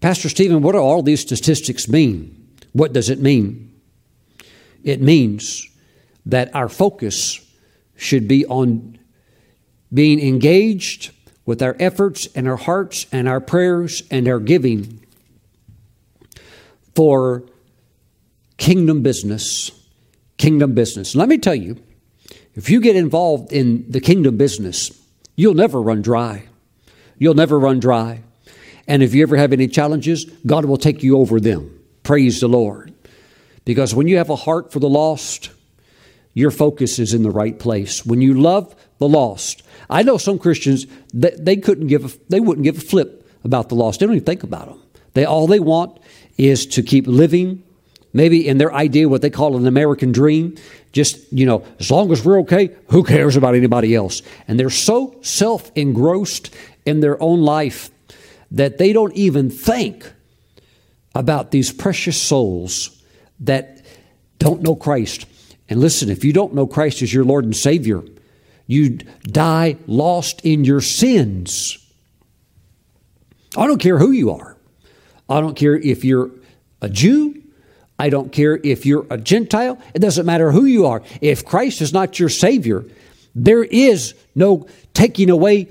Pastor 0.03 0.29
Stephen, 0.29 0.61
what 0.61 0.73
do 0.73 0.79
all 0.79 1.03
these 1.03 1.23
statistics 1.23 1.89
mean? 1.89 2.51
What 2.75 2.93
does 2.93 3.09
it 3.09 3.19
mean? 3.19 3.73
It 4.85 5.01
means 5.01 5.67
that 6.27 6.55
our 6.55 6.69
focus 6.69 7.41
should 7.97 8.29
be 8.29 8.45
on 8.45 8.99
being 9.91 10.21
engaged 10.21 11.13
with 11.47 11.63
our 11.63 11.77
efforts 11.81 12.29
and 12.35 12.47
our 12.47 12.59
hearts 12.59 13.07
and 13.11 13.27
our 13.27 13.41
prayers 13.41 14.03
and 14.11 14.29
our 14.29 14.39
giving 14.39 15.03
for 16.95 17.43
kingdom 18.59 19.03
business. 19.03 19.71
Kingdom 20.37 20.75
business. 20.75 21.17
Let 21.17 21.31
me 21.31 21.39
tell 21.39 21.55
you, 21.55 21.79
if 22.57 22.71
you 22.71 22.81
get 22.81 22.97
involved 22.97 23.53
in 23.53 23.91
the 23.91 24.01
kingdom 24.01 24.37
business, 24.37 24.91
you'll 25.37 25.55
never 25.55 25.81
run 25.81 26.03
dry. 26.03 26.49
You'll 27.19 27.35
never 27.35 27.59
run 27.59 27.81
dry. 27.81 28.23
And 28.89 29.03
if 29.03 29.15
you 29.15 29.23
ever 29.23 29.37
have 29.37 29.53
any 29.53 29.69
challenges, 29.69 30.25
God 30.47 30.65
will 30.65 30.77
take 30.79 31.03
you 31.03 31.19
over 31.19 31.39
them. 31.39 31.79
Praise 32.03 32.41
the 32.41 32.49
Lord. 32.49 32.95
Because 33.65 33.95
when 33.95 34.09
you 34.09 34.17
have 34.17 34.31
a 34.31 34.37
heart 34.37 34.73
for 34.73 34.79
the 34.81 34.89
lost, 34.89 35.51
your 36.35 36.51
focus 36.51 36.99
is 36.99 37.13
in 37.13 37.23
the 37.23 37.31
right 37.31 37.59
place. 37.59 38.07
When 38.07 38.21
you 38.21 38.35
love 38.35 38.75
the 38.99 39.09
lost, 39.09 39.63
I 39.91 40.03
know 40.03 40.17
some 40.17 40.39
Christians 40.39 40.87
that 41.15 41.45
they 41.45 41.57
couldn't 41.57 41.89
give 41.89 42.05
a, 42.05 42.19
they 42.29 42.41
wouldn't 42.41 42.65
give 42.65 42.79
a 42.79 42.81
flip 42.81 43.29
about 43.45 43.69
the 43.69 43.75
lost. 43.75 44.01
They 44.01 44.07
don't 44.07 44.15
even 44.15 44.25
think 44.25 44.43
about 44.43 44.69
them. 44.69 44.83
They 45.15 45.25
all 45.25 45.47
they 45.47 45.61
want 45.61 45.99
is 46.39 46.67
to 46.67 46.83
keep 46.83 47.07
living 47.07 47.63
maybe 48.17 48.49
in 48.49 48.57
their 48.57 48.73
idea 48.73 49.09
what 49.09 49.21
they 49.21 49.29
call 49.29 49.57
an 49.57 49.67
American 49.67 50.11
dream, 50.11 50.57
just, 50.93 51.31
you 51.31 51.45
know, 51.45 51.63
as 51.79 51.91
long 51.91 52.11
as 52.11 52.25
we're 52.25 52.41
okay, 52.41 52.75
who 52.89 53.05
cares 53.05 53.37
about 53.37 53.55
anybody 53.55 53.95
else? 53.95 54.23
And 54.49 54.59
they're 54.59 54.71
so 54.71 55.19
self 55.21 55.71
engrossed 55.75 56.53
in 56.87 57.01
their 57.01 57.23
own 57.23 57.43
life 57.43 57.91
that 58.51 58.79
they 58.79 58.95
don't 58.95 59.13
even 59.15 59.51
think 59.51 60.11
about 61.15 61.51
these 61.51 61.71
precious 61.71 62.21
souls 62.21 63.03
that 63.41 63.85
don't 64.39 64.63
know 64.63 64.75
Christ. 64.75 65.27
And 65.69 65.79
listen, 65.81 66.09
if 66.09 66.25
you 66.25 66.33
don't 66.33 66.55
know 66.55 66.67
Christ 66.67 67.03
as 67.03 67.13
your 67.13 67.25
Lord 67.25 67.45
and 67.45 67.55
Savior, 67.55 68.03
you 68.67 68.97
die 69.25 69.77
lost 69.87 70.41
in 70.43 70.65
your 70.65 70.81
sins. 70.81 71.79
I 73.57 73.67
don't 73.67 73.81
care 73.81 73.99
who 73.99 74.11
you 74.11 74.31
are. 74.31 74.57
I 75.29 75.41
don't 75.43 75.57
care 75.57 75.77
if 75.77 76.03
you're 76.03 76.31
a 76.81 76.89
Jew 76.89 77.43
I 77.99 78.11
don't 78.11 78.31
care 78.31 78.59
if 78.63 78.85
you're 78.85 79.07
a 79.09 79.17
Gentile, 79.17 79.79
it 79.95 80.01
doesn't 80.01 80.27
matter 80.27 80.53
who 80.53 80.65
you 80.65 80.87
are. 80.87 81.03
If 81.21 81.45
Christ 81.45 81.81
is 81.81 81.93
not 81.93 82.19
your 82.19 82.29
Savior, 82.29 82.85
there 83.35 83.65
is 83.65 84.15
no 84.35 84.67
taking 84.93 85.31
away 85.31 85.69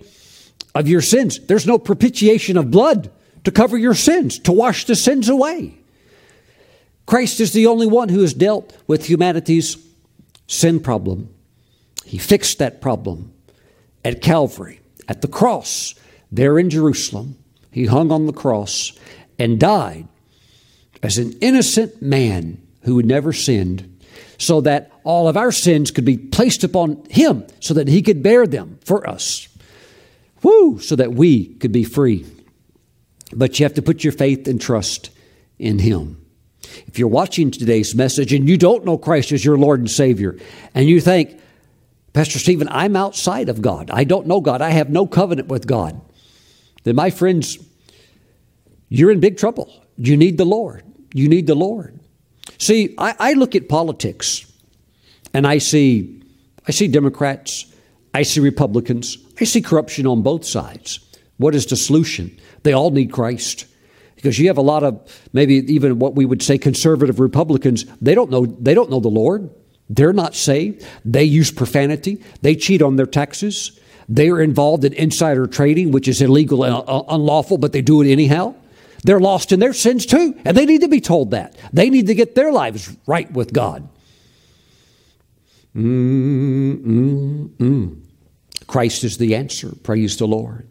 of 0.74 0.88
your 0.88 1.02
sins. 1.02 1.40
There's 1.40 1.68
no 1.68 1.78
propitiation 1.78 2.58
of 2.58 2.72
blood 2.72 3.12
to 3.44 3.52
cover 3.52 3.78
your 3.78 3.94
sins, 3.94 4.40
to 4.40 4.52
wash 4.52 4.86
the 4.86 4.96
sins 4.96 5.30
away. 5.30 5.78
Christ 7.06 7.40
is 7.40 7.54
the 7.54 7.68
only 7.68 7.86
one 7.86 8.10
who 8.10 8.22
has 8.22 8.34
dealt 8.34 8.76
with 8.88 9.08
humanity's 9.08 9.78
sin 10.48 10.80
problem. 10.80 11.30
He 12.04 12.18
fixed 12.18 12.58
that 12.58 12.82
problem 12.82 13.34
at 14.04 14.22
Calvary, 14.22 14.80
at 15.08 15.22
the 15.22 15.28
cross, 15.28 15.94
there 16.32 16.58
in 16.58 16.70
Jerusalem. 16.70 17.38
He 17.72 17.86
hung 17.86 18.12
on 18.12 18.26
the 18.26 18.34
cross 18.34 18.94
and 19.38 19.60
died 19.60 20.08
as 21.06 21.20
an 21.20 21.34
innocent 21.40 22.02
man 22.02 22.62
who 22.82 22.98
had 22.98 23.06
never 23.06 23.32
sinned, 23.32 24.02
so 24.40 24.60
that 24.62 24.92
all 25.04 25.28
of 25.28 25.38
our 25.38 25.52
sins 25.52 25.92
could 25.92 26.04
be 26.04 26.18
placed 26.18 26.64
upon 26.64 27.04
him, 27.10 27.46
so 27.60 27.76
that 27.76 27.88
he 27.88 28.02
could 28.02 28.24
bear 28.24 28.48
them 28.48 28.80
for 28.84 29.08
us. 29.08 29.48
Woo! 30.42 30.80
So 30.80 30.96
that 30.96 31.14
we 31.14 31.46
could 31.46 31.72
be 31.72 31.84
free. 31.84 32.26
But 33.34 33.60
you 33.60 33.66
have 33.66 33.76
to 33.76 33.82
put 33.82 34.04
your 34.04 34.14
faith 34.14 34.48
and 34.48 34.60
trust 34.60 35.12
in 35.60 35.80
him. 35.80 36.26
If 36.88 36.98
you're 36.98 37.08
watching 37.08 37.52
today's 37.52 37.94
message 37.94 38.34
and 38.34 38.50
you 38.50 38.58
don't 38.58 38.84
know 38.84 38.98
Christ 38.98 39.32
as 39.32 39.46
your 39.46 39.58
Lord 39.58 39.80
and 39.80 39.90
Savior, 39.90 40.38
and 40.74 40.90
you 40.90 41.00
think, 41.00 41.40
Pastor 42.14 42.40
Stephen, 42.40 42.68
I'm 42.72 42.96
outside 42.96 43.50
of 43.50 43.62
God. 43.62 43.92
I 43.92 44.06
don't 44.06 44.26
know 44.26 44.42
God. 44.42 44.62
I 44.62 44.72
have 44.72 44.90
no 44.90 45.06
covenant 45.06 45.50
with 45.50 45.68
God. 45.68 46.02
Then, 46.84 46.96
my 46.96 47.12
friends, 47.12 47.60
you're 48.90 49.12
in 49.12 49.20
big 49.20 49.38
trouble. 49.38 49.72
You 49.98 50.18
need 50.18 50.38
the 50.38 50.46
Lord. 50.46 50.84
You 51.16 51.30
need 51.30 51.48
the 51.48 51.56
Lord. 51.56 51.98
See, 52.58 52.94
I, 52.98 53.16
I 53.18 53.34
look 53.34 53.56
at 53.56 53.70
politics 53.70 54.52
and 55.34 55.48
I 55.48 55.60
see 55.60 56.22
I 56.68 56.72
see 56.72 56.90
Democrats, 56.90 57.74
I 58.14 58.24
see 58.24 58.42
Republicans, 58.42 59.18
I 59.40 59.46
see 59.46 59.62
corruption 59.62 60.08
on 60.08 60.24
both 60.24 60.44
sides. 60.44 61.00
What 61.38 61.56
is 61.56 61.68
the 61.68 61.78
solution? 61.78 62.38
They 62.64 62.74
all 62.74 62.92
need 62.92 63.14
Christ. 63.14 63.66
Because 64.16 64.40
you 64.40 64.48
have 64.48 64.58
a 64.58 64.62
lot 64.62 64.84
of 64.84 65.00
maybe 65.32 65.56
even 65.74 66.00
what 66.00 66.16
we 66.16 66.26
would 66.26 66.42
say 66.42 66.58
conservative 66.58 67.22
Republicans, 67.22 67.86
they 68.02 68.14
don't 68.14 68.30
know 68.30 68.46
they 68.46 68.74
don't 68.74 68.90
know 68.90 69.00
the 69.00 69.08
Lord. 69.08 69.50
They're 69.90 70.12
not 70.12 70.36
saved. 70.36 70.86
They 71.06 71.24
use 71.24 71.50
profanity. 71.50 72.22
They 72.42 72.56
cheat 72.56 72.82
on 72.82 72.98
their 72.98 73.06
taxes. 73.06 73.80
They 74.10 74.30
are 74.30 74.42
involved 74.42 74.84
in 74.84 74.92
insider 74.92 75.48
trading, 75.48 75.92
which 75.92 76.10
is 76.10 76.22
illegal 76.22 76.66
and 76.66 76.76
uh, 76.76 77.04
unlawful, 77.08 77.58
but 77.58 77.72
they 77.72 77.82
do 77.82 78.02
it 78.02 78.12
anyhow. 78.12 78.54
They're 79.06 79.20
lost 79.20 79.52
in 79.52 79.60
their 79.60 79.74
sins 79.74 80.08
too, 80.08 80.34
and 80.44 80.58
they 80.58 80.66
need 80.66 80.82
to 80.82 80.88
be 80.88 81.00
told 81.00 81.30
that. 81.32 81.56
They 81.72 81.92
need 81.92 82.08
to 82.08 82.16
get 82.16 82.34
their 82.34 82.52
lives 82.52 82.98
right 83.06 83.32
with 83.32 83.54
God. 83.54 83.88
Mm-mm-mm. 85.76 86.82
Christ 88.66 89.04
is 89.04 89.20
the 89.20 89.36
answer. 89.36 89.74
Praise 89.84 90.18
the 90.18 90.26
Lord. 90.26 90.68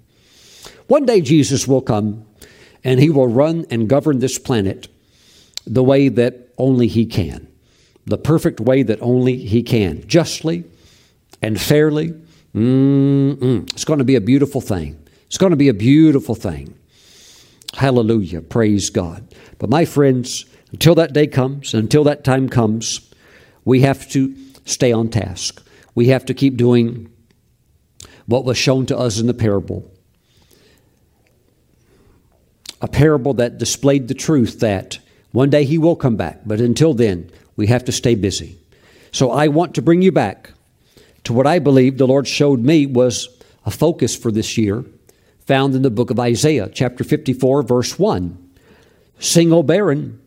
One 0.88 1.06
day 1.06 1.20
Jesus 1.20 1.68
will 1.68 1.80
come 1.80 2.26
and 2.82 2.98
he 2.98 3.08
will 3.08 3.28
run 3.28 3.66
and 3.70 3.88
govern 3.88 4.18
this 4.18 4.36
planet 4.36 4.88
the 5.64 5.84
way 5.84 6.08
that 6.08 6.48
only 6.58 6.88
he 6.88 7.06
can, 7.06 7.46
the 8.04 8.18
perfect 8.18 8.58
way 8.58 8.82
that 8.82 9.00
only 9.00 9.36
he 9.36 9.62
can, 9.62 10.04
justly 10.08 10.64
and 11.40 11.60
fairly. 11.60 12.14
Mm-mm. 12.52 13.70
It's 13.72 13.84
going 13.84 14.00
to 14.00 14.04
be 14.04 14.16
a 14.16 14.20
beautiful 14.20 14.60
thing. 14.60 14.98
It's 15.26 15.38
going 15.38 15.50
to 15.50 15.56
be 15.56 15.68
a 15.68 15.74
beautiful 15.74 16.34
thing. 16.34 16.74
Hallelujah. 17.76 18.40
Praise 18.40 18.90
God. 18.90 19.34
But 19.58 19.70
my 19.70 19.84
friends, 19.84 20.46
until 20.72 20.94
that 20.96 21.12
day 21.12 21.26
comes, 21.26 21.74
until 21.74 22.04
that 22.04 22.24
time 22.24 22.48
comes, 22.48 23.12
we 23.64 23.80
have 23.80 24.08
to 24.10 24.34
stay 24.64 24.92
on 24.92 25.08
task. 25.08 25.62
We 25.94 26.08
have 26.08 26.24
to 26.26 26.34
keep 26.34 26.56
doing 26.56 27.10
what 28.26 28.44
was 28.44 28.56
shown 28.56 28.86
to 28.86 28.98
us 28.98 29.18
in 29.18 29.26
the 29.26 29.34
parable. 29.34 29.90
A 32.80 32.88
parable 32.88 33.34
that 33.34 33.58
displayed 33.58 34.08
the 34.08 34.14
truth 34.14 34.60
that 34.60 34.98
one 35.32 35.50
day 35.50 35.64
he 35.64 35.78
will 35.78 35.96
come 35.96 36.16
back, 36.16 36.40
but 36.46 36.60
until 36.60 36.94
then, 36.94 37.30
we 37.56 37.66
have 37.66 37.84
to 37.84 37.92
stay 37.92 38.14
busy. 38.14 38.58
So 39.10 39.30
I 39.30 39.48
want 39.48 39.74
to 39.74 39.82
bring 39.82 40.02
you 40.02 40.12
back 40.12 40.52
to 41.24 41.32
what 41.32 41.46
I 41.46 41.58
believe 41.58 41.98
the 41.98 42.06
Lord 42.06 42.28
showed 42.28 42.60
me 42.60 42.86
was 42.86 43.28
a 43.64 43.70
focus 43.70 44.14
for 44.16 44.30
this 44.30 44.58
year, 44.58 44.84
found 45.46 45.74
in 45.74 45.82
the 45.82 45.90
book 45.90 46.10
of 46.10 46.18
Isaiah, 46.18 46.70
chapter 46.72 47.04
54, 47.04 47.62
verse 47.62 47.98
1. 47.98 48.50
Sing, 49.18 49.52
O 49.52 49.62
barren, 49.62 50.20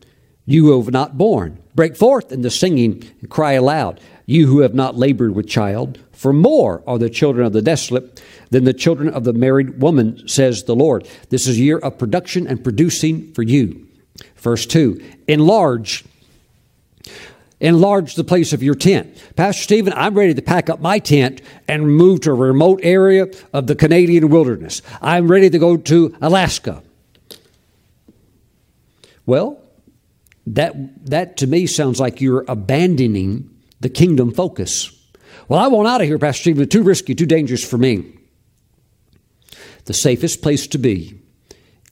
you 0.46 0.66
who 0.66 0.80
have 0.80 0.92
not 0.92 1.18
born. 1.18 1.62
Break 1.74 1.96
forth 1.96 2.32
in 2.32 2.42
the 2.42 2.50
singing 2.50 3.04
and 3.20 3.30
cry 3.30 3.52
aloud, 3.52 4.00
you 4.26 4.46
who 4.46 4.60
have 4.60 4.74
not 4.74 4.96
labored 4.96 5.34
with 5.34 5.48
child. 5.48 5.98
For 6.12 6.32
more 6.32 6.82
are 6.86 6.98
the 6.98 7.10
children 7.10 7.46
of 7.46 7.52
the 7.52 7.62
desolate 7.62 8.22
than 8.50 8.64
the 8.64 8.72
children 8.72 9.08
of 9.10 9.24
the 9.24 9.32
married 9.32 9.80
woman, 9.80 10.26
says 10.26 10.64
the 10.64 10.74
Lord. 10.74 11.06
This 11.28 11.46
is 11.46 11.58
a 11.58 11.62
year 11.62 11.78
of 11.78 11.98
production 11.98 12.46
and 12.46 12.64
producing 12.64 13.32
for 13.34 13.42
you. 13.42 13.86
Verse 14.36 14.66
2 14.66 15.00
Enlarge. 15.28 16.04
Enlarge 17.60 18.14
the 18.14 18.24
place 18.24 18.52
of 18.52 18.62
your 18.62 18.76
tent. 18.76 19.20
Pastor 19.34 19.62
Stephen, 19.62 19.92
I'm 19.96 20.14
ready 20.14 20.32
to 20.32 20.42
pack 20.42 20.70
up 20.70 20.80
my 20.80 21.00
tent 21.00 21.42
and 21.66 21.96
move 21.96 22.20
to 22.20 22.30
a 22.30 22.34
remote 22.34 22.80
area 22.84 23.26
of 23.52 23.66
the 23.66 23.74
Canadian 23.74 24.28
wilderness. 24.28 24.80
I'm 25.02 25.28
ready 25.28 25.50
to 25.50 25.58
go 25.58 25.76
to 25.76 26.16
Alaska. 26.20 26.82
Well, 29.26 29.60
that, 30.46 30.74
that 31.06 31.36
to 31.38 31.46
me 31.46 31.66
sounds 31.66 31.98
like 31.98 32.20
you're 32.20 32.44
abandoning 32.46 33.50
the 33.80 33.88
kingdom 33.88 34.32
focus. 34.32 34.92
Well, 35.48 35.58
I 35.58 35.66
want 35.66 35.88
out 35.88 36.00
of 36.00 36.06
here, 36.06 36.18
Pastor 36.18 36.42
Stephen. 36.42 36.68
Too 36.68 36.82
risky, 36.82 37.14
too 37.14 37.26
dangerous 37.26 37.68
for 37.68 37.76
me. 37.76 38.18
The 39.86 39.94
safest 39.94 40.42
place 40.42 40.66
to 40.68 40.78
be 40.78 41.20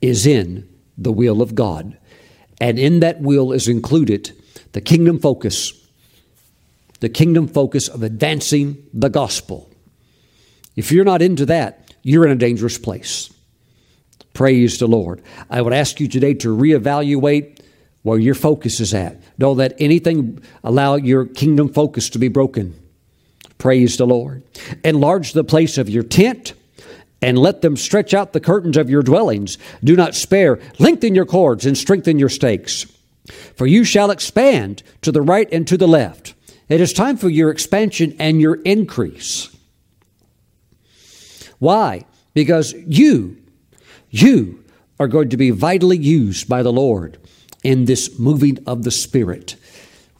is 0.00 0.26
in 0.26 0.68
the 0.96 1.12
will 1.12 1.42
of 1.42 1.54
God. 1.54 1.98
And 2.60 2.78
in 2.78 3.00
that 3.00 3.20
will 3.20 3.52
is 3.52 3.68
included 3.68 4.32
the 4.76 4.82
kingdom 4.82 5.18
focus, 5.18 5.72
the 7.00 7.08
kingdom 7.08 7.48
focus 7.48 7.88
of 7.88 8.02
advancing 8.02 8.86
the 8.92 9.08
gospel. 9.08 9.70
If 10.76 10.92
you're 10.92 11.02
not 11.02 11.22
into 11.22 11.46
that, 11.46 11.94
you're 12.02 12.26
in 12.26 12.30
a 12.30 12.36
dangerous 12.36 12.76
place. 12.76 13.32
Praise 14.34 14.78
the 14.78 14.86
Lord. 14.86 15.22
I 15.48 15.62
would 15.62 15.72
ask 15.72 15.98
you 15.98 16.08
today 16.08 16.34
to 16.34 16.54
reevaluate 16.54 17.60
where 18.02 18.18
your 18.18 18.34
focus 18.34 18.78
is 18.78 18.92
at. 18.92 19.18
Don't 19.38 19.56
let 19.56 19.80
anything 19.80 20.42
allow 20.62 20.96
your 20.96 21.24
kingdom 21.24 21.72
focus 21.72 22.10
to 22.10 22.18
be 22.18 22.28
broken. 22.28 22.78
Praise 23.56 23.96
the 23.96 24.06
Lord. 24.06 24.42
Enlarge 24.84 25.32
the 25.32 25.42
place 25.42 25.78
of 25.78 25.88
your 25.88 26.02
tent 26.02 26.52
and 27.22 27.38
let 27.38 27.62
them 27.62 27.78
stretch 27.78 28.12
out 28.12 28.34
the 28.34 28.40
curtains 28.40 28.76
of 28.76 28.90
your 28.90 29.02
dwellings. 29.02 29.56
Do 29.82 29.96
not 29.96 30.14
spare. 30.14 30.58
Lengthen 30.78 31.14
your 31.14 31.24
cords 31.24 31.64
and 31.64 31.78
strengthen 31.78 32.18
your 32.18 32.28
stakes. 32.28 32.84
For 33.26 33.66
you 33.66 33.84
shall 33.84 34.10
expand 34.10 34.82
to 35.02 35.12
the 35.12 35.22
right 35.22 35.48
and 35.52 35.66
to 35.68 35.76
the 35.76 35.88
left. 35.88 36.34
It 36.68 36.80
is 36.80 36.92
time 36.92 37.16
for 37.16 37.28
your 37.28 37.50
expansion 37.50 38.16
and 38.18 38.40
your 38.40 38.56
increase. 38.62 39.54
Why? 41.58 42.04
Because 42.34 42.74
you, 42.86 43.36
you 44.10 44.64
are 44.98 45.08
going 45.08 45.30
to 45.30 45.36
be 45.36 45.50
vitally 45.50 45.96
used 45.96 46.48
by 46.48 46.62
the 46.62 46.72
Lord 46.72 47.18
in 47.62 47.84
this 47.84 48.18
moving 48.18 48.58
of 48.66 48.82
the 48.82 48.90
Spirit. 48.90 49.56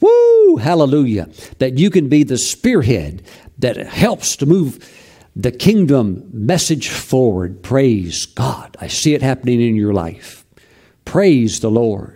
Woo! 0.00 0.57
Hallelujah. 0.57 1.28
That 1.59 1.78
you 1.78 1.90
can 1.90 2.09
be 2.09 2.22
the 2.22 2.38
spearhead 2.38 3.22
that 3.59 3.76
helps 3.76 4.36
to 4.36 4.46
move 4.46 4.92
the 5.34 5.52
kingdom 5.52 6.28
message 6.32 6.88
forward. 6.88 7.62
Praise 7.62 8.24
God. 8.26 8.76
I 8.80 8.88
see 8.88 9.14
it 9.14 9.22
happening 9.22 9.61
in 9.61 9.76
your 9.76 9.92
life. 9.92 10.44
Praise 11.04 11.61
the 11.61 11.70
Lord. 11.70 12.16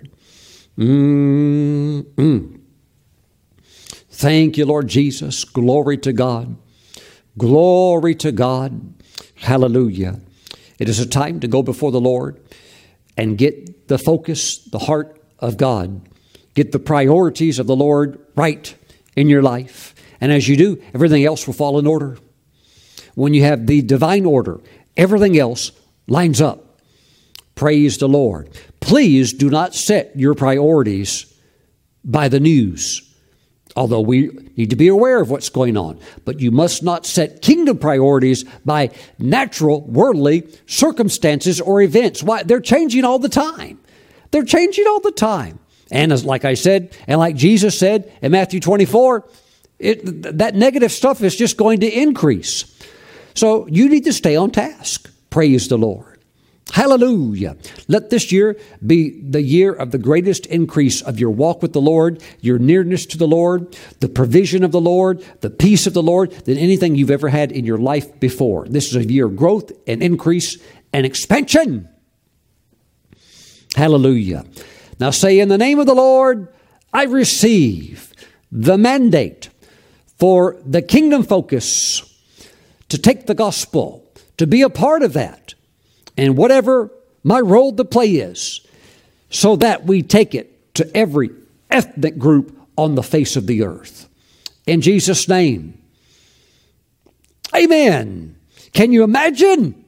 Mm-mm. 0.81 2.61
Thank 4.09 4.57
you, 4.57 4.65
Lord 4.65 4.89
Jesus. 4.89 5.45
Glory 5.45 5.99
to 5.99 6.13
God. 6.13 6.57
Glory 7.37 8.15
to 8.17 8.33
God. 8.33 8.95
Hallelujah. 9.37 10.21
It 10.79 10.89
is 10.89 10.99
a 10.99 11.07
time 11.07 11.41
to 11.41 11.49
go 11.49 11.63
before 11.63 11.93
the 11.93 12.01
Lord 12.01 12.41
and 13.17 13.37
get 13.37 13.89
the 13.89 13.99
focus, 13.99 14.59
the 14.59 14.79
heart 14.79 15.23
of 15.39 15.59
God. 15.59 16.09
Get 16.55 16.73
the 16.73 16.79
priorities 16.79 17.59
of 17.59 17.67
the 17.67 17.77
Lord 17.77 18.19
right 18.35 18.75
in 19.15 19.29
your 19.29 19.43
life. 19.43 19.95
And 20.21 20.33
as 20.33 20.49
you 20.49 20.57
do, 20.57 20.83
everything 20.95 21.25
else 21.25 21.47
will 21.47 21.55
fall 21.55 21.79
in 21.79 21.87
order. 21.87 22.19
When 23.15 23.35
you 23.35 23.43
have 23.43 23.67
the 23.67 23.83
divine 23.83 24.25
order, 24.25 24.61
everything 24.97 25.39
else 25.39 25.73
lines 26.07 26.41
up. 26.41 26.70
Praise 27.61 27.99
the 27.99 28.09
Lord. 28.09 28.49
Please 28.81 29.35
do 29.35 29.51
not 29.51 29.75
set 29.75 30.19
your 30.19 30.35
priorities 30.35 31.31
by 32.03 32.27
the 32.29 32.41
news, 32.41 33.03
although 33.77 34.01
we 34.01 34.31
need 34.57 34.71
to 34.71 34.77
be 34.77 34.89
aware 34.89 35.21
of 35.21 35.29
what's 35.29 35.51
going 35.51 35.77
on. 35.77 36.01
But 36.25 36.41
you 36.41 36.53
must 36.53 36.83
not 36.83 37.05
set 37.05 37.43
kingdom 37.43 37.77
priorities 37.77 38.45
by 38.65 38.93
natural, 39.19 39.83
worldly 39.83 40.49
circumstances 40.65 41.61
or 41.61 41.83
events. 41.83 42.23
Why? 42.23 42.45
They're 42.45 42.63
changing 42.63 43.05
all 43.05 43.19
the 43.19 43.29
time. 43.29 43.79
They're 44.31 44.43
changing 44.43 44.87
all 44.87 45.01
the 45.01 45.13
time. 45.13 45.59
And 45.91 46.15
as 46.15 46.25
like 46.25 46.47
I 46.47 46.55
said, 46.55 46.97
and 47.07 47.19
like 47.19 47.37
Jesus 47.37 47.79
said 47.79 48.11
in 48.23 48.33
Matthew 48.33 48.61
24, 48.61 49.29
it, 49.79 50.39
that 50.39 50.55
negative 50.55 50.93
stuff 50.93 51.23
is 51.23 51.37
just 51.37 51.59
going 51.59 51.81
to 51.81 51.87
increase. 51.91 52.75
So 53.35 53.67
you 53.67 53.91
need 53.91 54.05
to 54.05 54.15
stay 54.15 54.35
on 54.35 54.51
task. 54.51 55.13
Praise 55.29 55.69
the 55.69 55.77
Lord. 55.77 56.10
Hallelujah. 56.73 57.57
Let 57.89 58.11
this 58.11 58.31
year 58.31 58.57
be 58.87 59.21
the 59.23 59.43
year 59.43 59.73
of 59.73 59.91
the 59.91 59.99
greatest 59.99 60.47
increase 60.47 61.03
of 61.03 61.19
your 61.19 61.31
walk 61.31 61.63
with 61.63 61.73
the 61.73 61.81
Lord, 61.81 62.23
your 62.41 62.59
nearness 62.59 63.07
to 63.07 63.19
the 63.19 63.27
Lord, 63.27 63.77
the 63.99 64.09
provision 64.09 64.63
of 64.63 64.71
the 64.71 64.81
Lord, 64.81 65.25
the 65.41 65.51
peace 65.51 65.87
of 65.89 65.95
the 65.95 66.03
Lord 66.03 66.31
than 66.31 66.59
anything 66.59 66.95
you've 66.95 67.11
ever 67.11 67.29
had 67.29 67.51
in 67.51 67.65
your 67.65 67.79
life 67.79 68.21
before. 68.21 68.69
This 68.69 68.89
is 68.89 68.97
a 68.97 69.05
year 69.05 69.27
of 69.27 69.37
growth 69.37 69.73
and 69.87 70.01
increase 70.03 70.59
and 70.93 71.05
expansion. 71.05 71.89
Hallelujah. 73.75 74.45
Now 75.01 75.11
say, 75.11 75.41
in 75.41 75.49
the 75.49 75.59
name 75.59 75.81
of 75.81 75.87
the 75.87 75.95
Lord, 75.95 76.49
I 76.93 77.05
receive 77.05 78.13
the 78.53 78.79
mandate 78.79 79.49
for 80.19 80.57
the 80.65 80.83
kingdom 80.83 81.23
focus 81.23 82.03
to 82.89 82.99
take 82.99 83.27
the 83.27 83.35
gospel, 83.35 84.05
to 84.37 84.47
be 84.47 84.63
a 84.63 84.71
part 84.71 85.03
of 85.03 85.13
that, 85.15 85.55
and 86.21 86.37
whatever 86.37 86.91
my 87.25 87.41
role 87.41 87.75
to 87.75 87.85
play 87.85 88.11
is, 88.17 88.61
so 89.31 89.57
that 89.57 89.87
we 89.87 90.03
take 90.03 90.35
it 90.35 90.75
to 90.75 90.97
every 90.97 91.31
ethnic 91.71 92.19
group 92.19 92.57
on 92.77 92.95
the 92.95 93.03
face 93.03 93.37
of 93.37 93.47
the 93.47 93.63
earth. 93.63 94.09
In 94.67 94.83
Jesus' 94.83 95.29
name, 95.29 95.81
Amen. 97.55 98.37
Can 98.73 98.93
you 98.93 99.03
imagine 99.03 99.85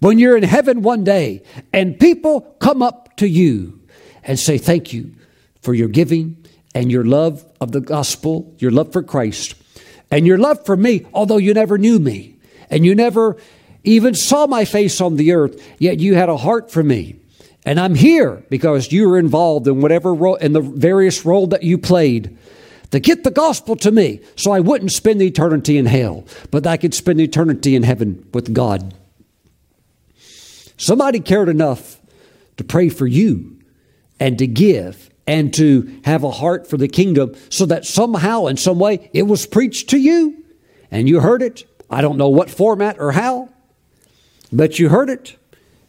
when 0.00 0.18
you're 0.18 0.36
in 0.36 0.42
heaven 0.42 0.82
one 0.82 1.04
day 1.04 1.42
and 1.72 1.98
people 1.98 2.40
come 2.58 2.82
up 2.82 3.16
to 3.16 3.28
you 3.28 3.80
and 4.24 4.38
say, 4.38 4.58
Thank 4.58 4.92
you 4.92 5.14
for 5.62 5.74
your 5.74 5.88
giving 5.88 6.44
and 6.74 6.90
your 6.90 7.04
love 7.04 7.44
of 7.60 7.72
the 7.72 7.80
gospel, 7.80 8.52
your 8.58 8.70
love 8.70 8.92
for 8.92 9.02
Christ, 9.02 9.54
and 10.10 10.26
your 10.26 10.38
love 10.38 10.66
for 10.66 10.76
me, 10.76 11.06
although 11.14 11.38
you 11.38 11.54
never 11.54 11.78
knew 11.78 11.98
me 11.98 12.36
and 12.68 12.84
you 12.84 12.94
never 12.94 13.36
even 13.86 14.14
saw 14.14 14.46
my 14.46 14.64
face 14.64 15.00
on 15.00 15.16
the 15.16 15.32
earth, 15.32 15.62
yet 15.78 16.00
you 16.00 16.14
had 16.14 16.28
a 16.28 16.36
heart 16.36 16.70
for 16.70 16.82
me. 16.82 17.16
And 17.64 17.80
I'm 17.80 17.94
here 17.94 18.44
because 18.50 18.92
you 18.92 19.08
were 19.08 19.18
involved 19.18 19.66
in 19.66 19.80
whatever 19.80 20.12
role, 20.12 20.36
in 20.36 20.52
the 20.52 20.60
various 20.60 21.24
role 21.24 21.46
that 21.48 21.62
you 21.62 21.78
played 21.78 22.36
to 22.90 23.00
get 23.00 23.24
the 23.24 23.30
gospel 23.30 23.74
to 23.76 23.90
me 23.90 24.20
so 24.36 24.52
I 24.52 24.60
wouldn't 24.60 24.92
spend 24.92 25.20
eternity 25.22 25.76
in 25.76 25.86
hell, 25.86 26.24
but 26.50 26.66
I 26.66 26.76
could 26.76 26.94
spend 26.94 27.20
eternity 27.20 27.74
in 27.74 27.82
heaven 27.82 28.28
with 28.32 28.52
God. 28.52 28.94
Somebody 30.76 31.20
cared 31.20 31.48
enough 31.48 32.00
to 32.56 32.64
pray 32.64 32.88
for 32.88 33.06
you 33.06 33.58
and 34.20 34.38
to 34.38 34.46
give 34.46 35.10
and 35.26 35.52
to 35.54 36.00
have 36.04 36.22
a 36.22 36.30
heart 36.30 36.68
for 36.68 36.76
the 36.76 36.88
kingdom 36.88 37.34
so 37.48 37.66
that 37.66 37.84
somehow, 37.84 38.46
in 38.46 38.56
some 38.56 38.78
way, 38.78 39.10
it 39.12 39.24
was 39.24 39.46
preached 39.46 39.90
to 39.90 39.98
you 39.98 40.44
and 40.90 41.08
you 41.08 41.20
heard 41.20 41.42
it. 41.42 41.64
I 41.90 42.00
don't 42.00 42.16
know 42.16 42.28
what 42.28 42.50
format 42.50 42.98
or 42.98 43.12
how, 43.12 43.48
but 44.52 44.78
you 44.78 44.88
heard 44.88 45.10
it 45.10 45.36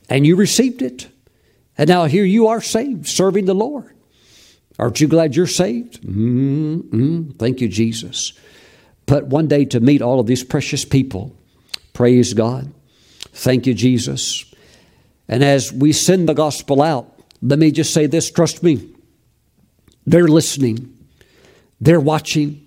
and 0.10 0.26
you 0.26 0.36
received 0.36 0.82
it. 0.82 1.08
And 1.78 1.88
now 1.88 2.06
here 2.06 2.26
you 2.26 2.48
are 2.48 2.62
saved, 2.62 3.08
serving 3.08 3.46
the 3.46 3.54
Lord. 3.54 3.94
Aren't 4.80 5.02
you 5.02 5.08
glad 5.08 5.36
you're 5.36 5.48
saved? 5.48 6.02
Mm-hmm. 6.02 7.32
Thank 7.32 7.62
you, 7.62 7.68
Jesus. 7.68 8.34
But 9.06 9.28
one 9.28 9.48
day 9.48 9.66
to 9.66 9.80
meet 9.80 10.02
all 10.02 10.20
of 10.20 10.28
these 10.28 10.44
precious 10.44 10.86
people. 10.86 11.36
Praise 11.94 12.34
God. 12.34 12.72
Thank 13.32 13.66
you, 13.66 13.74
Jesus. 13.74 14.46
And 15.28 15.44
as 15.44 15.72
we 15.74 15.94
send 15.94 16.30
the 16.30 16.34
gospel 16.34 16.82
out, 16.82 17.14
let 17.42 17.60
me 17.60 17.72
just 17.72 17.94
say 17.94 18.06
this 18.06 18.32
trust 18.32 18.64
me. 18.64 18.94
They're 20.06 20.28
listening, 20.28 20.98
they're 21.82 22.00
watching. 22.00 22.64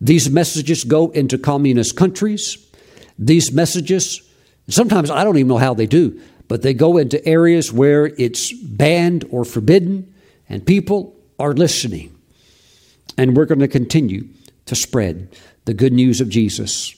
These 0.00 0.28
messages 0.28 0.84
go 0.84 1.10
into 1.10 1.38
communist 1.38 1.96
countries. 1.96 2.58
These 3.18 3.52
messages, 3.52 4.20
sometimes 4.68 5.10
I 5.10 5.24
don't 5.24 5.36
even 5.36 5.48
know 5.48 5.58
how 5.58 5.74
they 5.74 5.86
do, 5.86 6.20
but 6.48 6.62
they 6.62 6.74
go 6.74 6.96
into 6.96 7.24
areas 7.26 7.72
where 7.72 8.06
it's 8.06 8.52
banned 8.52 9.24
or 9.30 9.44
forbidden, 9.44 10.12
and 10.48 10.64
people 10.64 11.16
are 11.38 11.52
listening. 11.52 12.16
And 13.18 13.36
we're 13.36 13.46
going 13.46 13.60
to 13.60 13.68
continue 13.68 14.28
to 14.66 14.74
spread 14.74 15.28
the 15.64 15.74
good 15.74 15.92
news 15.92 16.20
of 16.20 16.28
Jesus. 16.28 16.94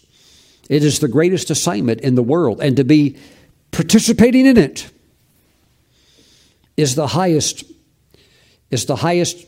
It 0.68 0.84
is 0.84 0.98
the 0.98 1.08
greatest 1.08 1.50
assignment 1.50 2.00
in 2.00 2.14
the 2.14 2.22
world, 2.22 2.60
and 2.60 2.76
to 2.76 2.84
be 2.84 3.16
participating 3.70 4.46
in 4.46 4.56
it 4.56 4.90
is 6.76 6.94
the 6.94 7.08
highest 7.08 7.64
is 8.70 8.86
the 8.86 8.96
highest 8.96 9.46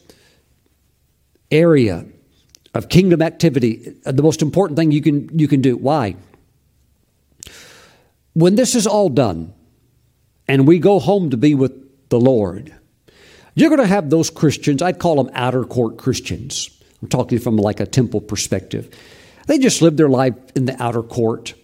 area 1.51 2.05
of 2.75 2.89
kingdom 2.89 3.23
activity 3.23 3.95
the 4.05 4.23
most 4.23 4.43
important 4.43 4.79
thing 4.79 4.91
you 4.91 5.01
can 5.01 5.39
you 5.39 5.49
can 5.49 5.61
do 5.61 5.77
why 5.77 6.15
when 8.41 8.55
this 8.55 8.75
is 8.75 8.87
all 8.87 9.09
done 9.09 9.53
and 10.49 10.67
we 10.67 10.79
go 10.79 10.99
home 10.99 11.31
to 11.31 11.37
be 11.37 11.55
with 11.55 12.09
the 12.09 12.21
lord 12.21 12.75
you're 13.55 13.69
going 13.69 13.81
to 13.81 13.87
have 13.87 14.11
those 14.11 14.31
Christians, 14.31 14.83
I'd 14.83 14.99
call 14.99 15.23
them 15.23 15.31
outer 15.35 15.65
court 15.65 15.99
Christians. 15.99 16.71
I'm 17.03 17.09
talking 17.09 17.39
from 17.39 17.57
like 17.57 17.81
a 17.81 17.87
temple 17.87 18.21
perspective. 18.21 18.95
They 19.47 19.59
just 19.59 19.83
live 19.83 19.97
their 19.97 20.09
life 20.09 20.35
in 20.55 20.67
the 20.67 20.81
outer 20.83 21.03
court, 21.03 21.55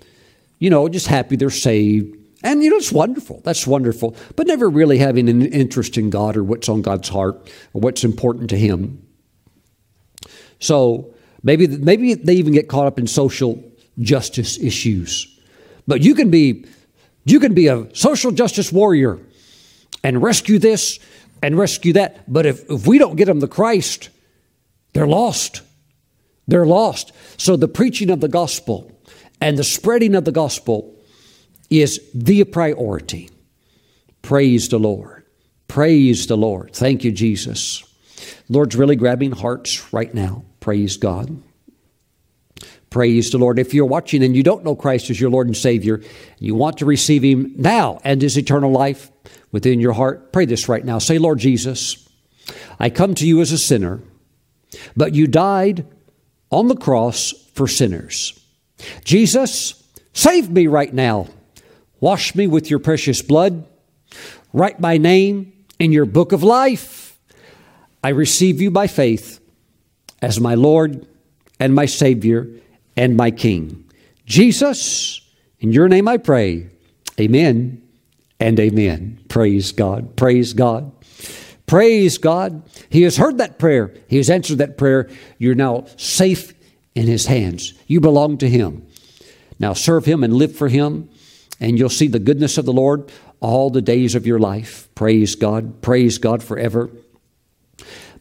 you 0.59 0.71
know, 0.71 0.89
just 0.89 1.07
happy 1.07 1.37
they're 1.37 1.51
saved. 1.51 2.17
And, 2.43 2.63
you 2.63 2.71
know, 2.71 2.77
it's 2.77 2.93
wonderful. 2.93 3.41
That's 3.45 3.67
wonderful. 3.67 4.17
But 4.37 4.47
never 4.47 4.69
really 4.69 4.99
having 4.99 5.29
an 5.29 5.43
interest 5.43 5.97
in 5.97 6.11
God 6.11 6.37
or 6.37 6.45
what's 6.45 6.69
on 6.69 6.83
God's 6.83 7.09
heart 7.09 7.51
or 7.73 7.81
what's 7.81 8.05
important 8.05 8.51
to 8.51 8.59
Him. 8.59 9.03
So 10.59 11.15
maybe, 11.43 11.67
maybe 11.67 12.15
they 12.15 12.35
even 12.35 12.53
get 12.53 12.69
caught 12.69 12.87
up 12.87 12.99
in 12.99 13.07
social 13.07 13.63
justice 13.99 14.59
issues. 14.59 15.36
But 15.87 16.03
you 16.03 16.15
can 16.15 16.31
be, 16.31 16.67
you 17.25 17.41
can 17.41 17.55
be 17.55 17.69
a 17.69 17.95
social 17.95 18.33
justice 18.33 18.73
warrior 18.73 19.19
and 20.03 20.23
rescue 20.23 20.59
this 20.59 20.99
and 21.43 21.57
rescue 21.57 21.93
that. 21.95 22.31
But 22.33 22.47
if, 22.47 22.71
if 22.71 22.87
we 22.87 22.99
don't 22.99 23.17
get 23.17 23.27
them 23.27 23.41
the 23.41 23.49
Christ, 23.49 24.11
they're 24.93 25.07
lost. 25.07 25.63
They're 26.49 26.67
lost. 26.67 27.13
So 27.37 27.57
the 27.57 27.69
preaching 27.69 28.11
of 28.11 28.21
the 28.21 28.29
gospel 28.29 28.93
and 29.41 29.59
the 29.59 29.65
spreading 29.65 30.15
of 30.15 30.25
the 30.25 30.33
gospel 30.33 30.95
is 31.71 32.01
the 32.15 32.45
priority. 32.45 33.31
Praise 34.23 34.69
the 34.69 34.79
Lord. 34.79 35.25
Praise 35.69 36.27
the 36.27 36.37
Lord. 36.37 36.73
Thank 36.73 37.05
you, 37.05 37.13
Jesus. 37.13 37.83
Lord's 38.49 38.77
really 38.77 38.97
grabbing 38.97 39.33
hearts 39.33 39.93
right 39.93 40.13
now. 40.15 40.45
Praise 40.61 40.97
God. 40.97 41.43
Praise 42.91 43.31
the 43.31 43.39
Lord. 43.39 43.59
If 43.59 43.75
you're 43.75 43.85
watching 43.85 44.23
and 44.23 44.37
you 44.37 44.43
don't 44.43 44.65
know 44.65 44.77
Christ 44.77 45.11
as 45.11 45.21
your 45.21 45.31
Lord 45.31 45.47
and 45.47 45.57
Savior, 45.57 46.03
you 46.39 46.55
want 46.55 46.79
to 46.79 46.87
receive 46.87 47.23
Him 47.23 47.55
now 47.57 48.01
and 48.05 48.23
His 48.23 48.37
eternal 48.37 48.71
life, 48.71 49.11
within 49.53 49.81
your 49.81 49.93
heart, 49.93 50.33
pray 50.33 50.45
this 50.45 50.69
right 50.69 50.85
now. 50.85 50.99
Say, 50.99 51.19
Lord 51.19 51.39
Jesus, 51.39 52.09
I 52.79 52.91
come 52.91 53.15
to 53.15 53.27
you 53.27 53.41
as 53.41 53.53
a 53.53 53.59
sinner, 53.59 54.03
but 54.97 55.15
you 55.15 55.27
died 55.27 55.87
on 56.51 56.69
the 56.69 56.77
cross 56.77 57.33
for 57.55 57.67
sinners. 57.67 58.39
Jesus, 59.05 59.83
save 60.13 60.51
me 60.51 60.67
right 60.67 60.93
now. 60.93 61.29
Wash 62.01 62.35
me 62.35 62.47
with 62.47 62.71
your 62.71 62.79
precious 62.79 63.23
blood. 63.23 63.67
Write 64.53 64.79
my 64.79 64.99
name 64.99 65.53
in 65.79 65.93
your 65.93 66.05
book 66.05 66.33
of 66.33 66.43
life. 66.43 67.19
I 68.05 68.11
receive 68.11 68.61
you 68.61 68.71
by 68.71 68.87
faith 68.87 69.41
as 70.21 70.39
my 70.39 70.55
Lord 70.55 71.07
and 71.59 71.75
my 71.75 71.87
Savior 71.87 72.47
and 72.97 73.17
my 73.17 73.31
King. 73.31 73.85
Jesus, 74.25 75.21
in 75.61 75.73
your 75.73 75.89
name 75.89 76.09
I 76.09 76.17
pray. 76.17 76.69
Amen 77.21 77.83
and 78.41 78.59
amen. 78.59 79.21
Praise 79.29 79.73
God. 79.73 80.17
Praise 80.17 80.53
God. 80.53 80.93
Praise 81.67 82.19
God. 82.19 82.63
He 82.89 83.03
has 83.03 83.17
heard 83.17 83.39
that 83.39 83.59
prayer. 83.59 83.93
He 84.09 84.19
has 84.19 84.31
answered 84.31 84.59
that 84.59 84.79
prayer. 84.79 85.09
You're 85.39 85.55
now 85.55 85.87
safe 85.97 86.55
in 86.95 87.07
His 87.07 87.27
hands. 87.27 87.75
You 87.87 88.01
belong 88.01 88.39
to 88.39 88.49
Him. 88.49 88.87
Now 89.59 89.73
serve 89.73 90.05
Him 90.05 90.23
and 90.23 90.35
live 90.35 90.55
for 90.55 90.69
Him, 90.69 91.09
and 91.61 91.79
you'll 91.79 91.89
see 91.89 92.09
the 92.09 92.19
goodness 92.19 92.59
of 92.59 92.67
the 92.67 92.73
Lord 92.73 93.11
all 93.41 93.71
the 93.71 93.83
days 93.83 94.15
of 94.15 94.27
your 94.27 94.39
life. 94.39 94.89
Praise 94.95 95.35
God. 95.35 95.83
Praise 95.83 96.19
God 96.19 96.43
forever. 96.43 96.91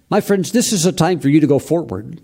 My 0.09 0.21
friends, 0.21 0.51
this 0.51 0.71
is 0.71 0.85
a 0.85 0.91
time 0.91 1.19
for 1.19 1.29
you 1.29 1.39
to 1.39 1.47
go 1.47 1.59
forward. 1.59 2.21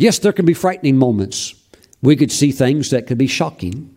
Yes, 0.00 0.18
there 0.18 0.32
can 0.32 0.46
be 0.46 0.54
frightening 0.54 0.96
moments. 0.96 1.54
We 2.00 2.16
could 2.16 2.32
see 2.32 2.52
things 2.52 2.88
that 2.88 3.06
could 3.06 3.18
be 3.18 3.26
shocking. 3.26 3.94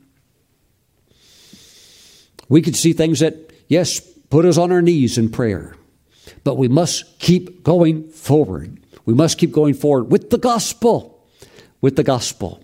We 2.50 2.62
could 2.62 2.76
see 2.76 2.92
things 2.92 3.22
that, 3.22 3.54
yes, 3.70 4.02
put 4.30 4.44
us 4.44 4.58
on 4.58 4.74
our 4.74 4.82
knees 4.82 5.18
in 5.18 5.30
prayer. 5.30 5.78
But 6.44 6.56
we 6.56 6.68
must 6.68 7.20
keep 7.20 7.64
going 7.64 8.10
forward. 8.10 8.82
We 9.06 9.14
must 9.14 9.38
keep 9.38 9.54
going 9.54 9.76
forward 9.76 10.12
with 10.12 10.30
the 10.30 10.38
gospel. 10.38 11.26
With 11.80 11.96
the 11.96 12.04
gospel. 12.04 12.62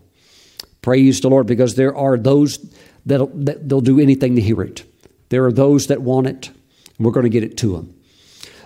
Praise 0.81 1.21
the 1.21 1.29
Lord, 1.29 1.47
because 1.47 1.75
there 1.75 1.95
are 1.95 2.17
those 2.17 2.57
that'll, 3.05 3.27
that 3.35 3.69
they'll 3.69 3.79
do 3.79 4.01
anything 4.01 4.35
to 4.35 4.41
hear 4.41 4.61
it. 4.61 4.83
There 5.29 5.45
are 5.45 5.53
those 5.53 5.87
that 5.87 6.01
want 6.01 6.27
it, 6.27 6.49
and 6.49 7.05
we're 7.05 7.13
going 7.13 7.23
to 7.23 7.29
get 7.29 7.43
it 7.43 7.55
to 7.59 7.77
them. 7.77 7.95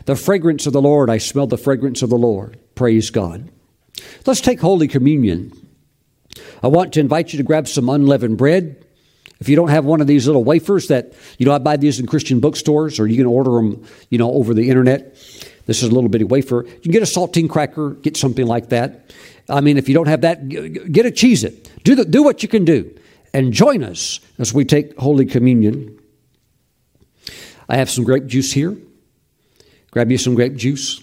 The 0.06 0.16
fragrance 0.16 0.66
of 0.66 0.74
the 0.74 0.82
Lord, 0.82 1.12
I 1.12 1.20
smell 1.20 1.46
the 1.46 1.60
fragrance 1.60 2.02
of 2.02 2.10
the 2.10 2.18
Lord. 2.18 2.58
Praise 2.74 3.12
God. 3.12 3.52
Let's 4.26 4.42
take 4.42 4.60
Holy 4.60 4.88
Communion. 4.88 5.52
I 6.62 6.68
want 6.68 6.94
to 6.94 7.00
invite 7.00 7.34
you 7.34 7.38
to 7.38 7.44
grab 7.44 7.68
some 7.68 7.90
unleavened 7.90 8.38
bread. 8.38 8.86
If 9.40 9.50
you 9.50 9.56
don't 9.56 9.70
have 9.70 9.84
one 9.84 10.00
of 10.00 10.08
these 10.08 10.26
little 10.26 10.44
wafers 10.44 10.88
that, 10.88 11.14
you 11.38 11.46
know, 11.46 11.52
I 11.52 11.58
buy 11.58 11.78
these 11.78 12.00
in 12.00 12.08
Christian 12.08 12.40
bookstores 12.40 13.00
or 13.00 13.08
you 13.08 13.18
can 13.18 13.26
order 13.26 13.52
them, 13.52 13.86
you 14.10 14.18
know, 14.18 14.32
over 14.32 14.54
the 14.54 14.70
internet. 14.70 15.16
This 15.66 15.84
is 15.84 15.90
a 15.90 15.94
little 15.94 16.10
bitty 16.10 16.24
wafer. 16.24 16.64
You 16.66 16.82
can 16.82 16.92
get 16.92 17.04
a 17.04 17.06
saltine 17.06 17.50
cracker, 17.50 17.92
get 17.92 18.16
something 18.16 18.46
like 18.46 18.70
that. 18.70 19.12
I 19.50 19.60
mean, 19.60 19.78
if 19.78 19.90
you 19.90 19.96
don't 19.96 20.08
have 20.08 20.22
that, 20.22 20.48
get 20.48 21.06
a 21.06 21.12
Cheez-It. 21.12 21.84
Do, 21.84 21.96
the, 21.96 22.06
do 22.06 22.24
what 22.24 22.42
you 22.42 22.50
can 22.50 22.64
do. 22.64 22.98
And 23.34 23.52
join 23.52 23.84
us 23.84 24.22
as 24.40 24.54
we 24.54 24.64
take 24.64 24.98
Holy 24.98 25.26
Communion. 25.26 26.00
I 27.68 27.78
have 27.78 27.90
some 27.90 28.06
grape 28.06 28.28
juice 28.28 28.54
here. 28.54 28.78
Grab 29.92 30.10
you 30.10 30.18
some 30.18 30.36
grape 30.36 30.56
juice. 30.56 31.03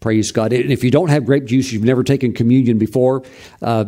Praise 0.00 0.32
God. 0.32 0.52
And 0.52 0.72
if 0.72 0.82
you 0.82 0.90
don't 0.90 1.08
have 1.08 1.26
grape 1.26 1.44
juice, 1.44 1.72
you've 1.72 1.84
never 1.84 2.02
taken 2.02 2.32
communion 2.32 2.78
before, 2.78 3.22
uh, 3.60 3.84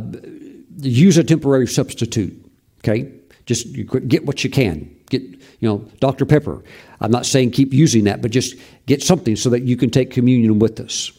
use 0.78 1.16
a 1.16 1.24
temporary 1.24 1.66
substitute. 1.66 2.38
Okay? 2.80 3.10
Just 3.46 3.72
get 4.08 4.26
what 4.26 4.44
you 4.44 4.50
can. 4.50 4.94
Get, 5.08 5.22
you 5.22 5.68
know, 5.68 5.78
Dr. 6.00 6.26
Pepper. 6.26 6.62
I'm 7.00 7.10
not 7.10 7.26
saying 7.26 7.52
keep 7.52 7.72
using 7.72 8.04
that, 8.04 8.22
but 8.22 8.30
just 8.30 8.56
get 8.86 9.02
something 9.02 9.36
so 9.36 9.50
that 9.50 9.62
you 9.62 9.76
can 9.76 9.90
take 9.90 10.10
communion 10.10 10.58
with 10.58 10.78
us. 10.80 11.12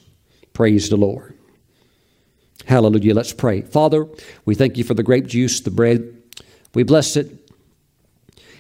Praise 0.54 0.89
the 0.89 0.98
Lord. 0.98 1.38
Hallelujah. 2.66 3.14
Let's 3.14 3.34
pray. 3.34 3.62
Father, 3.62 4.08
we 4.46 4.56
thank 4.56 4.78
you 4.78 4.84
for 4.84 4.94
the 4.94 5.04
grape 5.04 5.26
juice, 5.26 5.60
the 5.60 5.72
bread. 5.72 6.22
We 6.74 6.84
bless 6.84 7.18
it. 7.18 7.52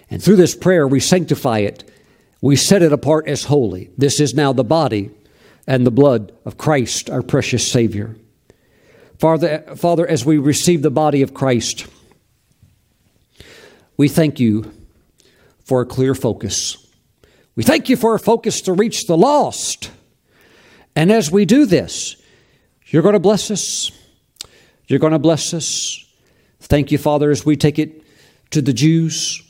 And 0.09 0.21
through 0.21 0.35
this 0.35 0.55
prayer, 0.55 0.87
we 0.87 0.99
sanctify 0.99 1.59
it. 1.59 1.89
We 2.41 2.55
set 2.55 2.81
it 2.81 2.91
apart 2.91 3.27
as 3.27 3.45
holy. 3.45 3.91
This 3.97 4.19
is 4.19 4.33
now 4.33 4.51
the 4.51 4.63
body 4.63 5.11
and 5.67 5.85
the 5.85 5.91
blood 5.91 6.33
of 6.45 6.57
Christ, 6.57 7.09
our 7.09 7.21
precious 7.21 7.69
Savior. 7.69 8.15
Father, 9.19 9.63
Father, 9.75 10.07
as 10.07 10.25
we 10.25 10.37
receive 10.37 10.81
the 10.81 10.91
body 10.91 11.21
of 11.21 11.33
Christ, 11.33 11.87
we 13.95 14.09
thank 14.09 14.39
you 14.39 14.73
for 15.63 15.81
a 15.81 15.85
clear 15.85 16.13
focus. 16.15 16.77
We 17.55 17.63
thank 17.63 17.87
you 17.87 17.95
for 17.95 18.15
a 18.15 18.19
focus 18.19 18.61
to 18.61 18.73
reach 18.73 19.07
the 19.07 19.17
lost. 19.17 19.91
And 20.95 21.11
as 21.11 21.31
we 21.31 21.45
do 21.45 21.65
this, 21.65 22.15
you're 22.87 23.01
going 23.01 23.13
to 23.13 23.19
bless 23.19 23.49
us. 23.51 23.91
You're 24.87 24.99
going 24.99 25.13
to 25.13 25.19
bless 25.19 25.53
us. 25.53 26.05
Thank 26.59 26.91
you, 26.91 26.97
Father, 26.97 27.31
as 27.31 27.45
we 27.45 27.55
take 27.55 27.79
it 27.79 28.03
to 28.51 28.61
the 28.61 28.73
Jews. 28.73 29.41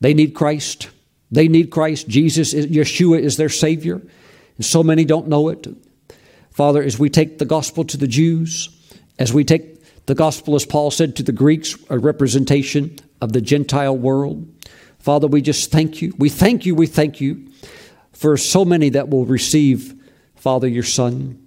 They 0.00 0.14
need 0.14 0.34
Christ. 0.34 0.90
They 1.30 1.48
need 1.48 1.70
Christ. 1.70 2.08
Jesus, 2.08 2.52
Yeshua 2.52 3.20
is 3.20 3.36
their 3.36 3.48
Savior. 3.48 4.02
And 4.56 4.64
so 4.64 4.82
many 4.82 5.04
don't 5.04 5.28
know 5.28 5.48
it. 5.48 5.66
Father, 6.50 6.82
as 6.82 6.98
we 6.98 7.10
take 7.10 7.38
the 7.38 7.44
gospel 7.44 7.84
to 7.84 7.96
the 7.96 8.06
Jews, 8.06 8.68
as 9.18 9.32
we 9.32 9.44
take 9.44 10.06
the 10.06 10.14
gospel, 10.14 10.54
as 10.54 10.64
Paul 10.64 10.90
said, 10.90 11.16
to 11.16 11.22
the 11.22 11.32
Greeks, 11.32 11.76
a 11.90 11.98
representation 11.98 12.96
of 13.20 13.32
the 13.32 13.40
Gentile 13.40 13.96
world, 13.96 14.46
Father, 14.98 15.26
we 15.26 15.42
just 15.42 15.70
thank 15.70 16.00
you. 16.00 16.14
We 16.16 16.28
thank 16.28 16.64
you. 16.64 16.74
We 16.74 16.86
thank 16.86 17.20
you 17.20 17.48
for 18.12 18.36
so 18.36 18.64
many 18.64 18.88
that 18.90 19.08
will 19.08 19.26
receive, 19.26 19.94
Father, 20.36 20.68
your 20.68 20.84
Son. 20.84 21.44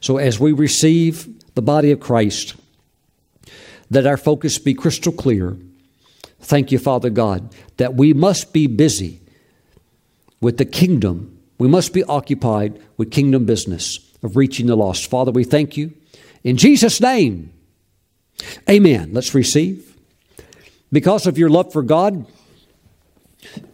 So 0.00 0.16
as 0.16 0.38
we 0.40 0.52
receive 0.52 1.28
the 1.54 1.62
body 1.62 1.90
of 1.90 2.00
Christ, 2.00 2.54
that 3.90 4.06
our 4.06 4.16
focus 4.16 4.58
be 4.58 4.74
crystal 4.74 5.12
clear. 5.12 5.56
Thank 6.40 6.72
you, 6.72 6.78
Father 6.78 7.10
God, 7.10 7.54
that 7.76 7.94
we 7.94 8.14
must 8.14 8.52
be 8.52 8.66
busy 8.66 9.20
with 10.40 10.58
the 10.58 10.64
kingdom. 10.64 11.35
We 11.58 11.68
must 11.68 11.92
be 11.92 12.04
occupied 12.04 12.80
with 12.96 13.10
kingdom 13.10 13.46
business 13.46 14.00
of 14.22 14.36
reaching 14.36 14.66
the 14.66 14.76
lost. 14.76 15.08
Father, 15.08 15.32
we 15.32 15.44
thank 15.44 15.76
you. 15.76 15.94
In 16.44 16.56
Jesus' 16.56 17.00
name, 17.00 17.52
amen. 18.68 19.10
Let's 19.12 19.34
receive. 19.34 19.96
Because 20.92 21.26
of 21.26 21.38
your 21.38 21.50
love 21.50 21.72
for 21.72 21.82
God 21.82 22.26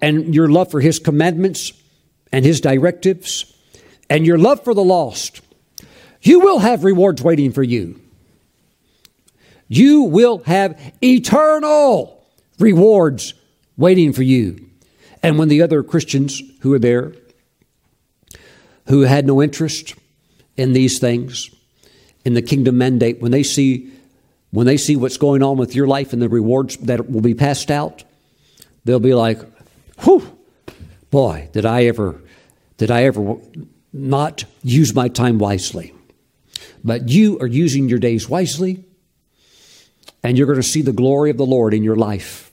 and 0.00 0.34
your 0.34 0.48
love 0.48 0.70
for 0.70 0.80
His 0.80 0.98
commandments 0.98 1.72
and 2.32 2.44
His 2.44 2.60
directives 2.60 3.52
and 4.08 4.26
your 4.26 4.38
love 4.38 4.64
for 4.64 4.74
the 4.74 4.84
lost, 4.84 5.40
you 6.22 6.40
will 6.40 6.60
have 6.60 6.84
rewards 6.84 7.22
waiting 7.22 7.52
for 7.52 7.62
you. 7.62 8.00
You 9.68 10.02
will 10.02 10.38
have 10.44 10.78
eternal 11.02 12.24
rewards 12.58 13.34
waiting 13.76 14.12
for 14.12 14.22
you. 14.22 14.68
And 15.22 15.38
when 15.38 15.48
the 15.48 15.62
other 15.62 15.82
Christians 15.82 16.42
who 16.60 16.72
are 16.74 16.78
there, 16.78 17.14
who 18.88 19.02
had 19.02 19.26
no 19.26 19.42
interest 19.42 19.94
in 20.56 20.72
these 20.72 20.98
things, 20.98 21.50
in 22.24 22.34
the 22.34 22.42
kingdom 22.42 22.78
mandate, 22.78 23.20
when 23.20 23.32
they 23.32 23.42
see 23.42 23.90
when 24.50 24.66
they 24.66 24.76
see 24.76 24.96
what's 24.96 25.16
going 25.16 25.42
on 25.42 25.56
with 25.56 25.74
your 25.74 25.86
life 25.86 26.12
and 26.12 26.20
the 26.20 26.28
rewards 26.28 26.76
that 26.76 27.10
will 27.10 27.22
be 27.22 27.32
passed 27.32 27.70
out, 27.70 28.04
they'll 28.84 29.00
be 29.00 29.14
like, 29.14 29.40
"Whew, 30.00 30.36
boy, 31.10 31.48
did 31.52 31.64
I 31.64 31.86
ever, 31.86 32.20
did 32.76 32.90
I 32.90 33.04
ever 33.04 33.36
not 33.94 34.44
use 34.62 34.94
my 34.94 35.08
time 35.08 35.38
wisely?" 35.38 35.94
But 36.84 37.08
you 37.08 37.38
are 37.38 37.46
using 37.46 37.88
your 37.88 37.98
days 37.98 38.28
wisely, 38.28 38.84
and 40.22 40.36
you're 40.36 40.46
going 40.46 40.56
to 40.56 40.62
see 40.62 40.82
the 40.82 40.92
glory 40.92 41.30
of 41.30 41.38
the 41.38 41.46
Lord 41.46 41.72
in 41.72 41.82
your 41.82 41.96
life 41.96 42.52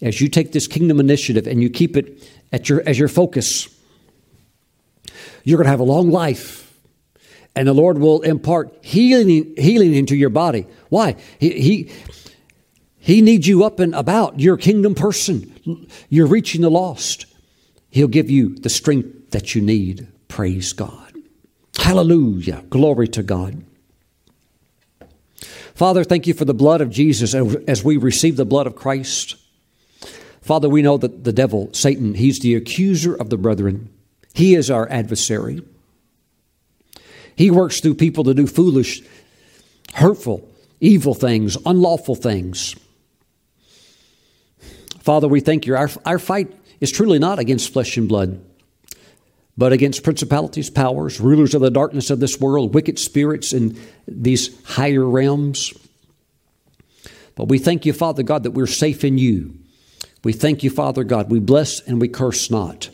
as 0.00 0.20
you 0.20 0.28
take 0.28 0.52
this 0.52 0.66
kingdom 0.66 1.00
initiative 1.00 1.46
and 1.46 1.62
you 1.62 1.70
keep 1.70 1.96
it 1.96 2.22
at 2.52 2.68
your, 2.68 2.82
as 2.86 2.98
your 2.98 3.08
focus. 3.08 3.68
You're 5.48 5.56
going 5.56 5.64
to 5.64 5.70
have 5.70 5.80
a 5.80 5.84
long 5.84 6.10
life, 6.10 6.78
and 7.56 7.66
the 7.66 7.72
Lord 7.72 7.96
will 7.96 8.20
impart 8.20 8.84
healing, 8.84 9.54
healing 9.56 9.94
into 9.94 10.14
your 10.14 10.28
body. 10.28 10.66
Why? 10.90 11.16
He, 11.38 11.58
he, 11.58 11.92
he 12.98 13.22
needs 13.22 13.48
you 13.48 13.64
up 13.64 13.80
and 13.80 13.94
about. 13.94 14.38
You're 14.38 14.56
a 14.56 14.58
kingdom 14.58 14.94
person. 14.94 15.88
You're 16.10 16.26
reaching 16.26 16.60
the 16.60 16.70
lost. 16.70 17.24
He'll 17.88 18.08
give 18.08 18.28
you 18.28 18.56
the 18.56 18.68
strength 18.68 19.30
that 19.30 19.54
you 19.54 19.62
need. 19.62 20.06
Praise 20.28 20.74
God. 20.74 21.14
Hallelujah. 21.78 22.62
Glory 22.68 23.08
to 23.08 23.22
God. 23.22 23.64
Father, 25.74 26.04
thank 26.04 26.26
you 26.26 26.34
for 26.34 26.44
the 26.44 26.52
blood 26.52 26.82
of 26.82 26.90
Jesus 26.90 27.34
as 27.34 27.82
we 27.82 27.96
receive 27.96 28.36
the 28.36 28.44
blood 28.44 28.66
of 28.66 28.76
Christ. 28.76 29.36
Father, 30.42 30.68
we 30.68 30.82
know 30.82 30.98
that 30.98 31.24
the 31.24 31.32
devil, 31.32 31.72
Satan, 31.72 32.12
he's 32.12 32.40
the 32.40 32.54
accuser 32.54 33.14
of 33.14 33.30
the 33.30 33.38
brethren. 33.38 33.88
He 34.38 34.54
is 34.54 34.70
our 34.70 34.88
adversary. 34.88 35.64
He 37.34 37.50
works 37.50 37.80
through 37.80 37.96
people 37.96 38.22
to 38.22 38.34
do 38.34 38.46
foolish, 38.46 39.02
hurtful, 39.94 40.48
evil 40.78 41.12
things, 41.12 41.56
unlawful 41.66 42.14
things. 42.14 42.76
Father, 45.00 45.26
we 45.26 45.40
thank 45.40 45.66
you. 45.66 45.74
Our, 45.74 45.90
our 46.06 46.20
fight 46.20 46.52
is 46.78 46.92
truly 46.92 47.18
not 47.18 47.40
against 47.40 47.72
flesh 47.72 47.96
and 47.96 48.08
blood, 48.08 48.40
but 49.56 49.72
against 49.72 50.04
principalities, 50.04 50.70
powers, 50.70 51.18
rulers 51.18 51.52
of 51.52 51.60
the 51.60 51.72
darkness 51.72 52.08
of 52.08 52.20
this 52.20 52.38
world, 52.38 52.74
wicked 52.74 53.00
spirits 53.00 53.52
in 53.52 53.76
these 54.06 54.56
higher 54.66 55.04
realms. 55.04 55.72
But 57.34 57.48
we 57.48 57.58
thank 57.58 57.84
you, 57.84 57.92
Father 57.92 58.22
God, 58.22 58.44
that 58.44 58.52
we're 58.52 58.68
safe 58.68 59.02
in 59.02 59.18
you. 59.18 59.58
We 60.22 60.32
thank 60.32 60.62
you, 60.62 60.70
Father 60.70 61.02
God. 61.02 61.28
We 61.28 61.40
bless 61.40 61.80
and 61.80 62.00
we 62.00 62.06
curse 62.06 62.52
not. 62.52 62.90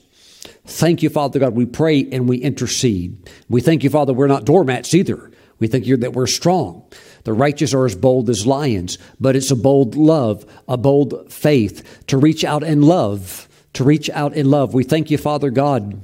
Thank 0.67 1.03
you, 1.03 1.11
Father 1.11 1.39
God. 1.39 1.55
We 1.55 1.67
pray 1.67 2.09
and 2.11 2.29
we 2.29 2.39
intercede. 2.39 3.31
We 3.49 3.61
thank 3.61 3.85
you, 3.85 3.91
Father, 3.91 4.13
we're 4.13 4.27
not 4.27 4.45
doormats 4.45 4.95
either. 4.95 5.31
We 5.59 5.69
thank 5.69 5.87
you 5.87 5.97
that 5.99 6.15
we're 6.15 6.27
strong. 6.27 6.85
The 7.25 7.33
righteous 7.33 7.73
are 7.75 7.85
as 7.87 7.95
bold 7.95 8.29
as 8.29 8.47
lions, 8.47 8.99
but 9.21 9.37
it's 9.37 9.51
a 9.51 9.57
bold 9.57 9.95
love, 9.95 10.45
a 10.69 10.77
bold 10.77 11.33
faith 11.33 12.05
to 12.09 12.19
reach 12.19 12.45
out 12.45 12.63
in 12.63 12.83
love, 12.83 13.49
to 13.75 13.85
reach 13.85 14.11
out 14.11 14.35
in 14.35 14.51
love. 14.51 14.75
We 14.75 14.85
thank 14.85 15.11
you, 15.11 15.19
Father 15.19 15.51
God, 15.51 16.03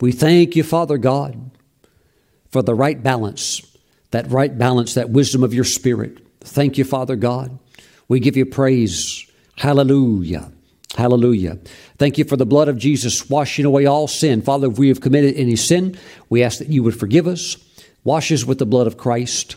we 0.00 0.10
thank 0.10 0.56
you, 0.56 0.64
Father 0.64 0.98
God, 0.98 1.52
for 2.50 2.60
the 2.60 2.74
right 2.74 3.00
balance, 3.00 3.62
that 4.10 4.28
right 4.28 4.56
balance, 4.58 4.94
that 4.94 5.10
wisdom 5.10 5.44
of 5.44 5.54
your 5.54 5.62
Spirit. 5.62 6.18
Thank 6.40 6.76
you, 6.76 6.82
Father 6.82 7.14
God. 7.14 7.56
We 8.08 8.18
give 8.18 8.36
you 8.36 8.44
praise. 8.44 9.24
Hallelujah. 9.58 10.50
Hallelujah. 10.96 11.58
Thank 12.02 12.18
you 12.18 12.24
for 12.24 12.36
the 12.36 12.44
blood 12.44 12.66
of 12.66 12.78
Jesus 12.78 13.30
washing 13.30 13.64
away 13.64 13.86
all 13.86 14.08
sin. 14.08 14.42
Father, 14.42 14.68
if 14.68 14.76
we 14.76 14.88
have 14.88 15.00
committed 15.00 15.36
any 15.36 15.54
sin, 15.54 15.96
we 16.28 16.42
ask 16.42 16.58
that 16.58 16.66
you 16.66 16.82
would 16.82 16.98
forgive 16.98 17.28
us, 17.28 17.56
wash 18.02 18.32
us 18.32 18.44
with 18.44 18.58
the 18.58 18.66
blood 18.66 18.88
of 18.88 18.96
Christ. 18.96 19.54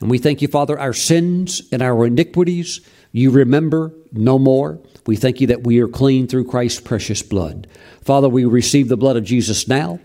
And 0.00 0.08
we 0.08 0.16
thank 0.16 0.40
you, 0.40 0.48
Father, 0.48 0.80
our 0.80 0.94
sins 0.94 1.60
and 1.70 1.82
our 1.82 2.06
iniquities, 2.06 2.80
you 3.12 3.30
remember 3.30 3.92
no 4.10 4.38
more. 4.38 4.80
We 5.04 5.16
thank 5.16 5.42
you 5.42 5.48
that 5.48 5.64
we 5.64 5.78
are 5.80 5.86
clean 5.86 6.26
through 6.26 6.46
Christ's 6.46 6.80
precious 6.80 7.20
blood. 7.20 7.66
Father, 8.00 8.30
we 8.30 8.46
receive 8.46 8.88
the 8.88 8.96
blood 8.96 9.18
of 9.18 9.24
Jesus 9.24 9.68
now, 9.68 10.00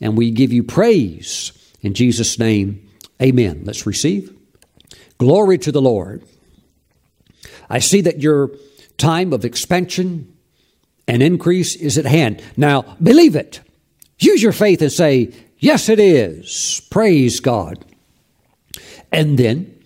and 0.00 0.16
we 0.16 0.30
give 0.30 0.54
you 0.54 0.62
praise 0.62 1.52
in 1.82 1.92
Jesus' 1.92 2.38
name. 2.38 2.88
Amen. 3.20 3.60
Let's 3.66 3.84
receive. 3.84 4.34
Glory 5.18 5.58
to 5.58 5.70
the 5.70 5.82
Lord. 5.82 6.24
I 7.68 7.78
see 7.78 8.00
that 8.00 8.22
your 8.22 8.52
time 8.96 9.34
of 9.34 9.44
expansion 9.44 10.38
and 11.10 11.24
increase 11.24 11.74
is 11.74 11.98
at 11.98 12.04
hand. 12.04 12.40
Now, 12.56 12.82
believe 13.02 13.34
it. 13.34 13.60
Use 14.20 14.40
your 14.40 14.52
faith 14.52 14.80
and 14.80 14.92
say, 14.92 15.32
Yes, 15.58 15.88
it 15.88 15.98
is. 15.98 16.80
Praise 16.88 17.40
God. 17.40 17.84
And 19.10 19.36
then 19.36 19.76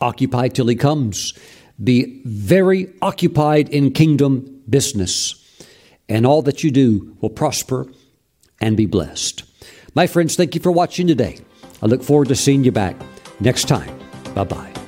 occupy 0.00 0.48
till 0.48 0.68
He 0.68 0.76
comes. 0.76 1.36
Be 1.82 2.22
very 2.24 2.92
occupied 3.02 3.68
in 3.68 3.92
kingdom 3.92 4.62
business, 4.70 5.34
and 6.08 6.24
all 6.24 6.42
that 6.42 6.62
you 6.62 6.70
do 6.70 7.16
will 7.20 7.30
prosper 7.30 7.86
and 8.60 8.76
be 8.76 8.86
blessed. 8.86 9.42
My 9.94 10.06
friends, 10.06 10.36
thank 10.36 10.54
you 10.54 10.60
for 10.60 10.70
watching 10.70 11.08
today. 11.08 11.38
I 11.82 11.86
look 11.86 12.04
forward 12.04 12.28
to 12.28 12.36
seeing 12.36 12.62
you 12.62 12.72
back 12.72 12.96
next 13.40 13.66
time. 13.66 13.98
Bye 14.34 14.44
bye. 14.44 14.87